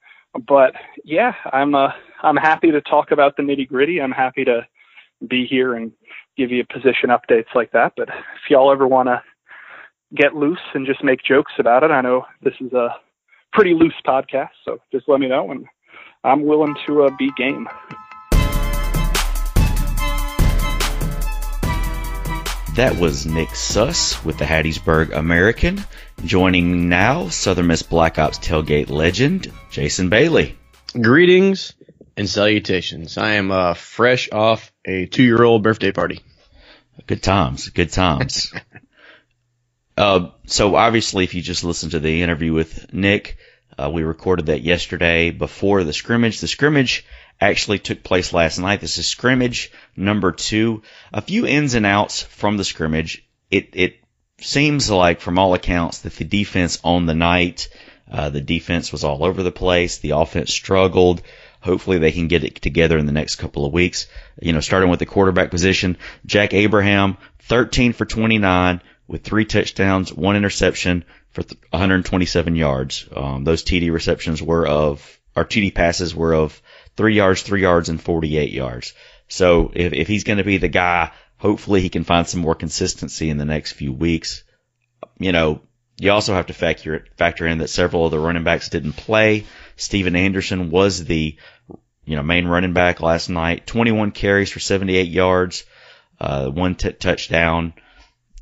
But 0.46 0.74
yeah, 1.04 1.32
I'm 1.52 1.74
uh, 1.74 1.90
I'm 2.22 2.36
happy 2.36 2.70
to 2.72 2.80
talk 2.80 3.12
about 3.12 3.36
the 3.36 3.42
nitty 3.42 3.68
gritty. 3.68 4.00
I'm 4.00 4.12
happy 4.12 4.44
to 4.44 4.66
be 5.26 5.46
here 5.46 5.74
and 5.74 5.92
give 6.36 6.50
you 6.50 6.64
position 6.64 7.10
updates 7.10 7.54
like 7.54 7.72
that. 7.72 7.92
But 7.96 8.08
if 8.08 8.50
y'all 8.50 8.72
ever 8.72 8.86
want 8.86 9.08
to 9.08 9.22
get 10.14 10.34
loose 10.34 10.60
and 10.74 10.86
just 10.86 11.02
make 11.02 11.22
jokes 11.22 11.52
about 11.58 11.82
it, 11.82 11.90
I 11.90 12.00
know 12.00 12.26
this 12.42 12.54
is 12.60 12.72
a 12.72 12.96
pretty 13.52 13.74
loose 13.74 13.94
podcast, 14.06 14.50
so 14.64 14.78
just 14.92 15.08
let 15.08 15.20
me 15.20 15.28
know, 15.28 15.50
and 15.50 15.66
I'm 16.24 16.44
willing 16.44 16.76
to 16.86 17.04
uh, 17.04 17.10
be 17.18 17.30
game. 17.36 17.68
That 22.74 22.96
was 23.00 23.26
Nick 23.26 23.56
Suss 23.56 24.24
with 24.24 24.38
the 24.38 24.44
Hattiesburg 24.44 25.12
American. 25.12 25.84
Joining 26.24 26.88
now, 26.88 27.28
Southern 27.28 27.66
Miss 27.66 27.82
Black 27.82 28.20
Ops 28.20 28.38
tailgate 28.38 28.88
legend, 28.88 29.50
Jason 29.70 30.10
Bailey. 30.10 30.56
Greetings 30.92 31.74
and 32.16 32.28
salutations. 32.28 33.18
I 33.18 33.32
am 33.32 33.50
uh, 33.50 33.74
fresh 33.74 34.28
off 34.30 34.72
a 34.84 35.06
two 35.06 35.24
year 35.24 35.42
old 35.42 35.64
birthday 35.64 35.90
party. 35.90 36.20
Good 37.06 37.22
times, 37.22 37.68
good 37.70 37.90
times. 37.90 38.52
uh, 39.98 40.30
so 40.46 40.76
obviously, 40.76 41.24
if 41.24 41.34
you 41.34 41.42
just 41.42 41.64
listened 41.64 41.90
to 41.90 41.98
the 41.98 42.22
interview 42.22 42.52
with 42.52 42.92
Nick, 42.94 43.36
uh, 43.76 43.90
we 43.92 44.04
recorded 44.04 44.46
that 44.46 44.62
yesterday 44.62 45.30
before 45.30 45.82
the 45.82 45.92
scrimmage. 45.92 46.40
The 46.40 46.46
scrimmage 46.46 47.04
actually 47.40 47.80
took 47.80 48.04
place 48.04 48.32
last 48.32 48.60
night. 48.60 48.80
This 48.80 48.98
is 48.98 49.08
scrimmage 49.08 49.72
number 49.96 50.30
two. 50.30 50.82
A 51.12 51.20
few 51.20 51.46
ins 51.46 51.74
and 51.74 51.84
outs 51.84 52.22
from 52.22 52.56
the 52.56 52.64
scrimmage. 52.64 53.26
It 53.50 53.70
it 53.72 53.96
seems 54.40 54.88
like, 54.88 55.20
from 55.20 55.36
all 55.36 55.54
accounts, 55.54 55.98
that 56.02 56.14
the 56.14 56.24
defense 56.24 56.78
on 56.84 57.06
the 57.06 57.14
night, 57.14 57.68
uh, 58.08 58.30
the 58.30 58.40
defense 58.40 58.92
was 58.92 59.02
all 59.02 59.24
over 59.24 59.42
the 59.42 59.50
place. 59.50 59.98
The 59.98 60.10
offense 60.10 60.52
struggled. 60.52 61.22
Hopefully 61.60 61.98
they 61.98 62.12
can 62.12 62.28
get 62.28 62.44
it 62.44 62.54
together 62.62 62.98
in 62.98 63.06
the 63.06 63.12
next 63.12 63.34
couple 63.34 63.66
of 63.66 63.72
weeks. 63.72 64.06
You 64.40 64.52
know, 64.52 64.60
starting 64.60 64.90
with 64.90 65.00
the 65.00 65.06
quarterback 65.06 65.50
position, 65.50 65.96
Jack 66.24 66.54
Abraham, 66.54 67.16
13 67.40 67.94
for 67.94 68.04
29 68.04 68.80
with 69.08 69.24
three 69.24 69.46
touchdowns, 69.46 70.12
one 70.12 70.36
interception 70.36 71.04
for 71.30 71.42
127 71.70 72.54
yards. 72.54 73.08
Um, 73.14 73.42
those 73.44 73.64
TD 73.64 73.90
receptions 73.90 74.42
were 74.42 74.66
of, 74.66 75.18
our 75.34 75.44
TD 75.44 75.74
passes 75.74 76.14
were 76.14 76.34
of 76.34 76.60
three 76.96 77.14
yards, 77.14 77.42
three 77.42 77.62
yards, 77.62 77.88
and 77.88 78.00
48 78.00 78.52
yards. 78.52 78.92
So 79.26 79.72
if, 79.74 79.92
if 79.92 80.08
he's 80.08 80.24
going 80.24 80.38
to 80.38 80.44
be 80.44 80.58
the 80.58 80.68
guy, 80.68 81.10
hopefully 81.38 81.80
he 81.80 81.88
can 81.88 82.04
find 82.04 82.26
some 82.26 82.40
more 82.40 82.54
consistency 82.54 83.30
in 83.30 83.38
the 83.38 83.44
next 83.44 83.72
few 83.72 83.92
weeks. 83.92 84.44
You 85.18 85.32
know, 85.32 85.62
you 85.98 86.12
also 86.12 86.34
have 86.34 86.46
to 86.46 86.54
factor 86.54 87.06
factor 87.16 87.46
in 87.46 87.58
that 87.58 87.68
several 87.68 88.04
of 88.04 88.10
the 88.10 88.18
running 88.18 88.44
backs 88.44 88.68
didn't 88.68 88.92
play. 88.92 89.46
Steven 89.76 90.16
Anderson 90.16 90.70
was 90.70 91.04
the 91.04 91.36
you 92.04 92.16
know 92.16 92.22
main 92.22 92.46
running 92.46 92.72
back 92.72 93.00
last 93.00 93.28
night. 93.28 93.66
21 93.66 94.12
carries 94.12 94.50
for 94.50 94.60
78 94.60 95.08
yards, 95.08 95.64
uh, 96.20 96.48
one 96.48 96.74
t- 96.74 96.92
touchdown. 96.92 97.72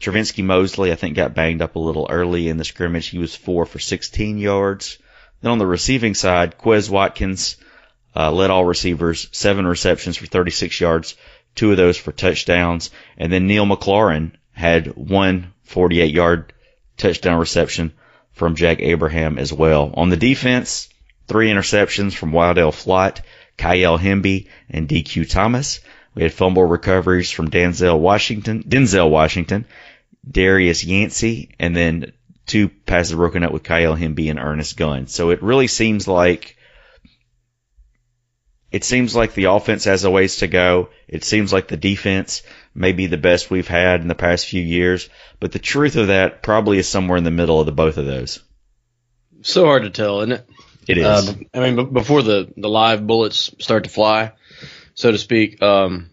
Trivenskey 0.00 0.44
Mosley, 0.44 0.92
I 0.92 0.94
think, 0.94 1.16
got 1.16 1.34
banged 1.34 1.62
up 1.62 1.76
a 1.76 1.80
little 1.80 2.06
early 2.10 2.48
in 2.48 2.56
the 2.56 2.64
scrimmage. 2.64 3.08
He 3.08 3.18
was 3.18 3.34
four 3.34 3.66
for 3.66 3.78
16 3.78 4.38
yards. 4.38 4.98
Then 5.40 5.52
on 5.52 5.58
the 5.58 5.66
receiving 5.66 6.14
side, 6.14 6.58
Quez 6.58 6.88
Watkins 6.90 7.56
uh, 8.14 8.30
led 8.30 8.50
all 8.50 8.64
receivers, 8.64 9.28
seven 9.32 9.66
receptions 9.66 10.16
for 10.16 10.26
36 10.26 10.80
yards, 10.80 11.16
two 11.54 11.70
of 11.70 11.76
those 11.76 11.96
for 11.96 12.12
touchdowns. 12.12 12.90
And 13.16 13.32
then 13.32 13.46
Neil 13.46 13.66
McLaurin 13.66 14.32
had 14.52 14.96
one 14.96 15.52
48 15.64 16.12
yard 16.14 16.52
touchdown 16.96 17.38
reception 17.38 17.92
from 18.32 18.56
Jack 18.56 18.80
Abraham 18.80 19.38
as 19.38 19.52
well. 19.52 19.92
On 19.94 20.08
the 20.08 20.16
defense, 20.16 20.88
three 21.26 21.50
interceptions 21.50 22.14
from 22.14 22.32
Wildell 22.32 22.72
Flott, 22.72 23.20
Kyle 23.56 23.98
Hemby, 23.98 24.46
and 24.70 24.88
DQ 24.88 25.28
Thomas. 25.30 25.80
We 26.14 26.22
had 26.22 26.32
fumble 26.32 26.64
recoveries 26.64 27.30
from 27.30 27.50
Denzel 27.50 27.98
Washington, 27.98 28.62
Denzel 28.62 29.10
Washington, 29.10 29.66
Darius 30.30 30.84
Yancey, 30.84 31.54
and 31.58 31.76
then 31.76 32.12
two 32.46 32.68
passes 32.68 33.14
broken 33.14 33.42
up 33.42 33.52
with 33.52 33.62
Kyle 33.62 33.96
Hemby 33.96 34.30
and 34.30 34.38
Ernest 34.38 34.76
Gunn. 34.76 35.06
So 35.06 35.30
it 35.30 35.42
really 35.42 35.66
seems 35.66 36.06
like 36.08 36.56
it 38.72 38.84
seems 38.84 39.14
like 39.14 39.34
the 39.34 39.44
offense 39.44 39.84
has 39.84 40.04
a 40.04 40.10
ways 40.10 40.38
to 40.38 40.46
go. 40.46 40.90
It 41.08 41.24
seems 41.24 41.52
like 41.52 41.68
the 41.68 41.76
defense 41.76 42.42
may 42.74 42.92
be 42.92 43.06
the 43.06 43.16
best 43.16 43.50
we've 43.50 43.68
had 43.68 44.00
in 44.00 44.08
the 44.08 44.14
past 44.14 44.46
few 44.46 44.62
years, 44.62 45.08
but 45.40 45.52
the 45.52 45.58
truth 45.58 45.96
of 45.96 46.08
that 46.08 46.42
probably 46.42 46.78
is 46.78 46.88
somewhere 46.88 47.16
in 47.16 47.24
the 47.24 47.30
middle 47.30 47.60
of 47.60 47.66
the 47.66 47.72
both 47.72 47.96
of 47.96 48.06
those. 48.06 48.42
So 49.42 49.64
hard 49.64 49.84
to 49.84 49.90
tell, 49.90 50.20
isn't 50.20 50.32
it? 50.32 50.48
It 50.88 50.98
is. 50.98 51.06
Uh, 51.06 51.34
I 51.54 51.60
mean, 51.60 51.76
b- 51.76 51.92
before 51.92 52.22
the, 52.22 52.52
the 52.56 52.68
live 52.68 53.06
bullets 53.06 53.54
start 53.60 53.84
to 53.84 53.90
fly, 53.90 54.32
so 54.94 55.10
to 55.10 55.18
speak. 55.18 55.62
Um, 55.62 56.10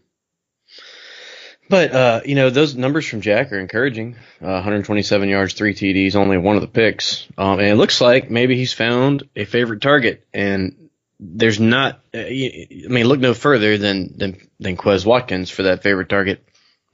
but 1.74 1.92
uh, 1.92 2.22
you 2.24 2.36
know, 2.36 2.52
those 2.52 2.76
numbers 2.76 3.08
from 3.08 3.22
Jack 3.22 3.52
are 3.52 3.58
encouraging. 3.58 4.16
Uh, 4.40 4.62
127 4.62 5.28
yards, 5.28 5.56
three 5.56 5.74
TDs, 5.74 6.16
only 6.16 6.38
one 6.38 6.56
of 6.56 6.62
the 6.62 6.68
picks, 6.68 7.28
um, 7.36 7.58
and 7.58 7.68
it 7.68 7.78
looks 7.78 8.00
like 8.00 8.30
maybe 8.30 8.56
he's 8.56 8.74
found 8.74 9.24
a 9.36 9.46
favorite 9.46 9.82
target. 9.82 10.24
And 10.36 10.92
there's 11.20 11.60
not. 11.60 12.02
Uh, 12.14 12.20
I 12.20 12.68
mean, 12.90 13.08
look 13.08 13.20
no 13.20 13.34
further 13.34 13.80
than 13.80 14.16
than 14.16 14.38
than 14.60 14.78
Quez 14.78 15.04
Watkins 15.04 15.50
for 15.50 15.64
that 15.64 15.82
favorite 15.82 16.10
target. 16.10 16.48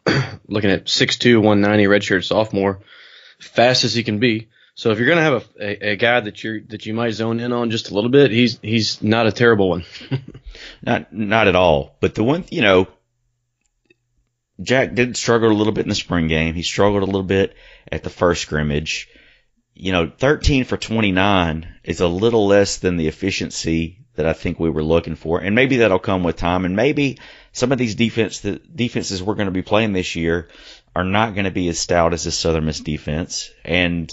Looking 0.48 0.72
at 0.72 0.86
6'2", 0.86 1.44
190 1.44 1.84
redshirt 1.84 2.24
sophomore, 2.24 2.80
fast 3.38 3.84
as 3.84 3.94
he 3.94 4.04
can 4.04 4.20
be. 4.20 4.48
So 4.76 4.92
if 4.92 4.98
you're 4.98 5.10
gonna 5.10 5.24
have 5.24 5.46
a, 5.60 5.62
a, 5.62 5.92
a 5.92 5.96
guy 5.98 6.22
that 6.22 6.42
you 6.42 6.64
that 6.70 6.86
you 6.86 6.94
might 6.94 7.12
zone 7.12 7.42
in 7.42 7.52
on 7.52 7.70
just 7.70 7.92
a 7.92 7.94
little 7.94 8.12
bit, 8.12 8.32
he's 8.32 8.60
he's 8.62 9.04
not 9.04 9.28
a 9.28 9.34
terrible 9.34 9.68
one. 9.68 9.84
not 10.82 11.12
not 11.12 11.50
at 11.50 11.56
all. 11.58 11.98
But 12.00 12.16
the 12.16 12.24
one, 12.24 12.46
you 12.50 12.62
know, 12.62 12.88
Jack 14.62 14.93
did 14.93 15.16
struggle 15.16 15.51
a 15.51 15.53
little 15.53 15.74
bit 15.74 15.86
in 15.86 15.89
the 15.89 15.95
spring 15.95 16.28
game. 16.28 16.53
He 16.53 16.64
struggled 16.64 17.03
a 17.03 17.05
little 17.05 17.24
bit 17.24 17.55
at 17.91 18.03
the 18.03 18.10
first 18.10 18.41
scrimmage. 18.41 19.07
You 19.74 19.93
know, 19.93 20.12
13 20.18 20.66
for 20.66 20.76
29 20.76 21.68
is 21.84 22.01
a 22.01 22.07
little 22.07 22.47
less 22.47 22.78
than 22.78 22.97
the 22.97 23.07
efficiency 23.07 23.99
that 24.16 24.26
I 24.26 24.34
think 24.34 24.60
we 24.60 24.70
were 24.70 24.84
looking 24.84 25.16
for, 25.16 25.39
and 25.39 25.55
maybe 25.55 25.78
that'll 25.78 25.97
come 25.97 26.24
with 26.24 26.36
time. 26.36 26.66
And 26.66 26.76
maybe 26.76 27.20
some 27.53 27.72
of 27.72 27.78
these 27.78 27.95
defense 27.95 28.41
the 28.41 28.60
defenses 28.74 29.24
we're 29.24 29.36
going 29.36 29.45
to 29.45 29.51
be 29.51 29.62
playing 29.62 29.93
this 29.93 30.16
year 30.18 30.49
are 30.93 31.05
not 31.05 31.36
going 31.36 31.45
to 31.45 31.51
be 31.51 31.70
as 31.70 31.80
stout 31.80 32.14
as 32.14 32.26
the 32.26 32.32
Southern 32.32 32.66
Miss 32.66 32.82
defense, 32.82 33.49
and 33.64 34.12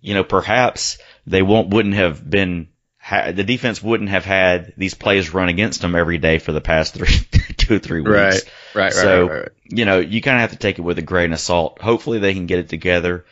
you 0.00 0.14
know, 0.14 0.22
perhaps 0.22 0.98
they 1.26 1.42
won't 1.42 1.70
wouldn't 1.70 1.96
have 1.96 2.28
been 2.28 2.68
the 3.10 3.44
defense 3.44 3.82
wouldn't 3.82 4.10
have 4.10 4.24
had 4.24 4.72
these 4.76 4.94
plays 4.94 5.34
run 5.34 5.48
against 5.48 5.80
them 5.80 5.94
every 5.94 6.18
day 6.18 6.38
for 6.38 6.52
the 6.52 6.60
past 6.60 6.94
three 6.94 7.08
two 7.56 7.80
three 7.80 8.00
weeks. 8.00 8.10
Right, 8.10 8.44
right, 8.76 8.92
so, 8.92 9.22
right, 9.22 9.30
right, 9.30 9.40
right. 9.40 9.52
you 9.64 9.84
know, 9.84 9.98
you 9.98 10.20
kind 10.22 10.36
of 10.36 10.42
have 10.42 10.50
to 10.52 10.58
take 10.58 10.78
it 10.78 10.82
with 10.82 10.98
a 10.98 11.02
grain 11.02 11.32
of 11.32 11.40
salt. 11.40 11.80
Hopefully, 11.80 12.18
they 12.18 12.34
can 12.34 12.46
get 12.46 12.58
it 12.58 12.68
together. 12.68 13.24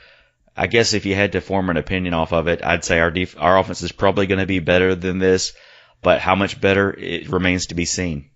I 0.56 0.66
guess 0.66 0.94
if 0.94 1.04
you 1.04 1.14
had 1.14 1.32
to 1.32 1.40
form 1.40 1.68
an 1.70 1.76
opinion 1.76 2.14
off 2.14 2.32
of 2.32 2.48
it, 2.48 2.64
I'd 2.64 2.84
say 2.84 3.00
our 3.00 3.10
def- 3.10 3.36
our 3.38 3.58
offense 3.58 3.82
is 3.82 3.92
probably 3.92 4.26
going 4.26 4.38
to 4.40 4.46
be 4.46 4.60
better 4.60 4.94
than 4.94 5.18
this, 5.18 5.52
but 6.02 6.20
how 6.20 6.34
much 6.34 6.60
better 6.60 6.92
it 6.92 7.28
remains 7.28 7.66
to 7.66 7.74
be 7.74 7.84
seen. 7.84 8.30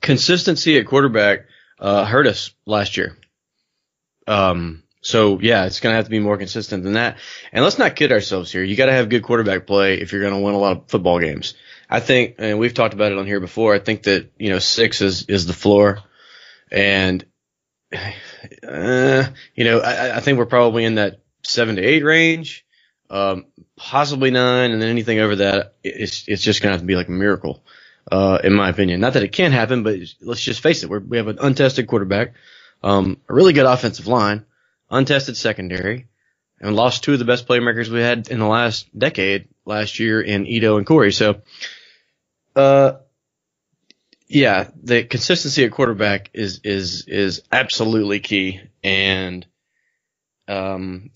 Consistency 0.00 0.78
at 0.78 0.86
quarterback 0.86 1.46
uh, 1.78 2.04
hurt 2.04 2.26
us 2.26 2.50
last 2.66 2.96
year. 2.96 3.16
Um, 4.26 4.82
So 5.02 5.38
yeah, 5.40 5.66
it's 5.66 5.80
gonna 5.80 5.96
have 5.96 6.06
to 6.06 6.10
be 6.10 6.18
more 6.18 6.38
consistent 6.38 6.82
than 6.82 6.94
that. 6.94 7.18
And 7.52 7.62
let's 7.62 7.78
not 7.78 7.94
kid 7.94 8.10
ourselves 8.10 8.50
here. 8.50 8.62
You 8.62 8.74
got 8.74 8.86
to 8.86 8.92
have 8.92 9.10
good 9.10 9.22
quarterback 9.22 9.66
play 9.66 10.00
if 10.00 10.12
you're 10.12 10.22
gonna 10.22 10.40
win 10.40 10.54
a 10.54 10.58
lot 10.58 10.76
of 10.76 10.88
football 10.88 11.20
games. 11.20 11.54
I 11.90 12.00
think, 12.00 12.36
and 12.38 12.58
we've 12.58 12.72
talked 12.72 12.94
about 12.94 13.12
it 13.12 13.18
on 13.18 13.26
here 13.26 13.38
before. 13.40 13.74
I 13.74 13.78
think 13.78 14.04
that 14.04 14.32
you 14.38 14.48
know 14.48 14.58
six 14.58 15.02
is 15.02 15.26
is 15.26 15.46
the 15.46 15.52
floor, 15.52 16.00
and 16.70 17.24
uh, 17.92 19.24
you 19.54 19.64
know 19.64 19.80
I, 19.80 20.16
I 20.16 20.20
think 20.20 20.38
we're 20.38 20.46
probably 20.46 20.84
in 20.84 20.96
that 20.96 21.20
seven 21.42 21.76
to 21.76 21.82
eight 21.82 22.04
range, 22.04 22.66
um, 23.10 23.46
possibly 23.76 24.30
nine, 24.30 24.70
and 24.70 24.80
then 24.80 24.88
anything 24.88 25.18
over 25.20 25.36
that, 25.36 25.74
it's 25.82 26.26
it's 26.28 26.42
just 26.42 26.62
gonna 26.62 26.72
have 26.72 26.80
to 26.80 26.86
be 26.86 26.96
like 26.96 27.08
a 27.08 27.12
miracle, 27.12 27.64
uh, 28.10 28.38
in 28.42 28.52
my 28.52 28.68
opinion. 28.68 29.00
Not 29.00 29.14
that 29.14 29.22
it 29.22 29.32
can't 29.32 29.54
happen, 29.54 29.82
but 29.82 29.98
let's 30.20 30.42
just 30.42 30.60
face 30.60 30.82
it, 30.82 30.90
we 30.90 31.16
have 31.16 31.28
an 31.28 31.38
untested 31.40 31.86
quarterback, 31.86 32.34
um, 32.82 33.20
a 33.28 33.34
really 33.34 33.52
good 33.52 33.66
offensive 33.66 34.06
line 34.06 34.44
untested 34.90 35.36
secondary, 35.36 36.06
and 36.60 36.76
lost 36.76 37.04
two 37.04 37.12
of 37.12 37.18
the 37.18 37.24
best 37.24 37.46
playmakers 37.46 37.88
we 37.88 38.00
had 38.00 38.28
in 38.28 38.38
the 38.38 38.46
last 38.46 38.86
decade 38.96 39.48
last 39.64 39.98
year 39.98 40.20
in 40.20 40.46
Ito 40.46 40.78
and 40.78 40.86
Corey. 40.86 41.12
So, 41.12 41.42
uh, 42.54 42.94
yeah, 44.34 44.68
the 44.82 45.04
consistency 45.04 45.64
at 45.64 45.70
quarterback 45.70 46.30
is 46.34 46.60
is 46.64 47.06
is 47.06 47.42
absolutely 47.52 48.18
key, 48.18 48.60
and 48.82 49.46
um, 50.48 51.10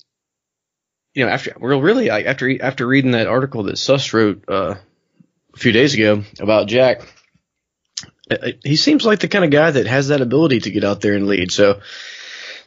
you 1.14 1.26
know, 1.26 1.32
after 1.32 1.56
well, 1.58 1.80
really, 1.80 2.10
after 2.10 2.62
after 2.62 2.86
reading 2.86 3.10
that 3.10 3.26
article 3.26 3.64
that 3.64 3.76
Suss 3.76 4.12
wrote 4.12 4.44
uh, 4.48 4.76
a 5.52 5.58
few 5.58 5.72
days 5.72 5.94
ago 5.94 6.22
about 6.38 6.68
Jack, 6.68 7.12
he 8.62 8.76
seems 8.76 9.04
like 9.04 9.18
the 9.18 9.26
kind 9.26 9.44
of 9.44 9.50
guy 9.50 9.72
that 9.72 9.88
has 9.88 10.08
that 10.08 10.20
ability 10.20 10.60
to 10.60 10.70
get 10.70 10.84
out 10.84 11.00
there 11.00 11.14
and 11.14 11.26
lead. 11.26 11.50
So 11.50 11.80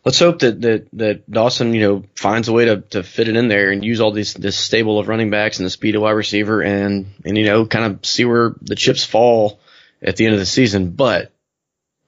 let's 0.03 0.19
hope 0.19 0.39
that, 0.39 0.59
that, 0.61 0.87
that 0.93 1.31
Dawson, 1.31 1.73
you 1.73 1.81
know, 1.81 2.03
finds 2.15 2.49
a 2.49 2.51
way 2.51 2.65
to, 2.65 2.81
to 2.81 3.03
fit 3.03 3.29
it 3.29 3.37
in 3.37 3.47
there 3.47 3.71
and 3.71 3.85
use 3.85 4.01
all 4.01 4.11
these, 4.11 4.33
this 4.33 4.57
stable 4.57 4.99
of 4.99 5.07
running 5.07 5.29
backs 5.29 5.59
and 5.59 5.65
the 5.65 5.69
speed 5.69 5.95
of 5.95 6.01
wide 6.01 6.11
receiver 6.11 6.61
and, 6.61 7.05
and, 7.23 7.37
you 7.37 7.45
know, 7.45 7.65
kind 7.65 7.85
of 7.85 8.05
see 8.05 8.25
where 8.25 8.53
the 8.61 8.75
chips 8.75 9.05
fall 9.05 9.60
at 10.01 10.15
the 10.15 10.25
end 10.25 10.33
of 10.33 10.39
the 10.39 10.45
season. 10.45 10.91
But 10.91 11.33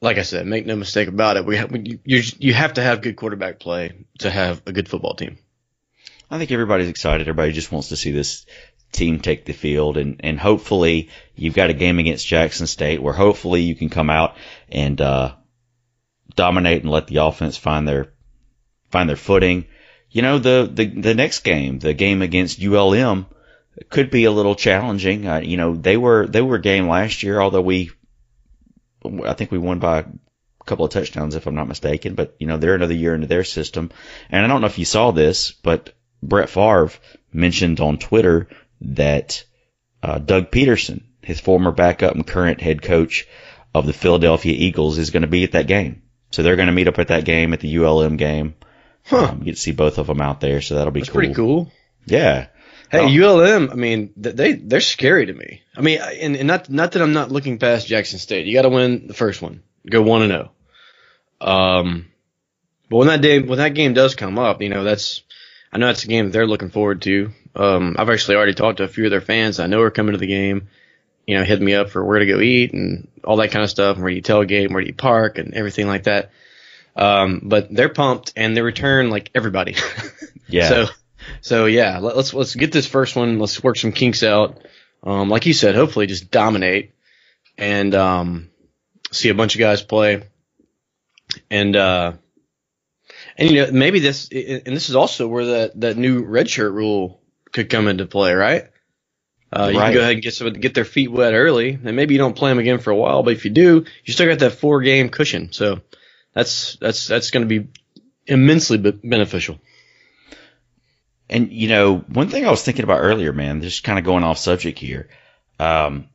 like 0.02 0.18
I 0.18 0.24
said, 0.24 0.46
make 0.46 0.66
no 0.66 0.76
mistake 0.76 1.08
about 1.08 1.38
it. 1.38 1.46
We 1.46 1.58
have, 1.58 1.76
you, 1.76 2.00
you 2.06 2.54
have 2.54 2.74
to 2.74 2.82
have 2.82 3.02
good 3.02 3.16
quarterback 3.16 3.60
play 3.60 4.06
to 4.20 4.30
have 4.30 4.62
a 4.66 4.72
good 4.72 4.90
football 4.90 5.16
team. 5.16 5.38
I 6.30 6.38
think 6.38 6.52
everybody's 6.52 6.90
excited. 6.90 7.28
Everybody 7.28 7.52
just 7.52 7.72
wants 7.72 7.90
to 7.90 7.96
see 7.96 8.12
this 8.12 8.46
team 8.92 9.20
take 9.20 9.46
the 9.46 9.54
field 9.54 9.98
and, 9.98 10.22
and 10.24 10.40
hopefully 10.40 11.10
you've 11.36 11.56
got 11.56 11.70
a 11.70 11.74
game 11.74 12.00
against 12.00 12.28
Jackson 12.28 12.68
State 12.68 13.02
where 13.02 13.14
hopefully 13.14 13.62
you 13.62 13.76
can 13.76 13.90
come 13.90 14.10
out 14.10 14.36
and, 14.70 15.00
uh, 15.02 15.34
dominate 16.36 16.82
and 16.82 16.92
let 16.92 17.08
the 17.08 17.18
offense 17.18 17.58
find 17.58 17.88
their 17.88 18.14
find 18.92 19.10
their 19.10 19.16
footing. 19.16 19.66
You 20.10 20.22
know, 20.22 20.40
the 20.40 20.70
the 20.72 20.86
the 20.86 21.16
next 21.16 21.40
game, 21.40 21.80
the 21.80 21.94
game 21.94 22.22
against 22.22 22.62
ULM, 22.62 23.26
could 23.90 24.10
be 24.10 24.26
a 24.26 24.32
little 24.32 24.56
challenging. 24.56 25.28
Uh, 25.28 25.40
you 25.40 25.58
know, 25.58 25.76
they 25.76 25.98
were 25.98 26.28
they 26.28 26.42
were 26.42 26.58
game 26.58 26.88
last 26.88 27.24
year, 27.24 27.40
although 27.40 27.62
we, 27.62 27.92
I 29.26 29.34
think 29.34 29.52
we 29.52 29.58
won 29.58 29.80
by 29.80 30.00
a 30.00 30.06
couple 30.66 30.86
of 30.86 30.92
touchdowns 30.92 31.36
if 31.36 31.48
I'm 31.48 31.56
not 31.56 31.68
mistaken. 31.68 32.16
But 32.16 32.36
you 32.40 32.48
know, 32.48 32.58
they're 32.58 32.76
another 32.76 32.94
year 32.94 33.16
into 33.16 33.28
their 33.28 33.44
system, 33.44 33.92
and 34.30 34.44
I 34.44 34.48
don't 34.48 34.62
know 34.62 34.68
if 34.68 34.80
you 34.80 34.86
saw 34.86 35.12
this, 35.12 35.52
but 35.52 35.94
Brett 36.22 36.50
Favre 36.50 36.92
mentioned 37.32 37.80
on 37.80 37.98
Twitter 37.98 38.48
that 38.82 39.44
uh, 40.02 40.20
Doug 40.20 40.52
Pederson, 40.52 41.04
his 41.22 41.40
former 41.40 41.72
backup 41.72 42.16
and 42.16 42.28
current 42.28 42.62
head 42.62 42.82
coach 42.82 43.28
of 43.74 43.86
the 43.86 43.94
Philadelphia 43.94 44.54
Eagles, 44.54 44.98
is 44.98 45.10
going 45.12 45.22
to 45.22 45.28
be 45.28 45.44
at 45.44 45.54
that 45.54 45.68
game. 45.68 46.04
So 46.32 46.44
they're 46.44 46.56
going 46.56 46.68
to 46.68 46.74
meet 46.74 46.88
up 46.88 47.00
at 47.00 47.10
that 47.10 47.26
game 47.26 47.54
at 47.54 47.60
the 47.60 47.78
ULM 47.78 48.18
game. 48.18 48.56
Huh. 49.06 49.26
Um, 49.26 49.40
you 49.40 49.46
get 49.46 49.56
to 49.56 49.62
see 49.62 49.72
both 49.72 49.98
of 49.98 50.08
them 50.08 50.22
out 50.22 50.40
there, 50.40 50.62
so 50.62 50.76
that'll 50.76 50.92
be 50.92 51.02
That's 51.02 51.10
cool. 51.10 51.20
pretty 51.20 51.34
cool. 51.34 51.72
Yeah. 52.06 52.48
Hey, 52.94 53.22
ULM. 53.22 53.70
I 53.72 53.76
mean, 53.76 54.14
they 54.16 54.54
they're 54.54 54.82
scary 54.82 55.26
to 55.26 55.34
me. 55.34 55.62
I 55.76 55.82
mean, 55.82 56.00
and, 56.00 56.36
and 56.36 56.48
not 56.48 56.70
not 56.70 56.92
that 56.94 57.02
I'm 57.02 57.14
not 57.14 57.32
looking 57.32 57.58
past 57.58 57.88
Jackson 57.88 58.20
State. 58.20 58.46
You 58.46 58.54
got 58.54 58.64
to 58.64 58.70
win 58.70 59.08
the 59.08 59.14
first 59.14 59.42
one. 59.42 59.64
Go 59.90 60.02
one 60.02 60.22
and 60.22 60.32
zero. 60.32 60.52
Um, 61.42 62.08
but 62.90 62.98
when 62.98 63.08
that 63.08 63.22
day 63.22 63.40
when 63.40 63.58
that 63.58 63.74
game 63.74 63.94
does 63.94 64.16
come 64.16 64.38
up, 64.38 64.62
you 64.62 64.70
know 64.70 64.84
that's 64.84 65.24
I 65.72 65.78
know 65.78 65.88
that's 65.88 66.04
a 66.04 66.08
game 66.08 66.26
that 66.26 66.32
they're 66.32 66.48
looking 66.48 66.70
forward 66.70 67.02
to. 67.04 67.32
Um, 67.56 67.96
I've 67.98 68.10
actually 68.10 68.38
already 68.38 68.54
talked 68.54 68.78
to 68.78 68.84
a 68.84 68.88
few 68.88 69.06
of 69.06 69.12
their 69.12 69.22
fans. 69.22 69.60
I 69.60 69.68
know 69.68 69.82
are 69.82 69.92
coming 69.92 70.14
to 70.14 70.20
the 70.20 70.28
game 70.28 70.68
you 71.26 71.38
know, 71.38 71.44
hit 71.44 71.62
me 71.62 71.74
up 71.74 71.90
for 71.90 72.04
where 72.04 72.20
to 72.20 72.26
go 72.26 72.40
eat 72.40 72.74
and 72.74 73.08
all 73.24 73.38
that 73.38 73.52
kind 73.52 73.64
of 73.64 73.70
stuff, 73.70 73.96
and 73.96 74.04
where 74.04 74.12
you 74.12 74.22
tailgate, 74.22 74.66
and 74.66 74.74
where 74.74 74.84
you 74.84 74.94
park, 74.94 75.38
and 75.38 75.54
everything 75.54 75.88
like 75.88 76.04
that. 76.04 76.32
Um, 76.96 77.42
but 77.44 77.74
they're 77.74 77.90
pumped 77.90 78.34
and 78.36 78.56
they 78.56 78.62
return 78.62 79.10
like 79.10 79.32
everybody. 79.34 79.76
yeah. 80.48 80.70
So, 80.70 80.86
so 81.42 81.66
yeah, 81.66 82.00
let, 82.00 82.16
us 82.16 82.34
let's 82.34 82.56
get 82.56 82.72
this 82.72 82.88
first 82.88 83.16
one. 83.16 83.40
Let's 83.40 83.64
work 83.64 83.78
some 83.78 83.92
kinks 83.92 84.24
out. 84.24 84.62
Um, 85.04 85.30
like 85.30 85.46
you 85.46 85.54
said, 85.54 85.76
hopefully 85.76 86.08
just 86.08 86.32
dominate 86.32 86.94
and 87.58 87.94
um, 87.94 88.50
see 89.12 89.30
a 89.30 89.36
bunch 89.36 89.56
of 89.56 89.60
guys 89.60 89.82
play. 89.82 90.24
And 91.50 91.76
uh, 91.76 92.14
and 93.38 93.50
you 93.50 93.56
know 93.66 93.72
maybe 93.72 94.00
this 94.00 94.30
and 94.32 94.76
this 94.76 94.90
is 94.90 94.96
also 94.96 95.28
where 95.28 95.46
that 95.46 95.82
that 95.82 95.98
new 95.98 96.24
red 96.24 96.50
shirt 96.50 96.72
rule 96.72 97.22
could 97.52 97.70
come 97.70 97.88
into 97.88 98.06
play, 98.06 98.34
right? 98.34 98.70
Uh, 99.56 99.70
you 99.72 99.80
right. 99.80 99.86
can 99.86 99.94
go 99.94 100.00
ahead 100.00 100.14
and 100.14 100.22
get 100.24 100.34
some, 100.34 100.52
get 100.54 100.74
their 100.74 100.86
feet 100.86 101.12
wet 101.12 101.34
early, 101.34 101.78
and 101.84 101.96
maybe 101.96 102.16
you 102.16 102.18
don't 102.18 102.36
play 102.36 102.50
them 102.50 102.58
again 102.58 102.80
for 102.80 102.90
a 102.90 102.96
while. 102.96 103.22
But 103.22 103.34
if 103.34 103.46
you 103.46 103.52
do, 103.52 103.86
you 104.04 104.14
still 104.14 104.28
got 104.28 104.40
that 104.40 104.54
four 104.54 104.82
game 104.82 105.10
cushion. 105.10 105.52
So 105.52 105.82
that's 106.34 106.76
that's 106.78 107.08
that's 107.08 107.30
going 107.30 107.48
to 107.48 107.60
be 107.60 107.70
immensely 108.26 108.78
beneficial. 108.78 109.60
And 111.30 111.52
you 111.52 111.68
know, 111.68 111.98
one 111.98 112.30
thing 112.30 112.46
I 112.46 112.52
was 112.52 112.64
thinking 112.64 112.84
about 112.84 113.00
earlier, 113.00 113.34
man, 113.34 113.62
just 113.62 113.84
kind 113.84 113.98
of 113.98 114.06
going 114.06 114.24
off 114.24 114.38
subject 114.38 114.80
here. 114.80 115.10
Um, 115.60 116.10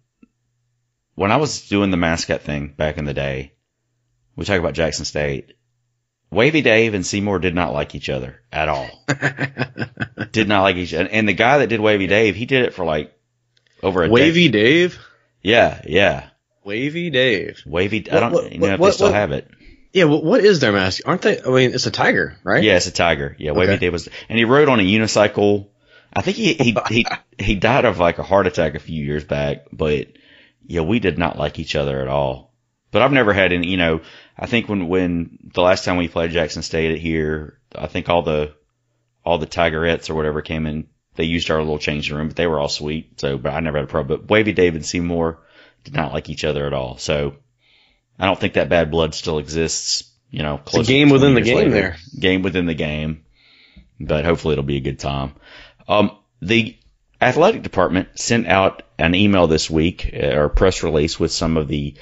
when 1.15 1.33
I 1.33 1.37
was 1.37 1.69
doing 1.69 1.91
the 1.91 1.97
mascot 1.97 2.43
thing 2.43 2.75
back 2.77 2.99
in 2.99 3.05
the 3.05 3.15
day, 3.15 3.55
we 4.37 4.45
talk 4.45 4.59
about 4.59 4.75
Jackson 4.75 5.05
State. 5.05 5.55
Wavy 6.31 6.61
Dave 6.61 6.95
and 6.95 7.07
Seymour 7.07 7.39
did 7.39 7.55
not 7.55 7.73
like 7.73 7.95
each 7.95 8.11
other 8.11 8.43
at 8.53 8.69
all. 8.69 8.89
did 10.31 10.47
not 10.47 10.63
like 10.63 10.77
each 10.77 10.93
other. 10.93 11.09
And 11.09 11.27
the 11.27 11.33
guy 11.33 11.59
that 11.59 11.69
did 11.69 11.81
Wavy 11.81 12.07
Dave, 12.07 12.37
he 12.37 12.45
did 12.45 12.65
it 12.67 12.75
for 12.75 12.85
like 12.85 13.19
over 13.83 14.05
a 14.05 14.09
Wavy 14.09 14.49
Dave. 14.49 14.99
Yeah, 15.43 15.81
yeah. 15.87 16.29
Wavy 16.65 17.09
Dave. 17.11 17.63
Wavy. 17.65 18.11
I 18.11 18.21
don't 18.21 18.33
what, 18.33 18.53
you 18.53 18.59
know 18.59 18.75
if 18.75 18.81
what, 18.81 18.89
they 18.89 18.93
still 18.93 19.13
have 19.13 19.33
it. 19.33 19.51
Yeah, 19.93 20.05
well, 20.05 20.23
what 20.23 20.45
is 20.45 20.61
their 20.61 20.73
mask? 20.73 21.03
Aren't 21.07 21.23
they? 21.23 21.41
I 21.41 21.49
mean, 21.49 21.73
it's 21.73 21.87
a 21.87 21.91
tiger, 21.91 22.37
right? 22.45 22.63
Yeah, 22.63 22.77
it's 22.77 22.87
a 22.87 22.93
tiger. 22.93 23.35
Yeah, 23.39 23.53
Wavy 23.53 23.73
okay. 23.73 23.81
Dave 23.81 23.93
was, 23.93 24.09
and 24.29 24.39
he 24.39 24.45
rode 24.45 24.69
on 24.69 24.81
a 24.81 24.83
unicycle. 24.83 25.69
I 26.13 26.23
think 26.23 26.37
he 26.37 26.55
he 26.55 26.77
he 26.89 27.07
he 27.39 27.55
died 27.55 27.85
of 27.85 27.99
like 27.99 28.19
a 28.19 28.23
heart 28.23 28.47
attack 28.47 28.75
a 28.75 28.81
few 28.81 29.03
years 29.03 29.25
back, 29.25 29.67
but 29.73 30.09
yeah, 30.67 30.83
we 30.83 30.99
did 30.99 31.19
not 31.19 31.39
like 31.39 31.59
each 31.59 31.77
other 31.77 32.01
at 32.01 32.09
all. 32.09 32.55
But 32.91 33.03
I've 33.03 33.13
never 33.13 33.33
had 33.33 33.53
any. 33.53 33.69
You 33.69 33.77
know, 33.77 34.01
I 34.39 34.47
think 34.47 34.69
when 34.69 34.89
when 34.89 35.39
the 35.55 35.63
last 35.63 35.85
time 35.85 35.97
we 35.97 36.09
played 36.09 36.31
Jackson 36.33 36.63
State 36.63 36.99
here, 36.99 37.59
I 37.75 37.87
think 37.87 38.09
all 38.09 38.23
the 38.23 38.55
all 39.25 39.39
the 39.39 39.47
Tigerettes 39.47 40.11
or 40.11 40.15
whatever 40.15 40.43
came 40.43 40.67
in 40.67 40.89
they 41.19 41.25
used 41.25 41.51
our 41.51 41.59
little 41.59 41.81
changing 41.81 42.17
room, 42.17 42.29
but 42.29 42.37
they 42.37 42.47
were 42.47 42.61
all 42.61 42.69
sweet. 42.69 43.21
So, 43.21 43.39
but 43.39 43.53
I 43.53 43.59
never 43.59 43.79
had 43.79 43.89
a 43.89 43.91
problem. 43.91 44.21
But 44.21 44.31
Wavy 44.31 44.53
David 44.53 44.87
Seymour 44.87 45.41
did 45.83 45.93
not 45.93 46.13
like 46.13 46.31
each 46.31 46.45
other 46.45 46.65
at 46.65 46.73
all. 46.73 46.97
So 46.97 47.35
I 48.19 48.27
don't 48.27 48.39
think 48.39 48.55
that 48.55 48.69
bad 48.69 48.91
blood 48.91 49.15
still 49.15 49.39
exists. 49.39 50.11
You 50.31 50.43
know, 50.43 50.61
it's 50.67 50.77
a 50.77 50.83
game 50.83 51.11
within 51.11 51.35
the 51.35 51.41
game 51.41 51.57
later. 51.57 51.71
there. 51.71 51.97
Game 52.19 52.43
within 52.43 52.67
the 52.67 52.75
game. 52.75 53.25
But 54.01 54.25
hopefully 54.25 54.53
it'll 54.53 54.65
be 54.65 54.77
a 54.77 54.81
good 54.81 54.99
time. 54.99 55.35
Um, 55.89 56.17
the 56.41 56.77
athletic 57.21 57.63
department 57.63 58.09
sent 58.19 58.47
out 58.47 58.83
an 58.99 59.15
email 59.15 59.47
this 59.47 59.71
week 59.71 60.11
uh, 60.13 60.37
or 60.37 60.49
press 60.49 60.83
release 60.83 61.19
with 61.19 61.33
some 61.33 61.57
of 61.57 61.69
the 61.69 61.95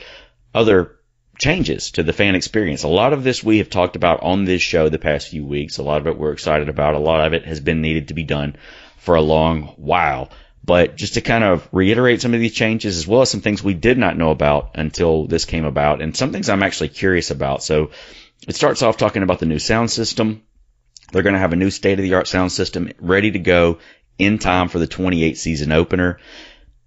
other 0.54 0.96
changes 1.38 1.92
to 1.92 2.02
the 2.02 2.12
fan 2.12 2.34
experience. 2.34 2.82
A 2.82 2.88
lot 2.88 3.12
of 3.12 3.22
this 3.22 3.44
we 3.44 3.58
have 3.58 3.70
talked 3.70 3.96
about 3.96 4.22
on 4.22 4.44
this 4.44 4.62
show 4.62 4.88
the 4.88 4.98
past 4.98 5.28
few 5.28 5.44
weeks. 5.44 5.78
A 5.78 5.82
lot 5.82 6.00
of 6.00 6.06
it 6.06 6.18
we're 6.18 6.32
excited 6.32 6.68
about. 6.68 6.94
A 6.94 6.98
lot 6.98 7.26
of 7.26 7.34
it 7.34 7.44
has 7.44 7.60
been 7.60 7.82
needed 7.82 8.08
to 8.08 8.14
be 8.14 8.24
done 8.24 8.56
for 8.98 9.14
a 9.14 9.22
long 9.22 9.74
while. 9.76 10.30
But 10.66 10.96
just 10.96 11.14
to 11.14 11.20
kind 11.20 11.44
of 11.44 11.68
reiterate 11.70 12.20
some 12.20 12.34
of 12.34 12.40
these 12.40 12.52
changes, 12.52 12.98
as 12.98 13.06
well 13.06 13.22
as 13.22 13.30
some 13.30 13.40
things 13.40 13.62
we 13.62 13.74
did 13.74 13.98
not 13.98 14.18
know 14.18 14.30
about 14.30 14.72
until 14.74 15.26
this 15.26 15.44
came 15.44 15.64
about, 15.64 16.02
and 16.02 16.16
some 16.16 16.32
things 16.32 16.48
I'm 16.48 16.64
actually 16.64 16.88
curious 16.88 17.30
about. 17.30 17.62
So 17.62 17.92
it 18.48 18.56
starts 18.56 18.82
off 18.82 18.96
talking 18.96 19.22
about 19.22 19.38
the 19.38 19.46
new 19.46 19.60
sound 19.60 19.92
system. 19.92 20.42
They're 21.12 21.22
going 21.22 21.34
to 21.34 21.40
have 21.40 21.52
a 21.52 21.56
new 21.56 21.70
state 21.70 22.00
of 22.00 22.02
the 22.02 22.14
art 22.14 22.26
sound 22.26 22.50
system 22.50 22.90
ready 22.98 23.30
to 23.30 23.38
go 23.38 23.78
in 24.18 24.38
time 24.38 24.68
for 24.68 24.80
the 24.80 24.88
28 24.88 25.38
season 25.38 25.70
opener. 25.70 26.18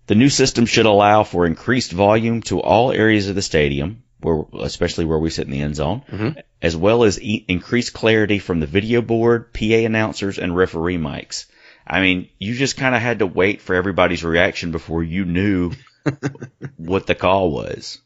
The 0.07 0.15
new 0.15 0.29
system 0.29 0.65
should 0.65 0.85
allow 0.85 1.23
for 1.23 1.45
increased 1.45 1.91
volume 1.91 2.41
to 2.43 2.59
all 2.59 2.91
areas 2.91 3.29
of 3.29 3.35
the 3.35 3.41
stadium, 3.41 4.03
where, 4.19 4.43
especially 4.59 5.05
where 5.05 5.19
we 5.19 5.29
sit 5.29 5.45
in 5.45 5.51
the 5.51 5.61
end 5.61 5.75
zone, 5.77 6.01
mm-hmm. 6.11 6.39
as 6.61 6.75
well 6.75 7.03
as 7.03 7.21
e- 7.21 7.45
increased 7.47 7.93
clarity 7.93 8.39
from 8.39 8.59
the 8.59 8.67
video 8.67 9.01
board, 9.01 9.53
PA 9.53 9.85
announcers, 9.85 10.37
and 10.37 10.55
referee 10.55 10.97
mics. 10.97 11.45
I 11.89 12.01
mean, 12.01 12.29
you 12.37 12.53
just 12.53 12.77
kind 12.77 12.93
of 12.95 13.01
had 13.01 13.19
to 13.19 13.25
wait 13.27 13.61
for 13.61 13.73
everybody's 13.75 14.23
reaction 14.23 14.71
before 14.71 15.03
you 15.03 15.25
knew 15.25 15.71
what 16.77 17.07
the 17.07 17.15
call 17.15 17.51
was. 17.51 17.99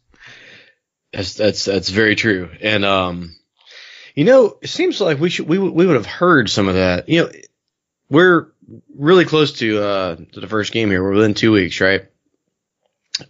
That's 1.11 1.33
that's 1.35 1.65
that's 1.65 1.89
very 1.89 2.15
true. 2.15 2.49
And 2.61 2.85
um, 2.85 3.35
You 4.15 4.25
know, 4.25 4.57
it 4.61 4.69
seems 4.69 5.01
like 5.01 5.19
we 5.19 5.29
should 5.29 5.47
we 5.47 5.57
would- 5.57 5.73
we 5.73 5.85
would 5.85 5.95
have 5.95 6.05
heard 6.05 6.49
some 6.49 6.67
of 6.67 6.75
that. 6.75 7.09
You 7.09 7.23
know, 7.23 7.31
we're 8.09 8.47
really 8.95 9.25
close 9.25 9.53
to 9.53 9.83
uh 9.83 10.15
to 10.31 10.39
the 10.39 10.47
first 10.47 10.71
game 10.71 10.89
here. 10.89 11.03
We're 11.03 11.13
within 11.15 11.33
two 11.33 11.51
weeks, 11.51 11.81
right? 11.81 12.05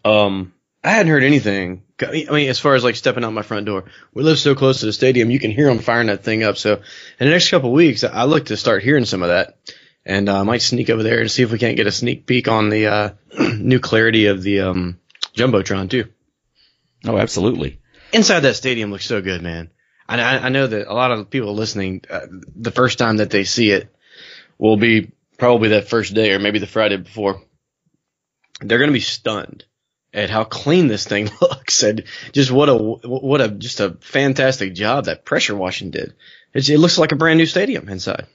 Um, 0.06 0.54
I 0.84 0.92
hadn't 0.92 1.12
heard 1.12 1.24
anything. 1.24 1.84
I 2.02 2.26
mean, 2.32 2.50
as 2.50 2.60
far 2.60 2.76
as 2.76 2.84
like 2.84 2.96
stepping 2.96 3.24
out 3.24 3.32
my 3.34 3.42
front 3.44 3.66
door, 3.66 3.86
we 4.14 4.24
live 4.24 4.38
so 4.40 4.56
close 4.56 4.82
to 4.82 4.86
the 4.88 4.94
stadium, 4.94 5.32
you 5.32 5.40
can 5.40 5.52
hear 5.52 5.68
them 5.68 5.80
firing 5.80 6.08
that 6.08 6.24
thing 6.24 6.44
up. 6.44 6.58
So, 6.58 6.74
in 6.74 6.82
the 7.20 7.30
next 7.30 7.50
couple 7.50 7.72
weeks, 7.72 8.04
I 8.04 8.26
look 8.26 8.46
to 8.48 8.58
start 8.58 8.84
hearing 8.84 9.06
some 9.06 9.24
of 9.24 9.30
that, 9.30 9.58
and 10.06 10.30
uh, 10.30 10.40
I 10.40 10.44
might 10.44 10.62
sneak 10.62 10.90
over 10.90 11.04
there 11.04 11.22
and 11.22 11.32
see 11.32 11.44
if 11.44 11.52
we 11.52 11.60
can't 11.60 11.78
get 11.78 11.88
a 11.88 11.92
sneak 11.92 12.26
peek 12.26 12.48
on 12.48 12.70
the 12.70 12.88
uh, 12.88 13.10
new 13.58 13.80
clarity 13.80 14.28
of 14.28 14.44
the 14.44 14.62
um 14.62 15.00
jumbotron 15.36 15.90
too. 15.90 16.10
Oh, 17.06 17.18
absolutely. 17.18 17.80
Inside 18.12 18.42
that 18.42 18.56
stadium 18.56 18.92
looks 18.92 19.06
so 19.06 19.22
good, 19.22 19.42
man. 19.42 19.70
I, 20.08 20.22
I 20.22 20.46
I 20.46 20.50
know 20.50 20.68
that 20.68 20.88
a 20.88 20.94
lot 20.94 21.12
of 21.12 21.30
people 21.30 21.54
listening, 21.54 22.04
uh, 22.10 22.28
the 22.56 22.72
first 22.72 23.00
time 23.00 23.18
that 23.18 23.30
they 23.30 23.44
see 23.44 23.72
it 23.72 23.94
will 24.58 24.78
be 24.78 25.12
probably 25.38 25.70
that 25.70 25.90
first 25.90 26.14
day 26.14 26.32
or 26.34 26.40
maybe 26.40 26.60
the 26.60 26.68
Friday 26.68 26.98
before. 26.98 27.42
They're 28.62 28.78
going 28.78 28.90
to 28.90 28.94
be 28.94 29.00
stunned 29.00 29.66
at 30.14 30.30
how 30.30 30.44
clean 30.44 30.88
this 30.88 31.06
thing 31.06 31.30
looks 31.42 31.84
and 31.84 32.04
just 32.32 32.52
what 32.52 32.70
a 32.70 32.76
what 32.76 33.42
a 33.42 33.50
just 33.50 33.80
a 33.80 33.98
fantastic 34.02 34.74
job 34.74 35.06
that 35.06 35.26
pressure 35.26 35.56
washing 35.56 35.92
did. 35.92 36.14
It's, 36.54 36.70
it 36.70 36.78
looks 36.78 36.98
like 36.98 37.12
a 37.12 37.18
brand 37.18 37.40
new 37.40 37.46
stadium 37.46 37.90
inside. 37.90 38.28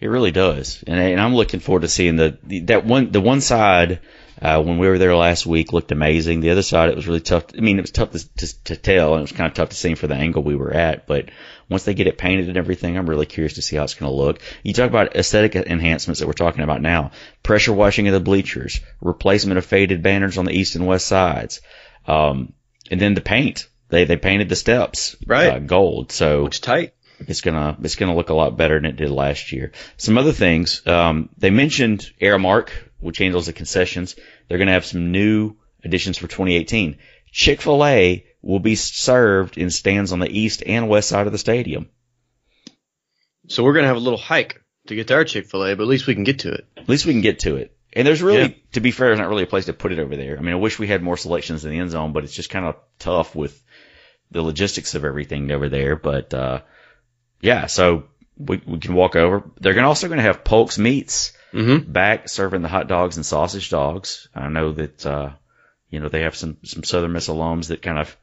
It 0.00 0.08
really 0.08 0.32
does, 0.32 0.82
and, 0.86 0.98
and 0.98 1.20
I'm 1.20 1.34
looking 1.34 1.60
forward 1.60 1.82
to 1.82 1.88
seeing 1.88 2.16
the, 2.16 2.36
the 2.42 2.60
that 2.60 2.84
one 2.84 3.10
the 3.12 3.20
one 3.20 3.40
side 3.40 4.00
uh, 4.42 4.62
when 4.62 4.78
we 4.78 4.88
were 4.88 4.98
there 4.98 5.14
last 5.14 5.46
week 5.46 5.72
looked 5.72 5.92
amazing. 5.92 6.40
The 6.40 6.50
other 6.50 6.62
side 6.62 6.90
it 6.90 6.96
was 6.96 7.06
really 7.06 7.20
tough. 7.20 7.44
I 7.56 7.60
mean, 7.60 7.78
it 7.78 7.82
was 7.82 7.92
tough 7.92 8.10
to, 8.10 8.36
to, 8.36 8.64
to 8.64 8.76
tell, 8.76 9.12
and 9.14 9.20
it 9.20 9.22
was 9.22 9.32
kind 9.32 9.46
of 9.48 9.54
tough 9.54 9.70
to 9.70 9.76
see 9.76 9.94
for 9.94 10.06
the 10.06 10.16
angle 10.16 10.42
we 10.42 10.56
were 10.56 10.72
at. 10.72 11.06
But 11.06 11.30
once 11.68 11.84
they 11.84 11.94
get 11.94 12.08
it 12.08 12.18
painted 12.18 12.48
and 12.48 12.58
everything, 12.58 12.98
I'm 12.98 13.08
really 13.08 13.24
curious 13.26 13.54
to 13.54 13.62
see 13.62 13.76
how 13.76 13.84
it's 13.84 13.94
going 13.94 14.10
to 14.10 14.16
look. 14.16 14.40
You 14.62 14.72
talk 14.74 14.90
about 14.90 15.16
aesthetic 15.16 15.54
enhancements 15.54 16.20
that 16.20 16.26
we're 16.26 16.32
talking 16.34 16.64
about 16.64 16.82
now: 16.82 17.12
pressure 17.42 17.72
washing 17.72 18.08
of 18.08 18.14
the 18.14 18.20
bleachers, 18.20 18.80
replacement 19.00 19.58
of 19.58 19.64
faded 19.64 20.02
banners 20.02 20.36
on 20.36 20.44
the 20.44 20.52
east 20.52 20.74
and 20.74 20.86
west 20.86 21.06
sides, 21.06 21.60
um, 22.06 22.52
and 22.90 23.00
then 23.00 23.14
the 23.14 23.20
paint. 23.20 23.68
They 23.88 24.04
they 24.04 24.16
painted 24.16 24.48
the 24.48 24.56
steps 24.56 25.14
Right. 25.26 25.52
uh, 25.52 25.58
gold. 25.60 26.10
So 26.10 26.48
tight. 26.48 26.94
It's 27.28 27.40
gonna 27.40 27.76
it's 27.82 27.96
gonna 27.96 28.14
look 28.16 28.30
a 28.30 28.34
lot 28.34 28.56
better 28.56 28.76
than 28.76 28.86
it 28.86 28.96
did 28.96 29.10
last 29.10 29.52
year. 29.52 29.72
Some 29.96 30.18
other 30.18 30.32
things 30.32 30.86
um, 30.86 31.28
they 31.38 31.50
mentioned 31.50 32.10
Aramark, 32.20 32.70
which 33.00 33.18
handles 33.18 33.46
the 33.46 33.52
concessions. 33.52 34.16
They're 34.48 34.58
gonna 34.58 34.72
have 34.72 34.86
some 34.86 35.12
new 35.12 35.56
additions 35.84 36.18
for 36.18 36.26
2018. 36.26 36.98
Chick 37.30 37.60
Fil 37.60 37.84
A 37.84 38.24
will 38.42 38.60
be 38.60 38.74
served 38.74 39.58
in 39.58 39.70
stands 39.70 40.12
on 40.12 40.18
the 40.20 40.30
east 40.30 40.62
and 40.66 40.88
west 40.88 41.08
side 41.08 41.26
of 41.26 41.32
the 41.32 41.38
stadium. 41.38 41.88
So 43.48 43.62
we're 43.64 43.72
going 43.72 43.82
to 43.84 43.88
have 43.88 43.96
a 43.96 44.00
little 44.00 44.18
hike 44.18 44.60
to 44.86 44.94
get 44.94 45.08
to 45.08 45.14
our 45.14 45.24
Chick 45.24 45.46
Fil 45.46 45.64
A, 45.64 45.74
but 45.76 45.82
at 45.82 45.88
least 45.88 46.06
we 46.06 46.14
can 46.14 46.24
get 46.24 46.40
to 46.40 46.52
it. 46.52 46.66
At 46.76 46.88
least 46.88 47.06
we 47.06 47.12
can 47.12 47.22
get 47.22 47.40
to 47.40 47.56
it. 47.56 47.76
And 47.92 48.06
there's 48.06 48.22
really, 48.22 48.40
Yeah. 48.40 48.48
to 48.72 48.80
be 48.80 48.90
fair, 48.90 49.08
there's 49.08 49.18
not 49.18 49.28
really 49.28 49.42
a 49.42 49.46
place 49.48 49.66
to 49.66 49.72
put 49.72 49.92
it 49.92 49.98
over 49.98 50.16
there. 50.16 50.36
I 50.38 50.40
mean, 50.40 50.52
I 50.52 50.58
wish 50.58 50.78
we 50.78 50.86
had 50.86 51.02
more 51.02 51.16
selections 51.16 51.64
in 51.64 51.70
the 51.70 51.78
end 51.78 51.90
zone, 51.90 52.12
but 52.12 52.24
it's 52.24 52.34
just 52.34 52.50
kind 52.50 52.66
of 52.66 52.76
tough 52.98 53.34
with 53.34 53.62
the 54.30 54.42
logistics 54.42 54.94
of 54.94 55.04
everything 55.04 55.50
over 55.50 55.68
there. 55.68 55.96
But 55.96 56.32
uh, 56.34 56.60
yeah, 57.44 57.66
so 57.66 58.04
we, 58.36 58.60
we 58.66 58.78
can 58.78 58.94
walk 58.94 59.14
over. 59.16 59.44
They're 59.60 59.74
gonna 59.74 59.88
also 59.88 60.08
going 60.08 60.18
to 60.18 60.24
have 60.24 60.42
Polk's 60.44 60.78
Meats 60.78 61.32
Mm-hmm. 61.52 61.92
back 61.92 62.28
serving 62.28 62.62
the 62.62 62.68
hot 62.68 62.88
dogs 62.88 63.16
and 63.16 63.24
sausage 63.24 63.70
dogs. 63.70 64.26
I 64.34 64.48
know 64.48 64.72
that 64.72 65.06
uh, 65.06 65.30
you 65.88 66.00
know 66.00 66.08
they 66.08 66.22
have 66.22 66.34
some 66.34 66.56
some 66.64 66.82
Southern 66.82 67.12
Miss 67.12 67.28
alums 67.28 67.68
that 67.68 67.80
kind 67.80 67.96
of 67.96 68.16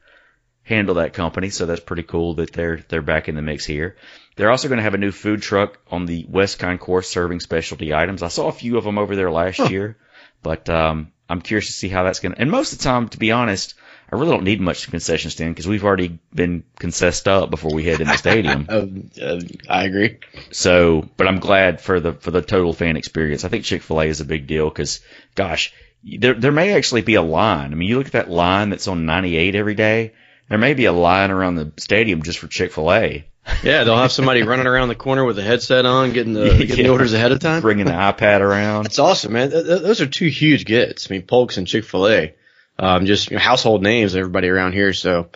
handle 0.64 0.96
that 0.96 1.14
company, 1.14 1.48
so 1.48 1.64
that's 1.64 1.80
pretty 1.80 2.02
cool 2.02 2.34
that 2.34 2.52
they're 2.52 2.84
they're 2.90 3.00
back 3.00 3.30
in 3.30 3.34
the 3.34 3.40
mix 3.40 3.64
here. 3.64 3.96
They're 4.36 4.50
also 4.50 4.68
going 4.68 4.76
to 4.78 4.82
have 4.84 4.92
a 4.92 4.98
new 4.98 5.12
food 5.12 5.40
truck 5.40 5.78
on 5.90 6.04
the 6.04 6.26
West 6.28 6.58
Concourse 6.58 7.08
serving 7.08 7.40
specialty 7.40 7.94
items. 7.94 8.22
I 8.22 8.28
saw 8.28 8.48
a 8.48 8.52
few 8.52 8.76
of 8.76 8.84
them 8.84 8.98
over 8.98 9.16
there 9.16 9.30
last 9.30 9.70
year, 9.70 9.96
but 10.42 10.68
um, 10.68 11.12
I'm 11.26 11.40
curious 11.40 11.68
to 11.68 11.72
see 11.72 11.88
how 11.88 12.02
that's 12.02 12.20
going 12.20 12.34
to. 12.34 12.40
And 12.40 12.50
most 12.50 12.74
of 12.74 12.80
the 12.80 12.84
time, 12.84 13.08
to 13.08 13.18
be 13.18 13.32
honest, 13.32 13.74
I 14.12 14.16
really 14.16 14.30
don't 14.30 14.44
need 14.44 14.60
much 14.60 14.90
concession 14.90 15.30
stand 15.30 15.54
because 15.54 15.66
we've 15.66 15.84
already 15.84 16.18
been 16.34 16.64
concessed 16.78 17.26
up 17.26 17.48
before 17.48 17.72
we 17.72 17.84
head 17.84 18.02
in 18.02 18.08
the 18.08 18.16
stadium. 18.18 18.66
Uh, 18.68 19.22
uh, 19.22 19.40
I 19.70 19.84
agree. 19.84 20.18
So, 20.50 21.08
but 21.16 21.26
I'm 21.26 21.38
glad 21.40 21.80
for 21.80 21.98
the 21.98 22.12
for 22.12 22.30
the 22.30 22.42
total 22.42 22.74
fan 22.74 22.98
experience. 22.98 23.44
I 23.44 23.48
think 23.48 23.64
Chick 23.64 23.82
Fil 23.82 24.02
A 24.02 24.04
is 24.04 24.20
a 24.20 24.26
big 24.26 24.46
deal 24.46 24.68
because, 24.68 25.00
gosh, 25.34 25.72
there 26.04 26.34
there 26.34 26.52
may 26.52 26.74
actually 26.74 27.00
be 27.00 27.14
a 27.14 27.22
line. 27.22 27.72
I 27.72 27.74
mean, 27.74 27.88
you 27.88 27.96
look 27.96 28.06
at 28.06 28.12
that 28.12 28.30
line 28.30 28.68
that's 28.68 28.86
on 28.86 29.06
98 29.06 29.54
every 29.54 29.74
day. 29.74 30.12
There 30.50 30.58
may 30.58 30.74
be 30.74 30.84
a 30.84 30.92
line 30.92 31.30
around 31.30 31.54
the 31.54 31.72
stadium 31.78 32.22
just 32.22 32.38
for 32.38 32.48
Chick 32.48 32.72
Fil 32.72 32.92
A, 32.92 33.24
Yeah, 33.62 33.84
they'll 33.84 33.96
have 33.96 34.12
somebody 34.12 34.42
running 34.46 34.66
around 34.66 34.88
the 34.88 34.94
corner 34.94 35.24
with 35.24 35.38
a 35.38 35.42
headset 35.42 35.86
on, 35.86 36.12
getting 36.12 36.34
the 36.34 36.66
getting 36.66 36.84
the 36.84 36.90
orders 36.90 37.14
ahead 37.14 37.32
of 37.32 37.40
time. 37.40 37.62
bringing 37.62 37.86
the 37.86 37.92
iPad 37.92 38.40
around. 38.40 38.84
That's 38.84 38.98
awesome, 38.98 39.32
man. 39.32 39.50
Th- 39.50 39.64
th- 39.64 39.80
those 39.80 40.02
are 40.02 40.06
two 40.06 40.28
huge 40.28 40.66
gets. 40.66 41.10
I 41.10 41.14
mean, 41.14 41.22
Polk's 41.22 41.56
and 41.56 41.66
Chick 41.66 41.84
Fil 41.84 42.08
A, 42.08 42.34
um, 42.78 43.06
just 43.06 43.30
you 43.30 43.36
know, 43.36 43.42
household 43.42 43.82
names. 43.82 44.16
Everybody 44.16 44.48
around 44.48 44.72
here. 44.72 44.92
So, 44.92 45.28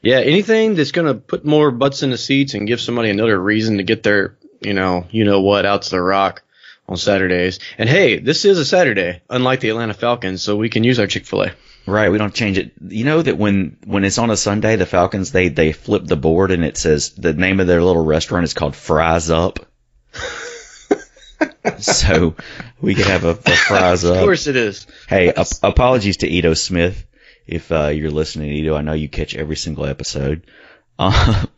yeah, 0.00 0.18
anything 0.18 0.74
that's 0.74 0.92
gonna 0.92 1.14
put 1.14 1.44
more 1.44 1.70
butts 1.70 2.02
in 2.02 2.10
the 2.10 2.18
seats 2.18 2.54
and 2.54 2.66
give 2.66 2.80
somebody 2.80 3.10
another 3.10 3.40
reason 3.40 3.78
to 3.78 3.82
get 3.82 4.02
their, 4.02 4.36
you 4.60 4.74
know, 4.74 5.06
you 5.10 5.24
know 5.24 5.40
what, 5.40 5.66
out 5.66 5.82
to 5.82 5.90
the 5.90 6.00
rock 6.00 6.42
on 6.88 6.96
Saturdays. 6.96 7.58
And 7.78 7.88
hey, 7.88 8.18
this 8.18 8.44
is 8.44 8.58
a 8.58 8.64
Saturday, 8.64 9.22
unlike 9.30 9.60
the 9.60 9.70
Atlanta 9.70 9.94
Falcons, 9.94 10.42
so 10.42 10.56
we 10.56 10.68
can 10.68 10.84
use 10.84 10.98
our 10.98 11.06
Chick 11.06 11.26
Fil 11.26 11.44
A. 11.44 11.52
Right, 11.84 12.12
we 12.12 12.18
don't 12.18 12.34
change 12.34 12.58
it. 12.58 12.72
You 12.80 13.04
know 13.04 13.22
that 13.22 13.38
when 13.38 13.76
when 13.84 14.04
it's 14.04 14.18
on 14.18 14.30
a 14.30 14.36
Sunday, 14.36 14.76
the 14.76 14.86
Falcons 14.86 15.32
they 15.32 15.48
they 15.48 15.72
flip 15.72 16.04
the 16.04 16.16
board 16.16 16.52
and 16.52 16.64
it 16.64 16.76
says 16.76 17.10
the 17.10 17.32
name 17.32 17.58
of 17.58 17.66
their 17.66 17.82
little 17.82 18.04
restaurant 18.04 18.44
is 18.44 18.54
called 18.54 18.76
Fries 18.76 19.30
Up. 19.30 19.58
so 21.78 22.34
we 22.80 22.94
could 22.94 23.06
have 23.06 23.24
a, 23.24 23.30
a 23.30 23.34
fries 23.34 24.04
Of 24.04 24.18
course 24.18 24.46
it 24.46 24.56
is. 24.56 24.86
Hey, 25.08 25.28
ap- 25.30 25.46
apologies 25.62 26.18
to 26.18 26.28
Ito 26.28 26.54
Smith 26.54 27.06
if 27.46 27.70
uh, 27.72 27.88
you're 27.88 28.10
listening, 28.10 28.50
Ito. 28.52 28.74
I 28.74 28.82
know 28.82 28.92
you 28.92 29.08
catch 29.08 29.34
every 29.34 29.56
single 29.56 29.86
episode. 29.86 30.46
Um, 30.98 31.48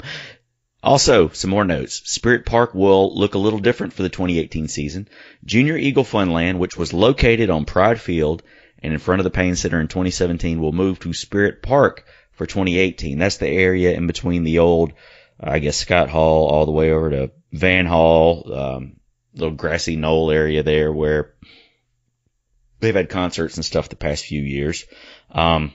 also, 0.83 1.29
some 1.31 1.51
more 1.51 1.65
notes. 1.65 2.03
Spirit 2.05 2.47
Park 2.47 2.75
will 2.75 3.19
look 3.19 3.35
a 3.35 3.39
little 3.39 3.59
different 3.59 3.95
for 3.95 4.03
the 4.03 4.09
2018 4.09 4.69
season. 4.69 5.09
Junior 5.45 5.77
Eagle 5.77 6.05
Funland, 6.05 6.59
which 6.59 6.77
was 6.77 6.93
located 6.93 7.51
on 7.51 7.65
Pride 7.65 8.01
Field 8.01 8.43
and 8.83 8.93
in 8.93 8.99
front 8.99 9.21
of 9.21 9.25
the 9.25 9.31
Payne 9.31 9.57
Center 9.57 9.81
in 9.81 9.89
2017, 9.89 10.61
will 10.61 10.73
move 10.73 11.01
to 11.01 11.13
Spirit 11.13 11.63
Park 11.63 12.05
for 12.33 12.47
2018. 12.47 13.19
That's 13.19 13.39
the 13.39 13.49
area 13.49 13.93
in 13.93 14.07
between 14.07 14.45
the 14.45 14.59
old, 14.59 14.93
I 15.41 15.59
guess, 15.59 15.79
Scott 15.79 16.11
Hall 16.11 16.47
all 16.47 16.67
the 16.67 16.73
way 16.73 16.93
over 16.93 17.11
to 17.11 17.31
Van 17.51 17.87
Hall, 17.87 18.53
um, 18.53 18.97
little 19.35 19.55
grassy 19.55 19.97
knoll 19.97 20.30
area 20.30 20.62
there 20.62 20.93
where 20.93 21.35
they've 22.80 22.95
had 22.95 23.09
concerts 23.09 23.57
and 23.57 23.64
stuff 23.64 23.89
the 23.89 23.97
past 23.97 24.24
few 24.24 24.43
years. 24.43 24.85
Um, 25.30 25.72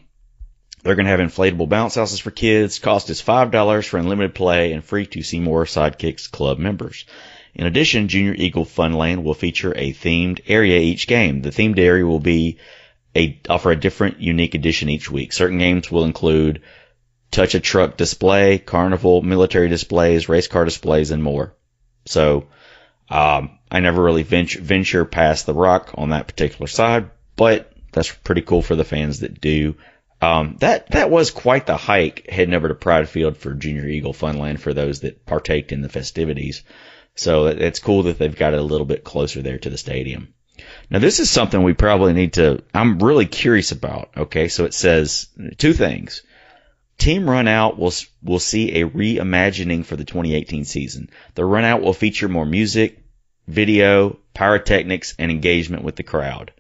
they're 0.84 0.96
going 0.96 1.06
to 1.06 1.12
have 1.12 1.20
inflatable 1.20 1.68
bounce 1.68 1.96
houses 1.96 2.20
for 2.20 2.32
kids. 2.32 2.80
Cost 2.80 3.10
is 3.10 3.22
$5 3.22 3.88
for 3.88 3.98
unlimited 3.98 4.34
play 4.34 4.72
and 4.72 4.84
free 4.84 5.06
to 5.08 5.22
Seymour 5.22 5.66
Sidekicks 5.66 6.32
Club 6.32 6.58
members. 6.58 7.06
In 7.54 7.66
addition, 7.66 8.08
Junior 8.08 8.34
Eagle 8.36 8.66
Funland 8.66 9.24
will 9.24 9.34
feature 9.34 9.74
a 9.76 9.92
themed 9.92 10.42
area 10.48 10.80
each 10.80 11.08
game. 11.08 11.42
The 11.42 11.50
themed 11.50 11.80
area 11.80 12.06
will 12.06 12.20
be 12.20 12.60
a, 13.16 13.42
offer 13.50 13.72
a 13.72 13.80
different 13.80 14.22
unique 14.22 14.56
edition 14.56 14.88
each 14.88 15.12
week. 15.12 15.34
Certain 15.34 15.58
games 15.58 15.92
will 15.92 16.06
include 16.06 16.62
touch 17.32 17.56
a 17.56 17.60
truck 17.60 17.98
display, 17.98 18.60
carnival, 18.60 19.22
military 19.22 19.68
displays, 19.68 20.30
race 20.30 20.48
car 20.48 20.64
displays, 20.64 21.12
and 21.12 21.22
more. 21.22 21.56
So, 22.06 22.48
um, 23.10 23.58
I 23.72 23.80
never 23.80 24.02
really 24.04 24.24
venture, 24.24 24.62
venture 24.62 25.06
past 25.06 25.46
the 25.46 25.54
rock 25.54 25.92
on 25.96 26.10
that 26.10 26.28
particular 26.28 26.68
side, 26.68 27.10
but 27.36 27.72
that's 27.92 28.12
pretty 28.12 28.42
cool 28.42 28.62
for 28.62 28.76
the 28.76 28.84
fans 28.84 29.22
that 29.22 29.42
do. 29.42 29.76
Um, 30.22 30.58
that, 30.60 30.92
that 30.92 31.10
was 31.10 31.32
quite 31.32 31.66
the 31.66 31.78
hike 31.78 32.30
heading 32.30 32.54
over 32.54 32.68
to 32.68 32.76
Pride 32.76 33.08
Field 33.08 33.38
for 33.38 33.54
Junior 33.54 33.88
Eagle 33.88 34.14
Funland 34.14 34.60
for 34.60 34.74
those 34.74 35.02
that 35.02 35.26
partaked 35.26 35.72
in 35.72 35.82
the 35.82 35.90
festivities. 35.90 36.64
So 37.16 37.48
it's 37.48 37.80
cool 37.80 38.04
that 38.04 38.18
they've 38.18 38.36
got 38.36 38.54
it 38.54 38.60
a 38.60 38.64
little 38.64 38.86
bit 38.86 39.04
closer 39.04 39.42
there 39.42 39.58
to 39.58 39.70
the 39.70 39.78
stadium. 39.78 40.34
Now 40.90 41.00
this 41.00 41.20
is 41.20 41.30
something 41.30 41.64
we 41.64 41.74
probably 41.74 42.14
need 42.14 42.34
to, 42.34 42.64
I'm 42.74 43.00
really 43.00 43.26
curious 43.26 43.72
about. 43.72 44.10
Okay. 44.18 44.50
So 44.50 44.66
it 44.66 44.74
says 44.74 45.28
two 45.58 45.74
things. 45.74 46.22
Team 47.00 47.30
Run 47.30 47.48
Out 47.48 47.80
will 47.80 47.94
will 48.22 48.40
see 48.40 48.82
a 48.82 48.88
reimagining 48.88 49.86
for 49.86 49.96
the 49.96 50.04
2018 50.04 50.66
season. 50.66 51.10
The 51.34 51.46
Run 51.46 51.64
Out 51.64 51.82
will 51.82 51.94
feature 51.94 52.28
more 52.28 52.46
music, 52.46 52.99
video, 53.50 54.20
pyrotechnics, 54.34 55.16
and 55.18 55.32
engagement 55.32 55.84
with 55.84 55.96
the 55.96 56.04
crowd. 56.04 56.54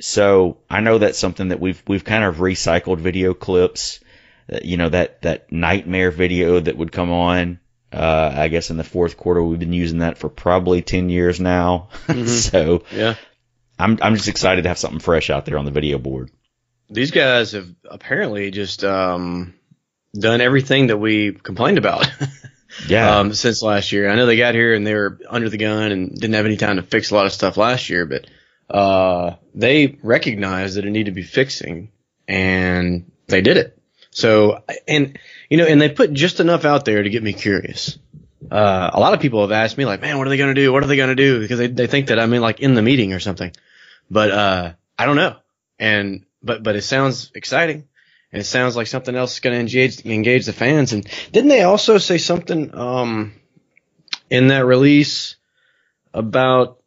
So 0.00 0.58
I 0.68 0.80
know 0.80 0.98
that's 0.98 1.18
something 1.18 1.48
that 1.48 1.60
we've 1.60 1.82
we've 1.86 2.04
kind 2.04 2.24
of 2.24 2.36
recycled 2.36 2.98
video 2.98 3.34
clips. 3.34 4.00
You 4.62 4.76
know 4.76 4.88
that 4.88 5.22
that 5.22 5.52
nightmare 5.52 6.10
video 6.10 6.60
that 6.60 6.76
would 6.76 6.92
come 6.92 7.10
on. 7.10 7.60
Uh, 7.92 8.32
I 8.36 8.48
guess 8.48 8.70
in 8.70 8.76
the 8.76 8.84
fourth 8.84 9.16
quarter 9.16 9.42
we've 9.42 9.58
been 9.58 9.72
using 9.72 10.00
that 10.00 10.18
for 10.18 10.28
probably 10.28 10.82
10 10.82 11.08
years 11.08 11.40
now. 11.40 11.88
so 12.26 12.84
Yeah. 12.92 13.14
I'm 13.78 13.98
I'm 14.02 14.16
just 14.16 14.28
excited 14.28 14.62
to 14.62 14.68
have 14.68 14.78
something 14.78 15.00
fresh 15.00 15.30
out 15.30 15.46
there 15.46 15.56
on 15.56 15.64
the 15.64 15.70
video 15.70 15.98
board. 15.98 16.30
These 16.90 17.12
guys 17.12 17.52
have 17.52 17.68
apparently 17.88 18.50
just 18.50 18.82
um, 18.84 19.54
done 20.12 20.40
everything 20.40 20.88
that 20.88 20.98
we 20.98 21.32
complained 21.32 21.78
about. 21.78 22.10
Yeah. 22.86 23.18
Um, 23.18 23.34
since 23.34 23.62
last 23.62 23.92
year, 23.92 24.08
I 24.08 24.14
know 24.14 24.26
they 24.26 24.36
got 24.36 24.54
here 24.54 24.74
and 24.74 24.86
they 24.86 24.94
were 24.94 25.18
under 25.28 25.48
the 25.48 25.56
gun 25.56 25.90
and 25.90 26.14
didn't 26.14 26.34
have 26.34 26.46
any 26.46 26.56
time 26.56 26.76
to 26.76 26.82
fix 26.82 27.10
a 27.10 27.14
lot 27.14 27.26
of 27.26 27.32
stuff 27.32 27.56
last 27.56 27.90
year, 27.90 28.06
but 28.06 28.26
uh, 28.70 29.36
they 29.54 29.98
recognized 30.02 30.76
that 30.76 30.84
it 30.84 30.90
needed 30.90 31.10
to 31.10 31.14
be 31.14 31.22
fixing, 31.22 31.90
and 32.26 33.10
they 33.26 33.40
did 33.40 33.56
it. 33.56 33.80
So, 34.10 34.62
and 34.86 35.18
you 35.48 35.56
know, 35.56 35.66
and 35.66 35.80
they 35.80 35.88
put 35.88 36.12
just 36.12 36.40
enough 36.40 36.64
out 36.64 36.84
there 36.84 37.02
to 37.02 37.10
get 37.10 37.22
me 37.22 37.32
curious. 37.32 37.98
Uh, 38.50 38.90
a 38.92 39.00
lot 39.00 39.14
of 39.14 39.20
people 39.20 39.40
have 39.40 39.52
asked 39.52 39.76
me 39.76 39.84
like, 39.84 40.00
man, 40.00 40.16
what 40.16 40.26
are 40.26 40.30
they 40.30 40.36
going 40.36 40.54
to 40.54 40.60
do? 40.60 40.72
What 40.72 40.84
are 40.84 40.86
they 40.86 40.96
going 40.96 41.08
to 41.08 41.14
do? 41.14 41.40
Because 41.40 41.58
they, 41.58 41.66
they 41.66 41.86
think 41.86 42.08
that 42.08 42.20
I'm 42.20 42.32
in 42.32 42.40
like 42.40 42.60
in 42.60 42.74
the 42.74 42.82
meeting 42.82 43.12
or 43.12 43.20
something, 43.20 43.52
but, 44.10 44.30
uh, 44.30 44.72
I 44.96 45.06
don't 45.06 45.16
know. 45.16 45.36
And, 45.78 46.24
but, 46.42 46.62
but 46.62 46.76
it 46.76 46.82
sounds 46.82 47.32
exciting 47.34 47.87
and 48.32 48.40
it 48.40 48.44
sounds 48.44 48.76
like 48.76 48.86
something 48.86 49.14
else 49.14 49.34
is 49.34 49.40
going 49.40 49.54
to 49.54 49.60
engage, 49.60 50.04
engage 50.04 50.46
the 50.46 50.52
fans. 50.52 50.92
And 50.92 51.08
didn't 51.32 51.48
they 51.48 51.62
also 51.62 51.98
say 51.98 52.18
something, 52.18 52.74
um, 52.74 53.32
in 54.30 54.48
that 54.48 54.66
release 54.66 55.36
about, 56.12 56.82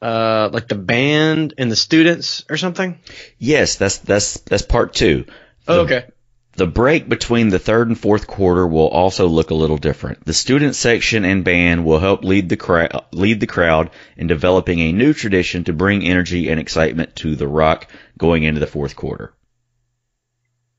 uh, 0.00 0.50
like 0.52 0.68
the 0.68 0.74
band 0.74 1.54
and 1.58 1.70
the 1.70 1.76
students 1.76 2.44
or 2.48 2.56
something? 2.56 2.98
yes, 3.38 3.76
that's 3.76 3.98
that's 3.98 4.40
that's 4.40 4.62
part 4.62 4.94
two. 4.94 5.24
Oh, 5.68 5.80
okay. 5.80 6.06
The 6.52 6.66
break 6.66 7.06
between 7.06 7.50
the 7.50 7.58
third 7.58 7.88
and 7.88 7.98
fourth 7.98 8.26
quarter 8.26 8.66
will 8.66 8.88
also 8.88 9.26
look 9.26 9.50
a 9.50 9.54
little 9.54 9.76
different. 9.76 10.24
The 10.24 10.32
student 10.32 10.74
section 10.74 11.26
and 11.26 11.44
band 11.44 11.84
will 11.84 11.98
help 11.98 12.24
lead 12.24 12.48
the 12.48 12.56
crowd, 12.56 13.04
lead 13.12 13.40
the 13.40 13.46
crowd 13.46 13.90
in 14.16 14.26
developing 14.26 14.78
a 14.80 14.92
new 14.92 15.12
tradition 15.12 15.64
to 15.64 15.74
bring 15.74 16.02
energy 16.02 16.48
and 16.48 16.58
excitement 16.58 17.14
to 17.16 17.36
the 17.36 17.46
rock 17.46 17.88
going 18.16 18.42
into 18.42 18.60
the 18.60 18.66
fourth 18.66 18.96
quarter. 18.96 19.34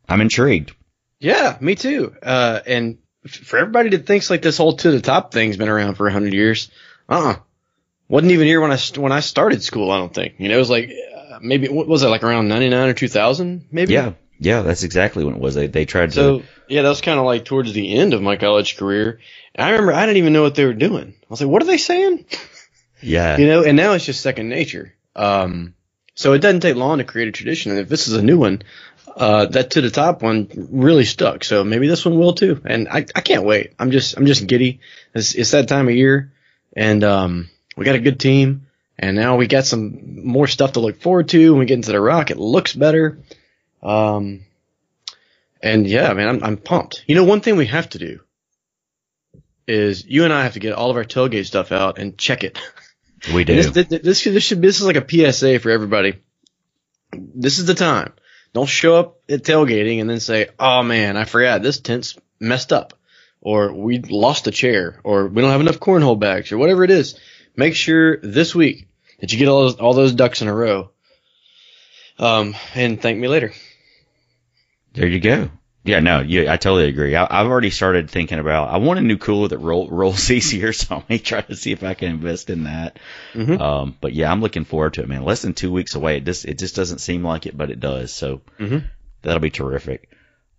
I'm 0.08 0.22
intrigued. 0.22 0.74
Yeah, 1.20 1.58
me 1.60 1.76
too. 1.76 2.16
Uh, 2.22 2.60
and 2.66 2.98
for 3.28 3.58
everybody 3.58 3.90
that 3.90 4.06
thinks 4.06 4.30
like 4.30 4.42
this 4.42 4.58
whole 4.58 4.78
to 4.78 4.92
the 4.92 5.02
top 5.02 5.34
thing's 5.34 5.58
been 5.58 5.70
around 5.70 5.96
for 5.96 6.08
a 6.08 6.12
hundred 6.12 6.34
years, 6.34 6.70
uh, 7.10 7.30
uh 7.30 7.36
wasn't 8.08 8.32
even 8.32 8.48
here 8.48 8.62
when 8.62 8.72
I 8.72 8.78
when 8.96 9.12
I 9.12 9.20
started 9.20 9.64
school. 9.64 9.92
I 9.92 9.98
don't 9.98 10.14
think. 10.14 10.36
You 10.38 10.50
know, 10.50 10.56
it 10.56 10.60
was 10.60 10.70
like 10.70 10.90
uh, 10.90 11.40
maybe 11.42 11.68
what 11.68 11.88
was 11.88 12.04
it 12.04 12.08
like 12.08 12.24
around 12.24 12.48
ninety 12.48 12.70
nine 12.70 12.90
or 12.90 12.94
two 12.94 13.10
thousand? 13.10 13.68
Maybe. 13.72 13.94
Yeah, 13.94 14.14
yeah, 14.40 14.62
that's 14.62 14.84
exactly 14.84 15.24
what 15.26 15.36
it 15.36 15.42
was. 15.42 15.56
They 15.56 15.68
they 15.68 15.86
tried 15.86 16.12
to. 16.12 16.16
So 16.16 16.44
yeah, 16.68 16.84
that 16.84 16.90
was 16.90 17.02
kind 17.02 17.20
of 17.20 17.26
like 17.26 17.46
towards 17.46 17.74
the 17.74 17.94
end 17.96 18.14
of 18.14 18.22
my 18.22 18.38
college 18.38 18.78
career. 18.78 19.20
And 19.56 19.66
I 19.66 19.72
remember 19.72 19.94
I 19.94 20.06
didn't 20.06 20.18
even 20.18 20.34
know 20.34 20.44
what 20.44 20.56
they 20.56 20.66
were 20.66 20.74
doing. 20.74 21.16
I 21.22 21.26
was 21.28 21.42
like, 21.42 21.50
what 21.50 21.64
are 21.64 21.68
they 21.68 21.78
saying? 21.78 22.26
yeah, 23.02 23.38
You 23.38 23.48
know, 23.48 23.64
and 23.64 23.76
now 23.76 23.94
it's 23.94 24.06
just 24.06 24.22
second 24.22 24.50
nature. 24.50 24.94
Um, 25.16 25.74
so 26.16 26.34
it 26.34 26.40
doesn't 26.40 26.62
take 26.62 26.76
long 26.76 26.98
to 26.98 27.04
create 27.04 27.28
a 27.28 27.32
tradition. 27.32 27.72
And 27.72 27.80
if 27.80 27.90
this 27.90 28.08
is 28.08 28.14
a 28.14 28.24
new 28.24 28.38
one, 28.40 28.64
uh, 29.18 29.48
that 29.48 29.72
to 29.72 29.82
the 29.82 29.90
top 29.90 30.22
one 30.22 30.48
really 30.72 31.04
stuck. 31.04 31.44
So 31.44 31.64
maybe 31.64 31.88
this 31.88 32.06
one 32.06 32.18
will 32.18 32.34
too. 32.34 32.62
And 32.64 32.88
I, 32.88 33.06
I 33.16 33.22
can't 33.22 33.44
wait. 33.44 33.74
I'm 33.80 33.90
just, 33.90 34.16
I'm 34.16 34.28
just 34.28 34.46
giddy. 34.46 34.80
It's, 35.16 35.34
it's 35.34 35.52
that 35.52 35.68
time 35.68 35.88
of 35.88 35.96
year 35.96 36.32
and, 36.76 37.04
um, 37.04 37.50
we 37.76 37.84
got 37.84 37.96
a 37.96 38.00
good 38.00 38.20
team 38.20 38.68
and 38.98 39.16
now 39.16 39.36
we 39.36 39.48
got 39.48 39.66
some 39.66 40.24
more 40.24 40.48
stuff 40.48 40.74
to 40.74 40.80
look 40.80 41.02
forward 41.02 41.30
to. 41.30 41.52
When 41.52 41.60
we 41.60 41.66
get 41.66 41.76
into 41.76 41.92
the 41.92 42.00
rock, 42.00 42.30
it 42.30 42.38
looks 42.38 42.74
better. 42.74 43.18
Um, 43.82 44.46
and 45.62 45.88
yeah, 45.88 46.14
man, 46.14 46.28
I'm, 46.30 46.44
I'm 46.44 46.58
pumped. 46.58 47.04
You 47.08 47.16
know, 47.16 47.24
one 47.24 47.42
thing 47.42 47.56
we 47.56 47.68
have 47.68 47.90
to 47.90 48.00
do 48.00 48.20
is 49.68 50.06
you 50.06 50.26
and 50.26 50.34
I 50.34 50.44
have 50.44 50.54
to 50.54 50.60
get 50.60 50.74
all 50.74 50.92
of 50.92 50.96
our 50.96 51.04
tailgate 51.04 51.46
stuff 51.46 51.72
out 51.72 51.98
and 51.98 52.18
check 52.18 52.44
it. 52.44 52.60
we 53.34 53.44
do. 53.44 53.56
This, 53.56 53.72
this, 53.72 53.88
this, 53.88 54.24
this 54.24 54.44
should 54.46 54.62
this 54.62 54.80
is 54.80 54.86
like 54.86 54.96
a 54.96 55.32
PSA 55.32 55.60
for 55.60 55.72
everybody. 55.72 56.22
This 57.12 57.58
is 57.58 57.66
the 57.66 57.74
time. 57.74 58.14
Don't 58.54 58.68
show 58.68 58.96
up 58.96 59.20
at 59.30 59.44
tailgating 59.44 60.02
and 60.02 60.10
then 60.10 60.20
say, 60.20 60.48
"Oh 60.60 60.84
man, 60.84 61.18
I 61.18 61.26
forgot 61.26 61.62
this 61.62 61.80
tent's 61.80 62.18
messed 62.40 62.74
up," 62.74 62.98
or 63.42 63.74
"We 63.74 64.00
lost 64.00 64.48
a 64.48 64.52
chair," 64.52 65.00
or 65.04 65.28
"We 65.28 65.42
don't 65.42 65.52
have 65.52 65.62
enough 65.62 65.80
cornhole 65.80 66.20
bags," 66.20 66.52
or 66.52 66.58
whatever 66.58 66.84
it 66.84 66.92
is. 66.92 67.20
Make 67.56 67.76
sure 67.76 68.18
this 68.18 68.56
week 68.56 68.88
that 69.20 69.32
you 69.32 69.40
get 69.40 69.48
all 69.48 69.62
those, 69.62 69.76
all 69.76 69.94
those 69.94 70.14
ducks 70.14 70.42
in 70.42 70.48
a 70.48 70.54
row. 70.54 70.92
Um, 72.20 72.56
and 72.74 73.02
thank 73.02 73.20
me 73.20 73.28
later. 73.28 73.54
There 74.94 75.08
you 75.08 75.20
go. 75.20 75.52
Yeah, 75.88 76.00
no, 76.02 76.20
yeah, 76.20 76.52
I 76.52 76.58
totally 76.58 76.88
agree. 76.90 77.16
I, 77.16 77.24
I've 77.30 77.48
already 77.48 77.70
started 77.70 78.10
thinking 78.12 78.40
about. 78.40 78.70
I 78.70 78.78
want 78.78 79.00
a 79.00 79.02
new 79.02 79.18
cooler 79.18 79.48
that 79.48 79.58
roll, 79.60 79.90
rolls 79.90 80.30
easier, 80.38 80.74
so 80.74 80.98
I 80.98 81.04
may 81.10 81.18
try 81.18 81.42
to 81.42 81.56
see 81.56 81.72
if 81.72 81.84
I 81.84 81.94
can 81.94 82.10
invest 82.10 82.50
in 82.50 82.64
that. 82.66 83.00
Mhm. 83.34 83.60
Um, 83.60 83.96
but 84.02 84.14
yeah, 84.14 84.32
I'm 84.32 84.42
looking 84.42 84.66
forward 84.66 84.96
to 84.96 85.02
it, 85.02 85.08
man. 85.10 85.24
Less 85.24 85.42
than 85.42 85.54
two 85.54 85.72
weeks 85.72 85.96
away. 85.96 86.18
It 86.18 86.26
just 86.26 86.46
it 86.46 86.60
just 86.60 86.76
doesn't 86.76 87.00
seem 87.00 87.24
like 87.24 87.46
it, 87.46 87.58
but 87.58 87.72
it 87.72 87.80
does. 87.80 88.12
So 88.14 88.42
Mhm. 88.60 88.84
that'll 89.22 89.40
be 89.40 89.50
terrific. 89.50 90.10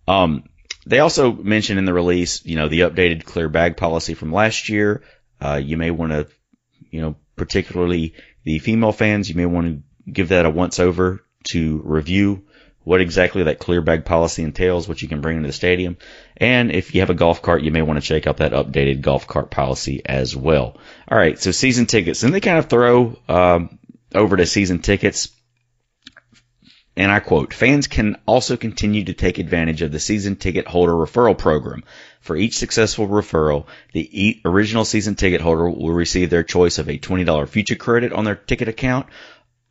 Um, 0.07 0.43
they 0.85 0.99
also 0.99 1.31
mentioned 1.31 1.77
in 1.77 1.85
the 1.85 1.93
release, 1.93 2.43
you 2.45 2.55
know, 2.55 2.67
the 2.67 2.81
updated 2.81 3.23
clear 3.25 3.49
bag 3.49 3.77
policy 3.77 4.15
from 4.15 4.33
last 4.33 4.69
year. 4.69 5.03
Uh, 5.39 5.61
you 5.63 5.77
may 5.77 5.91
want 5.91 6.11
to, 6.11 6.27
you 6.89 7.01
know, 7.01 7.15
particularly 7.35 8.13
the 8.43 8.59
female 8.59 8.91
fans, 8.91 9.29
you 9.29 9.35
may 9.35 9.45
want 9.45 9.67
to 9.67 10.11
give 10.11 10.29
that 10.29 10.45
a 10.45 10.49
once 10.49 10.79
over 10.79 11.23
to 11.43 11.81
review 11.85 12.43
what 12.83 13.01
exactly 13.01 13.43
that 13.43 13.59
clear 13.59 13.81
bag 13.81 14.05
policy 14.05 14.43
entails, 14.43 14.87
what 14.87 15.01
you 15.01 15.07
can 15.07 15.21
bring 15.21 15.37
into 15.37 15.47
the 15.47 15.53
stadium. 15.53 15.97
And 16.37 16.71
if 16.71 16.95
you 16.95 17.01
have 17.01 17.09
a 17.09 17.15
golf 17.15 17.41
cart, 17.41 17.61
you 17.61 17.71
may 17.71 17.81
want 17.81 18.01
to 18.01 18.05
check 18.07 18.25
out 18.25 18.37
that 18.37 18.53
updated 18.53 19.01
golf 19.01 19.27
cart 19.27 19.51
policy 19.51 20.01
as 20.05 20.35
well. 20.35 20.77
All 21.07 21.17
right, 21.17 21.37
so 21.37 21.51
season 21.51 21.85
tickets. 21.85 22.23
And 22.23 22.33
they 22.33 22.39
kind 22.39 22.57
of 22.57 22.67
throw 22.67 23.17
um, 23.27 23.79
over 24.15 24.37
to 24.37 24.45
season 24.45 24.79
tickets. 24.79 25.29
And 26.95 27.11
I 27.11 27.19
quote, 27.19 27.53
fans 27.53 27.87
can 27.87 28.17
also 28.25 28.57
continue 28.57 29.05
to 29.05 29.13
take 29.13 29.37
advantage 29.39 29.81
of 29.81 29.91
the 29.91 29.99
season 29.99 30.35
ticket 30.35 30.67
holder 30.67 30.93
referral 30.93 31.37
program. 31.37 31.83
For 32.19 32.35
each 32.35 32.57
successful 32.57 33.07
referral, 33.07 33.67
the 33.93 34.41
original 34.43 34.83
season 34.83 35.15
ticket 35.15 35.39
holder 35.39 35.69
will 35.69 35.93
receive 35.93 36.29
their 36.29 36.43
choice 36.43 36.77
of 36.77 36.89
a 36.89 36.97
$20 36.97 37.47
future 37.47 37.75
credit 37.75 38.11
on 38.11 38.25
their 38.25 38.35
ticket 38.35 38.67
account 38.67 39.07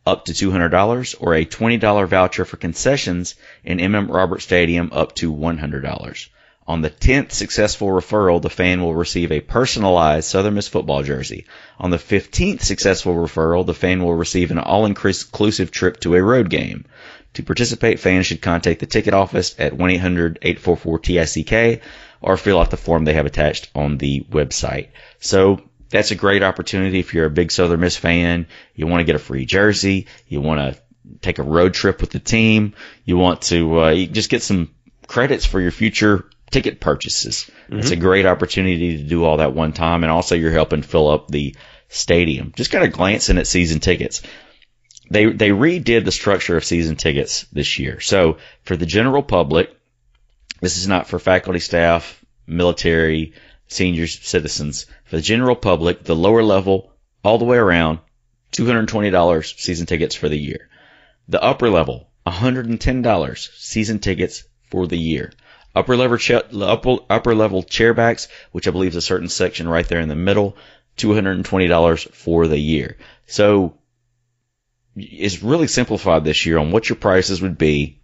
up 0.08 0.24
to 0.24 0.32
$200 0.32 1.14
or 1.20 1.34
a 1.34 1.44
$20 1.44 2.08
voucher 2.08 2.46
for 2.46 2.56
concessions 2.56 3.34
in 3.62 3.78
MM 3.78 4.08
Roberts 4.08 4.44
Stadium 4.44 4.88
up 4.92 5.14
to 5.16 5.32
$100. 5.32 6.28
On 6.66 6.82
the 6.82 6.90
10th 6.90 7.32
successful 7.32 7.88
referral, 7.88 8.40
the 8.40 8.48
fan 8.48 8.82
will 8.82 8.94
receive 8.94 9.32
a 9.32 9.40
personalized 9.40 10.26
Southern 10.26 10.54
Miss 10.54 10.66
football 10.66 11.02
jersey. 11.02 11.44
On 11.78 11.90
the 11.90 11.98
15th 11.98 12.62
successful 12.62 13.14
referral, 13.14 13.66
the 13.66 13.74
fan 13.74 14.02
will 14.02 14.14
receive 14.14 14.50
an 14.50 14.58
all-inclusive 14.58 15.70
trip 15.70 16.00
to 16.00 16.14
a 16.14 16.22
road 16.22 16.48
game. 16.48 16.86
To 17.34 17.42
participate, 17.42 18.00
fans 18.00 18.24
should 18.26 18.40
contact 18.40 18.80
the 18.80 18.86
ticket 18.86 19.12
office 19.12 19.54
at 19.58 19.74
1-800-844-TICK 19.74 21.82
or 22.20 22.36
fill 22.36 22.60
out 22.60 22.70
the 22.70 22.76
form 22.76 23.04
they 23.04 23.14
have 23.14 23.26
attached 23.26 23.70
on 23.74 23.98
the 23.98 24.26
website. 24.30 24.88
So 25.20 25.60
that's 25.90 26.10
a 26.10 26.16
great 26.16 26.42
opportunity 26.42 26.98
if 26.98 27.14
you're 27.14 27.26
a 27.26 27.30
big 27.30 27.50
Southern 27.50 27.80
Miss 27.80 27.96
fan. 27.96 28.46
You 28.74 28.86
want 28.86 29.00
to 29.00 29.04
get 29.04 29.16
a 29.16 29.20
free 29.20 29.46
jersey. 29.46 30.06
You 30.26 30.40
want 30.40 30.60
to 30.60 30.80
take 31.20 31.38
a 31.38 31.42
road 31.42 31.74
trip 31.74 32.00
with 32.00 32.10
the 32.10 32.18
team. 32.18 32.74
You 33.04 33.16
want 33.16 33.42
to 33.42 33.82
uh, 33.82 33.90
you 33.90 34.06
just 34.06 34.30
get 34.30 34.42
some 34.42 34.74
credits 35.06 35.46
for 35.46 35.60
your 35.60 35.70
future 35.70 36.28
ticket 36.50 36.80
purchases. 36.80 37.50
It's 37.70 37.90
a 37.90 37.96
great 37.96 38.26
opportunity 38.26 38.98
to 38.98 39.04
do 39.04 39.24
all 39.24 39.38
that 39.38 39.54
one 39.54 39.72
time, 39.72 40.02
and 40.02 40.10
also 40.10 40.34
you're 40.34 40.50
helping 40.50 40.82
fill 40.82 41.08
up 41.08 41.28
the 41.28 41.54
stadium. 41.88 42.52
Just 42.56 42.70
kind 42.70 42.84
of 42.84 42.92
glancing 42.92 43.38
at 43.38 43.46
season 43.46 43.80
tickets. 43.80 44.22
They 45.10 45.26
they 45.26 45.50
redid 45.50 46.04
the 46.04 46.12
structure 46.12 46.56
of 46.56 46.64
season 46.64 46.96
tickets 46.96 47.46
this 47.52 47.78
year. 47.78 48.00
So 48.00 48.38
for 48.62 48.76
the 48.76 48.86
general 48.86 49.22
public, 49.22 49.74
this 50.60 50.76
is 50.76 50.86
not 50.86 51.08
for 51.08 51.18
faculty, 51.18 51.60
staff, 51.60 52.22
military, 52.46 53.32
seniors, 53.68 54.18
citizens. 54.20 54.86
For 55.04 55.16
the 55.16 55.22
general 55.22 55.54
public, 55.54 56.04
the 56.04 56.16
lower 56.16 56.42
level, 56.42 56.92
all 57.22 57.38
the 57.38 57.44
way 57.44 57.58
around, 57.58 58.00
$220 58.52 59.60
season 59.60 59.86
tickets 59.86 60.14
for 60.14 60.28
the 60.28 60.38
year. 60.38 60.68
The 61.28 61.42
upper 61.42 61.70
level, 61.70 62.08
$110 62.26 63.48
season 63.56 63.98
tickets 64.00 64.44
for 64.70 64.86
the 64.86 64.98
year. 64.98 65.32
Upper 65.74 65.96
level, 65.96 66.18
upper, 66.62 66.96
upper 67.08 67.34
level 67.34 67.62
chairbacks, 67.62 68.28
which 68.52 68.66
I 68.66 68.70
believe 68.70 68.92
is 68.92 68.96
a 68.96 69.02
certain 69.02 69.28
section 69.28 69.68
right 69.68 69.86
there 69.86 70.00
in 70.00 70.08
the 70.08 70.16
middle, 70.16 70.56
$220 70.96 72.12
for 72.12 72.48
the 72.48 72.58
year. 72.58 72.96
So 73.26 73.78
it's 74.96 75.42
really 75.42 75.68
simplified 75.68 76.24
this 76.24 76.46
year 76.46 76.58
on 76.58 76.72
what 76.72 76.88
your 76.88 76.96
prices 76.96 77.42
would 77.42 77.58
be 77.58 78.00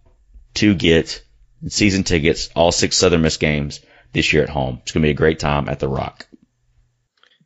to 0.53 0.75
get 0.75 1.23
season 1.67 2.03
tickets, 2.03 2.49
all 2.55 2.71
six 2.71 2.95
Southern 2.95 3.23
Miss 3.23 3.37
games 3.37 3.81
this 4.15 4.33
year 4.33 4.41
at 4.41 4.49
home. 4.49 4.79
It's 4.81 4.93
going 4.93 5.03
to 5.03 5.07
be 5.07 5.11
a 5.11 5.13
great 5.13 5.39
time 5.39 5.69
at 5.69 5.79
the 5.79 5.87
Rock. 5.87 6.25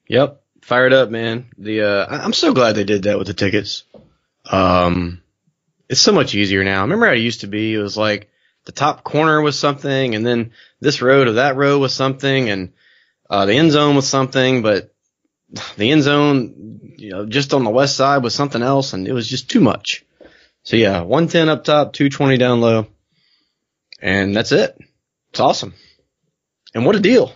Yep. 0.08 0.42
Fired 0.62 0.94
up, 0.94 1.10
man. 1.10 1.48
The 1.58 1.82
uh 1.82 2.06
I'm 2.08 2.34
so 2.34 2.54
glad 2.54 2.76
they 2.76 2.84
did 2.84 3.04
that 3.04 3.18
with 3.18 3.28
the 3.28 3.34
tickets. 3.34 3.84
Um 4.46 5.22
it's 5.88 6.02
so 6.02 6.12
much 6.12 6.36
easier 6.36 6.64
now. 6.64 6.84
Remember 6.84 7.08
how 7.08 7.14
it 7.14 7.20
used 7.20 7.42
to 7.42 7.48
be? 7.48 7.74
It 7.74 7.80
was 7.80 7.98
like 7.98 8.30
the 8.66 8.72
top 8.72 9.04
corner 9.04 9.42
was 9.42 9.58
something 9.58 10.14
and 10.14 10.26
then 10.26 10.52
this 10.80 11.02
road 11.02 11.28
or 11.28 11.34
that 11.34 11.56
row 11.56 11.80
was 11.80 11.94
something 11.94 12.50
and 12.50 12.74
uh 13.30 13.46
the 13.46 13.56
end 13.56 13.72
zone 13.72 13.96
was 13.96 14.08
something, 14.08 14.62
but 14.62 14.94
the 15.78 15.90
end 15.90 16.04
zone, 16.04 16.94
you 16.98 17.10
know, 17.10 17.26
just 17.26 17.54
on 17.54 17.64
the 17.64 17.72
west 17.72 17.96
side 17.96 18.22
was 18.22 18.36
something 18.36 18.62
else 18.62 18.94
and 18.94 19.08
it 19.08 19.14
was 19.14 19.28
just 19.28 19.50
too 19.50 19.62
much. 19.62 20.06
So 20.64 20.76
yeah, 20.76 21.02
110 21.02 21.50
up 21.50 21.64
top, 21.64 21.94
220 21.94 22.38
down 22.38 22.62
low. 22.62 22.88
And 24.00 24.36
that's 24.36 24.52
it. 24.52 24.78
It's 25.32 25.40
awesome. 25.40 25.74
And 26.74 26.86
what 26.86 26.96
a 26.96 27.00
deal. 27.00 27.34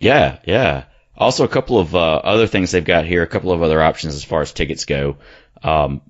Yeah, 0.00 0.38
yeah. 0.44 0.84
Also, 1.16 1.44
a 1.44 1.48
couple 1.48 1.78
of 1.78 1.94
uh, 1.94 1.98
other 1.98 2.46
things 2.46 2.70
they've 2.70 2.84
got 2.84 3.04
here, 3.04 3.22
a 3.22 3.26
couple 3.26 3.52
of 3.52 3.62
other 3.62 3.82
options 3.82 4.14
as 4.14 4.24
far 4.24 4.40
as 4.40 4.52
tickets 4.52 4.84
go. 4.84 5.16
Um, 5.62 6.00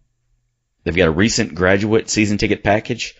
they've 0.84 0.95
got 0.95 1.09
a 1.09 1.12
recent 1.12 1.55
graduate 1.55 2.11
season 2.11 2.36
ticket 2.36 2.62
package, 2.62 3.16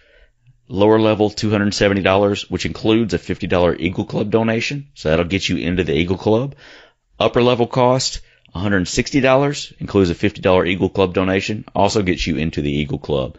lower 0.69 1.01
level 1.01 1.31
$270, 1.31 2.51
which 2.51 2.67
includes 2.67 3.15
a 3.15 3.19
$50 3.19 3.81
Eagle 3.81 4.05
Club 4.05 4.31
donation. 4.31 4.89
So 4.95 5.09
that'll 5.09 5.25
get 5.25 5.49
you 5.49 5.57
into 5.57 5.85
the 5.85 5.95
Eagle 5.95 6.19
Club. 6.19 6.57
Upper 7.19 7.43
level 7.43 7.67
cost, 7.67 8.21
$160, 8.55 9.81
includes 9.81 10.11
a 10.11 10.15
$50 10.15 10.69
Eagle 10.69 10.91
Club 10.91 11.15
donation, 11.15 11.65
also 11.75 12.03
gets 12.03 12.27
you 12.27 12.37
into 12.37 12.61
the 12.61 12.71
Eagle 12.71 12.99
Club. 12.99 13.39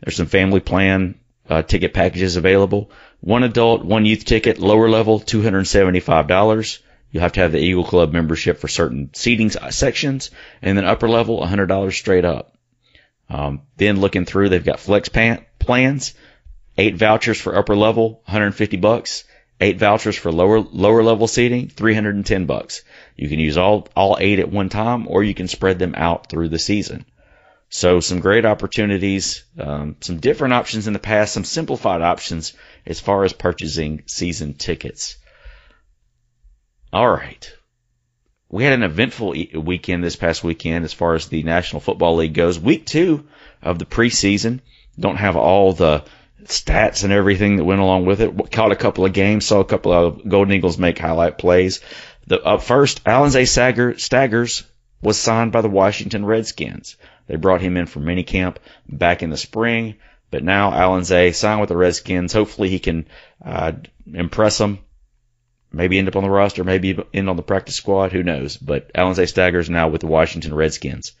There's 0.00 0.16
some 0.16 0.26
family 0.26 0.60
plan 0.60 1.18
uh, 1.48 1.62
ticket 1.62 1.94
packages 1.94 2.36
available. 2.36 2.90
One 3.20 3.42
adult, 3.42 3.84
one 3.84 4.06
youth 4.06 4.24
ticket, 4.24 4.58
lower 4.58 4.88
level, 4.88 5.20
$275. 5.20 6.78
You'll 7.10 7.22
have 7.22 7.32
to 7.32 7.40
have 7.40 7.52
the 7.52 7.58
Eagle 7.58 7.84
Club 7.84 8.12
membership 8.12 8.58
for 8.58 8.68
certain 8.68 9.10
seating 9.14 9.50
sections, 9.50 10.30
and 10.62 10.76
then 10.76 10.84
upper 10.84 11.08
level, 11.08 11.40
$100 11.40 11.92
straight 11.92 12.24
up. 12.24 12.56
Um, 13.28 13.62
then 13.76 14.00
looking 14.00 14.24
through, 14.24 14.48
they've 14.48 14.64
got 14.64 14.80
flex 14.80 15.08
pan- 15.08 15.44
plans, 15.58 16.14
eight 16.78 16.96
vouchers 16.96 17.40
for 17.40 17.56
upper 17.56 17.74
level, 17.74 18.20
150 18.26 18.76
bucks, 18.76 19.24
eight 19.60 19.78
vouchers 19.78 20.16
for 20.16 20.30
lower 20.30 20.60
lower 20.60 21.02
level 21.02 21.26
seating, 21.26 21.68
310 21.68 22.46
bucks. 22.46 22.82
You 23.16 23.28
can 23.28 23.38
use 23.38 23.56
all 23.56 23.88
all 23.96 24.16
eight 24.20 24.38
at 24.38 24.50
one 24.50 24.68
time, 24.68 25.06
or 25.08 25.24
you 25.24 25.34
can 25.34 25.48
spread 25.48 25.78
them 25.78 25.94
out 25.96 26.28
through 26.28 26.50
the 26.50 26.58
season. 26.58 27.04
So 27.68 28.00
some 28.00 28.20
great 28.20 28.44
opportunities, 28.44 29.44
um, 29.58 29.96
some 30.00 30.18
different 30.18 30.54
options 30.54 30.86
in 30.86 30.92
the 30.92 30.98
past, 30.98 31.34
some 31.34 31.44
simplified 31.44 32.00
options 32.00 32.52
as 32.86 33.00
far 33.00 33.24
as 33.24 33.32
purchasing 33.32 34.02
season 34.06 34.54
tickets. 34.54 35.16
All 36.92 37.08
right. 37.08 37.52
We 38.48 38.62
had 38.62 38.74
an 38.74 38.84
eventful 38.84 39.34
weekend 39.56 40.04
this 40.04 40.14
past 40.14 40.44
weekend 40.44 40.84
as 40.84 40.92
far 40.92 41.14
as 41.14 41.26
the 41.26 41.42
National 41.42 41.80
Football 41.80 42.16
League 42.16 42.34
goes. 42.34 42.58
Week 42.58 42.86
two 42.86 43.26
of 43.60 43.78
the 43.78 43.84
preseason. 43.84 44.60
Don't 44.98 45.16
have 45.16 45.36
all 45.36 45.72
the 45.72 46.04
stats 46.44 47.02
and 47.02 47.12
everything 47.12 47.56
that 47.56 47.64
went 47.64 47.80
along 47.80 48.06
with 48.06 48.20
it. 48.20 48.52
Caught 48.52 48.72
a 48.72 48.76
couple 48.76 49.04
of 49.04 49.12
games, 49.12 49.44
saw 49.44 49.58
a 49.58 49.64
couple 49.64 49.92
of 49.92 50.26
Golden 50.26 50.54
Eagles 50.54 50.78
make 50.78 50.98
highlight 50.98 51.38
plays. 51.38 51.80
The 52.28 52.40
up 52.40 52.62
first, 52.62 53.02
Allenzae 53.04 53.46
Staggers 53.98 54.62
was 55.02 55.18
signed 55.18 55.52
by 55.52 55.60
the 55.60 55.68
Washington 55.68 56.24
Redskins. 56.24 56.96
They 57.26 57.36
brought 57.36 57.60
him 57.60 57.76
in 57.76 57.86
for 57.86 58.00
minicamp 58.00 58.56
back 58.88 59.22
in 59.22 59.30
the 59.30 59.36
spring, 59.36 59.96
but 60.30 60.44
now 60.44 60.70
Allenzae 60.70 61.34
signed 61.34 61.60
with 61.60 61.68
the 61.68 61.76
Redskins. 61.76 62.32
Hopefully 62.32 62.68
he 62.68 62.78
can 62.78 63.06
uh, 63.44 63.72
impress 64.12 64.58
them. 64.58 64.78
Maybe 65.72 65.98
end 65.98 66.08
up 66.08 66.16
on 66.16 66.22
the 66.22 66.30
roster, 66.30 66.64
maybe 66.64 66.98
end 67.12 67.28
on 67.28 67.36
the 67.36 67.42
practice 67.42 67.74
squad. 67.74 68.12
Who 68.12 68.22
knows? 68.22 68.56
But 68.56 68.92
Allenzae 68.94 69.28
Staggers 69.28 69.68
now 69.68 69.88
with 69.88 70.00
the 70.00 70.06
Washington 70.06 70.54
Redskins. 70.54 71.12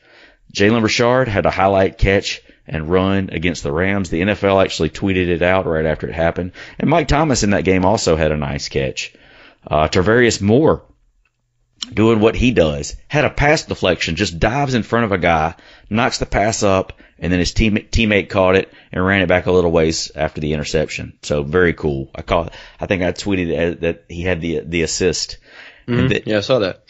Jalen 0.54 0.82
Richard 0.82 1.28
had 1.28 1.46
a 1.46 1.50
highlight 1.50 1.98
catch 1.98 2.40
and 2.66 2.88
run 2.88 3.30
against 3.32 3.62
the 3.62 3.72
Rams. 3.72 4.10
The 4.10 4.22
NFL 4.22 4.62
actually 4.62 4.90
tweeted 4.90 5.28
it 5.28 5.42
out 5.42 5.66
right 5.66 5.84
after 5.86 6.08
it 6.08 6.14
happened. 6.14 6.52
And 6.78 6.88
Mike 6.88 7.08
Thomas 7.08 7.42
in 7.42 7.50
that 7.50 7.64
game 7.64 7.84
also 7.84 8.16
had 8.16 8.32
a 8.32 8.36
nice 8.36 8.68
catch. 8.68 9.14
Uh, 9.66 9.88
Tarvarius 9.88 10.40
Moore 10.40 10.82
doing 11.92 12.20
what 12.20 12.36
he 12.36 12.50
does. 12.52 12.96
Had 13.08 13.24
a 13.24 13.30
pass 13.30 13.64
deflection, 13.64 14.16
just 14.16 14.38
dives 14.38 14.74
in 14.74 14.82
front 14.82 15.06
of 15.06 15.12
a 15.12 15.18
guy, 15.18 15.54
knocks 15.88 16.18
the 16.18 16.26
pass 16.26 16.62
up, 16.62 16.94
and 17.18 17.32
then 17.32 17.40
his 17.40 17.52
team, 17.52 17.76
teammate 17.76 18.28
caught 18.28 18.56
it 18.56 18.72
and 18.92 19.04
ran 19.04 19.22
it 19.22 19.28
back 19.28 19.46
a 19.46 19.52
little 19.52 19.70
ways 19.70 20.10
after 20.14 20.40
the 20.40 20.52
interception. 20.52 21.18
So 21.22 21.42
very 21.42 21.72
cool. 21.72 22.10
I 22.14 22.22
caught, 22.22 22.52
I 22.80 22.86
think 22.86 23.02
I 23.02 23.12
tweeted 23.12 23.80
that 23.80 24.04
he 24.08 24.22
had 24.22 24.40
the, 24.40 24.60
the 24.60 24.82
assist. 24.82 25.38
Mm-hmm. 25.88 26.28
yeah, 26.28 26.38
I 26.38 26.40
saw 26.40 26.60
that. 26.60 26.84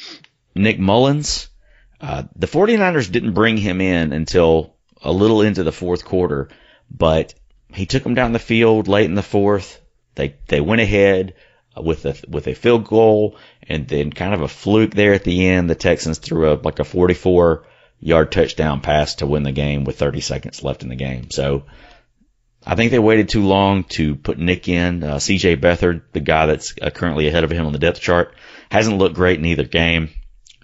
Nick 0.55 0.79
Mullens, 0.79 1.49
uh, 2.01 2.25
the 2.35 2.47
49ers 2.47 3.11
didn't 3.11 3.35
bring 3.35 3.57
him 3.57 3.81
in 3.81 4.13
until 4.13 4.77
a 5.03 5.13
little 5.13 5.43
into 5.43 5.63
the 5.63 5.73
fourth 5.73 6.05
quarter, 6.05 6.49
but 6.91 7.35
he 7.73 7.87
took 7.87 8.05
him 8.05 8.15
down 8.15 8.33
the 8.33 8.39
field 8.39 8.89
late 8.89 9.05
in 9.05 9.15
the 9.15 9.23
fourth. 9.23 9.81
They, 10.15 10.37
they 10.49 10.61
went 10.61 10.81
ahead 10.81 11.35
with 11.83 12.05
a, 12.07 12.17
with 12.29 12.47
a 12.47 12.55
field 12.55 12.85
goal 12.85 13.37
and 13.63 13.87
then 13.87 14.13
kind 14.13 14.35
of 14.35 14.43
a 14.43 14.49
fluke 14.49 14.93
there 14.93 15.15
at 15.15 15.25
the 15.25 15.49
end, 15.49 15.69
the 15.69 15.75
Texans 15.75 16.19
threw 16.19 16.53
a 16.53 16.55
like 16.55 16.79
a 16.79 16.85
44 16.85 17.67
yard 18.01 18.33
touchdown 18.33 18.81
pass 18.81 19.17
to 19.17 19.27
win 19.27 19.43
the 19.43 19.53
game 19.53 19.85
with 19.85 19.99
30 19.99 20.21
seconds 20.21 20.63
left 20.63 20.83
in 20.83 20.89
the 20.89 20.97
game. 20.97 21.31
So 21.31 21.65
I 22.65 22.75
think 22.75 22.91
they 22.91 22.99
waited 22.99 23.29
too 23.29 23.47
long 23.47 23.85
to 23.85 24.17
put 24.17 24.39
Nick 24.39 24.69
in. 24.69 25.03
Uh, 25.03 25.17
CJ 25.17 25.61
Beathard, 25.61 26.03
the 26.13 26.21
guy 26.21 26.47
that's 26.47 26.75
uh, 26.81 26.91
currently 26.91 27.29
ahead 27.29 27.45
of 27.45 27.51
him 27.51 27.67
on 27.67 27.73
the 27.73 27.79
depth 27.79 28.01
chart, 28.01 28.35
hasn't 28.71 28.99
looked 28.99 29.15
great 29.15 29.39
in 29.39 29.47
either 29.47 29.65
game. 29.65 30.11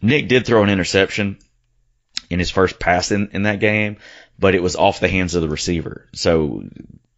Nick 0.02 0.28
did 0.28 0.44
throw 0.44 0.64
an 0.64 0.70
interception 0.70 1.38
in 2.28 2.38
his 2.38 2.50
first 2.50 2.80
pass 2.80 3.12
in, 3.12 3.30
in 3.32 3.44
that 3.44 3.60
game, 3.60 3.98
but 4.38 4.54
it 4.54 4.62
was 4.62 4.74
off 4.74 5.00
the 5.00 5.08
hands 5.08 5.34
of 5.34 5.42
the 5.42 5.48
receiver. 5.48 6.08
So 6.12 6.64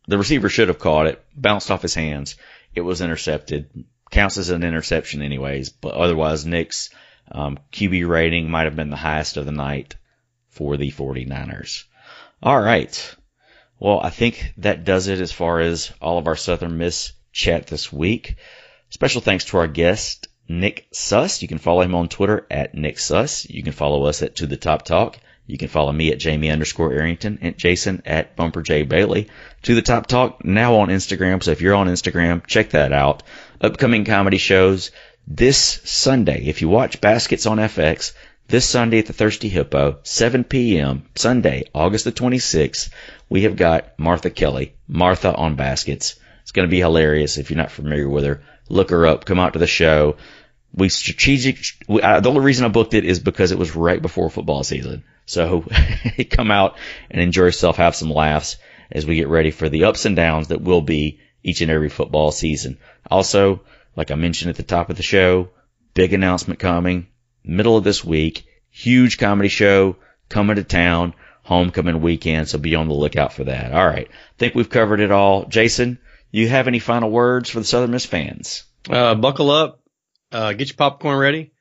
the 0.06 0.18
receiver 0.18 0.50
should 0.50 0.68
have 0.68 0.78
caught 0.78 1.06
it, 1.06 1.24
bounced 1.34 1.70
off 1.70 1.80
his 1.82 1.94
hands. 1.94 2.36
It 2.74 2.80
was 2.80 3.00
intercepted 3.00 3.68
counts 4.10 4.38
as 4.38 4.50
an 4.50 4.62
interception 4.62 5.22
anyways, 5.22 5.70
but 5.70 5.94
otherwise 5.94 6.46
Nick's 6.46 6.90
um, 7.30 7.58
QB 7.72 8.08
rating 8.08 8.50
might 8.50 8.64
have 8.64 8.76
been 8.76 8.90
the 8.90 8.96
highest 8.96 9.36
of 9.36 9.46
the 9.46 9.52
night 9.52 9.96
for 10.48 10.76
the 10.76 10.90
49ers. 10.90 11.84
All 12.42 12.60
right. 12.60 13.16
Well, 13.78 14.00
I 14.00 14.10
think 14.10 14.52
that 14.58 14.84
does 14.84 15.08
it 15.08 15.20
as 15.20 15.32
far 15.32 15.60
as 15.60 15.92
all 16.00 16.18
of 16.18 16.26
our 16.26 16.36
Southern 16.36 16.78
Miss 16.78 17.12
chat 17.32 17.66
this 17.66 17.92
week. 17.92 18.36
Special 18.90 19.20
thanks 19.20 19.46
to 19.46 19.58
our 19.58 19.66
guest, 19.66 20.28
Nick 20.48 20.86
Suss. 20.92 21.42
You 21.42 21.48
can 21.48 21.58
follow 21.58 21.80
him 21.82 21.94
on 21.94 22.08
Twitter 22.08 22.46
at 22.50 22.74
Nick 22.74 22.98
Suss. 22.98 23.48
You 23.48 23.62
can 23.62 23.72
follow 23.72 24.04
us 24.04 24.22
at 24.22 24.36
To 24.36 24.46
the 24.46 24.56
Top 24.56 24.84
Talk. 24.84 25.18
You 25.46 25.58
can 25.58 25.68
follow 25.68 25.92
me 25.92 26.10
at 26.10 26.18
Jamie 26.18 26.50
underscore 26.50 26.92
Arrington 26.92 27.38
and 27.42 27.58
Jason 27.58 28.02
at 28.06 28.34
Bumper 28.34 28.62
J 28.62 28.82
Bailey. 28.82 29.28
To 29.62 29.74
the 29.74 29.82
Top 29.82 30.06
Talk 30.06 30.44
now 30.44 30.76
on 30.76 30.88
Instagram. 30.88 31.42
So 31.42 31.50
if 31.50 31.60
you're 31.60 31.74
on 31.74 31.88
Instagram, 31.88 32.46
check 32.46 32.70
that 32.70 32.92
out. 32.92 33.22
Upcoming 33.60 34.04
comedy 34.04 34.38
shows 34.38 34.90
this 35.26 35.58
Sunday. 35.84 36.44
If 36.46 36.62
you 36.62 36.68
watch 36.68 37.00
Baskets 37.00 37.46
on 37.46 37.58
FX, 37.58 38.12
this 38.48 38.66
Sunday 38.66 38.98
at 38.98 39.06
the 39.06 39.12
Thirsty 39.12 39.48
Hippo, 39.48 39.98
7 40.02 40.44
p.m. 40.44 41.06
Sunday, 41.14 41.64
August 41.74 42.04
the 42.04 42.12
26th, 42.12 42.90
we 43.28 43.42
have 43.42 43.56
got 43.56 43.98
Martha 43.98 44.30
Kelly, 44.30 44.74
Martha 44.86 45.34
on 45.34 45.56
Baskets. 45.56 46.16
It's 46.42 46.52
going 46.52 46.68
to 46.68 46.70
be 46.70 46.80
hilarious 46.80 47.38
if 47.38 47.50
you're 47.50 47.56
not 47.56 47.70
familiar 47.70 48.08
with 48.08 48.24
her. 48.24 48.42
Look 48.68 48.90
her 48.90 49.06
up. 49.06 49.24
Come 49.24 49.38
out 49.38 49.54
to 49.54 49.58
the 49.58 49.66
show. 49.66 50.16
We 50.74 50.88
strategic. 50.88 51.58
We, 51.88 52.00
the 52.00 52.28
only 52.28 52.40
reason 52.40 52.64
I 52.64 52.68
booked 52.68 52.94
it 52.94 53.04
is 53.04 53.20
because 53.20 53.52
it 53.52 53.58
was 53.58 53.76
right 53.76 54.02
before 54.02 54.28
football 54.28 54.64
season. 54.64 55.04
So 55.26 55.64
come 56.30 56.50
out 56.50 56.76
and 57.10 57.20
enjoy 57.20 57.44
yourself, 57.44 57.76
have 57.76 57.94
some 57.94 58.10
laughs 58.10 58.56
as 58.90 59.06
we 59.06 59.16
get 59.16 59.28
ready 59.28 59.50
for 59.50 59.68
the 59.68 59.84
ups 59.84 60.04
and 60.04 60.16
downs 60.16 60.48
that 60.48 60.60
will 60.60 60.82
be 60.82 61.20
each 61.42 61.60
and 61.60 61.70
every 61.70 61.88
football 61.88 62.32
season. 62.32 62.78
Also, 63.10 63.62
like 63.96 64.10
I 64.10 64.16
mentioned 64.16 64.50
at 64.50 64.56
the 64.56 64.62
top 64.62 64.90
of 64.90 64.96
the 64.96 65.02
show, 65.02 65.50
big 65.94 66.12
announcement 66.12 66.58
coming 66.58 67.06
middle 67.44 67.76
of 67.76 67.84
this 67.84 68.04
week. 68.04 68.46
Huge 68.70 69.18
comedy 69.18 69.48
show 69.48 69.96
coming 70.28 70.56
to 70.56 70.64
town, 70.64 71.14
homecoming 71.42 72.00
weekend. 72.00 72.48
So 72.48 72.58
be 72.58 72.74
on 72.74 72.88
the 72.88 72.94
lookout 72.94 73.32
for 73.32 73.44
that. 73.44 73.72
All 73.72 73.86
right. 73.86 74.08
I 74.10 74.38
think 74.38 74.54
we've 74.54 74.70
covered 74.70 75.00
it 75.00 75.12
all. 75.12 75.44
Jason, 75.46 75.98
you 76.30 76.48
have 76.48 76.66
any 76.66 76.78
final 76.78 77.10
words 77.10 77.50
for 77.50 77.60
the 77.60 77.64
Southern 77.64 77.92
Miss 77.92 78.06
fans? 78.06 78.64
Uh, 78.88 79.14
buckle 79.14 79.50
up, 79.50 79.80
uh, 80.34 80.52
get 80.52 80.68
your 80.68 80.76
popcorn 80.76 81.18
ready, 81.18 81.52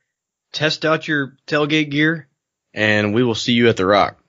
test 0.51 0.83
out 0.83 1.07
your 1.07 1.37
tailgate 1.47 1.91
gear, 1.91 2.27
and 2.73 3.13
we 3.13 3.23
will 3.23 3.35
see 3.35 3.53
you 3.53 3.69
at 3.69 3.77
the 3.77 3.85
Rock. 3.85 4.19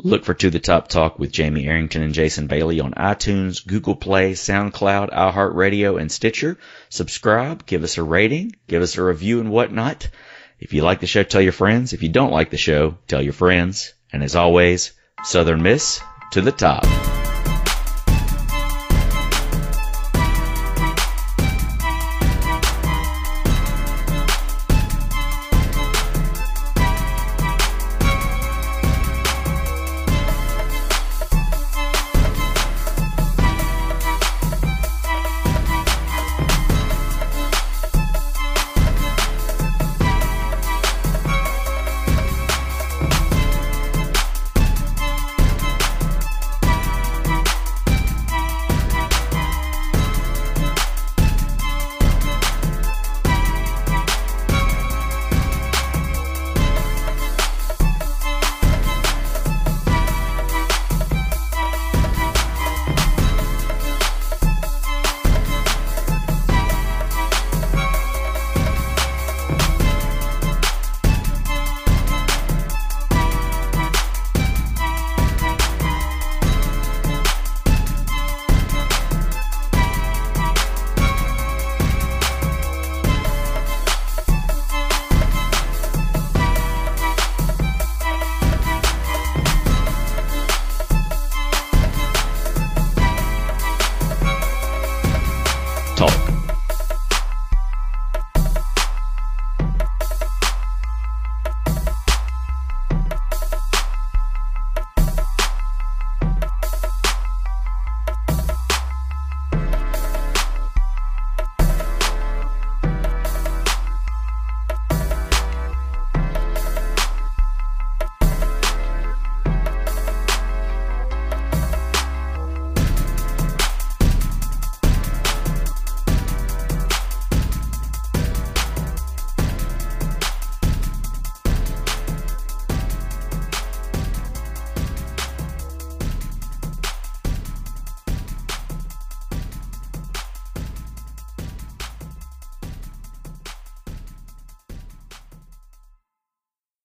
Look 0.00 0.24
for 0.24 0.34
To 0.34 0.50
the 0.50 0.60
Top 0.60 0.86
Talk 0.86 1.18
with 1.18 1.32
Jamie 1.32 1.66
Arrington 1.66 2.02
and 2.02 2.14
Jason 2.14 2.46
Bailey 2.46 2.78
on 2.78 2.92
iTunes, 2.92 3.66
Google 3.66 3.96
Play, 3.96 4.34
SoundCloud, 4.34 5.10
iHeartRadio, 5.12 6.00
and 6.00 6.12
Stitcher. 6.12 6.56
Subscribe, 6.88 7.66
give 7.66 7.82
us 7.82 7.98
a 7.98 8.04
rating, 8.04 8.54
give 8.68 8.82
us 8.82 8.96
a 8.96 9.02
review 9.02 9.40
and 9.40 9.50
whatnot. 9.50 10.08
If 10.60 10.72
you 10.72 10.82
like 10.82 11.00
the 11.00 11.08
show, 11.08 11.24
tell 11.24 11.40
your 11.40 11.52
friends. 11.52 11.94
If 11.94 12.04
you 12.04 12.10
don't 12.10 12.30
like 12.30 12.50
the 12.50 12.56
show, 12.56 12.98
tell 13.08 13.22
your 13.22 13.32
friends. 13.32 13.92
And 14.12 14.22
as 14.22 14.36
always, 14.36 14.92
Southern 15.24 15.62
Miss 15.62 16.00
to 16.32 16.42
the 16.42 16.52
top. 16.52 16.84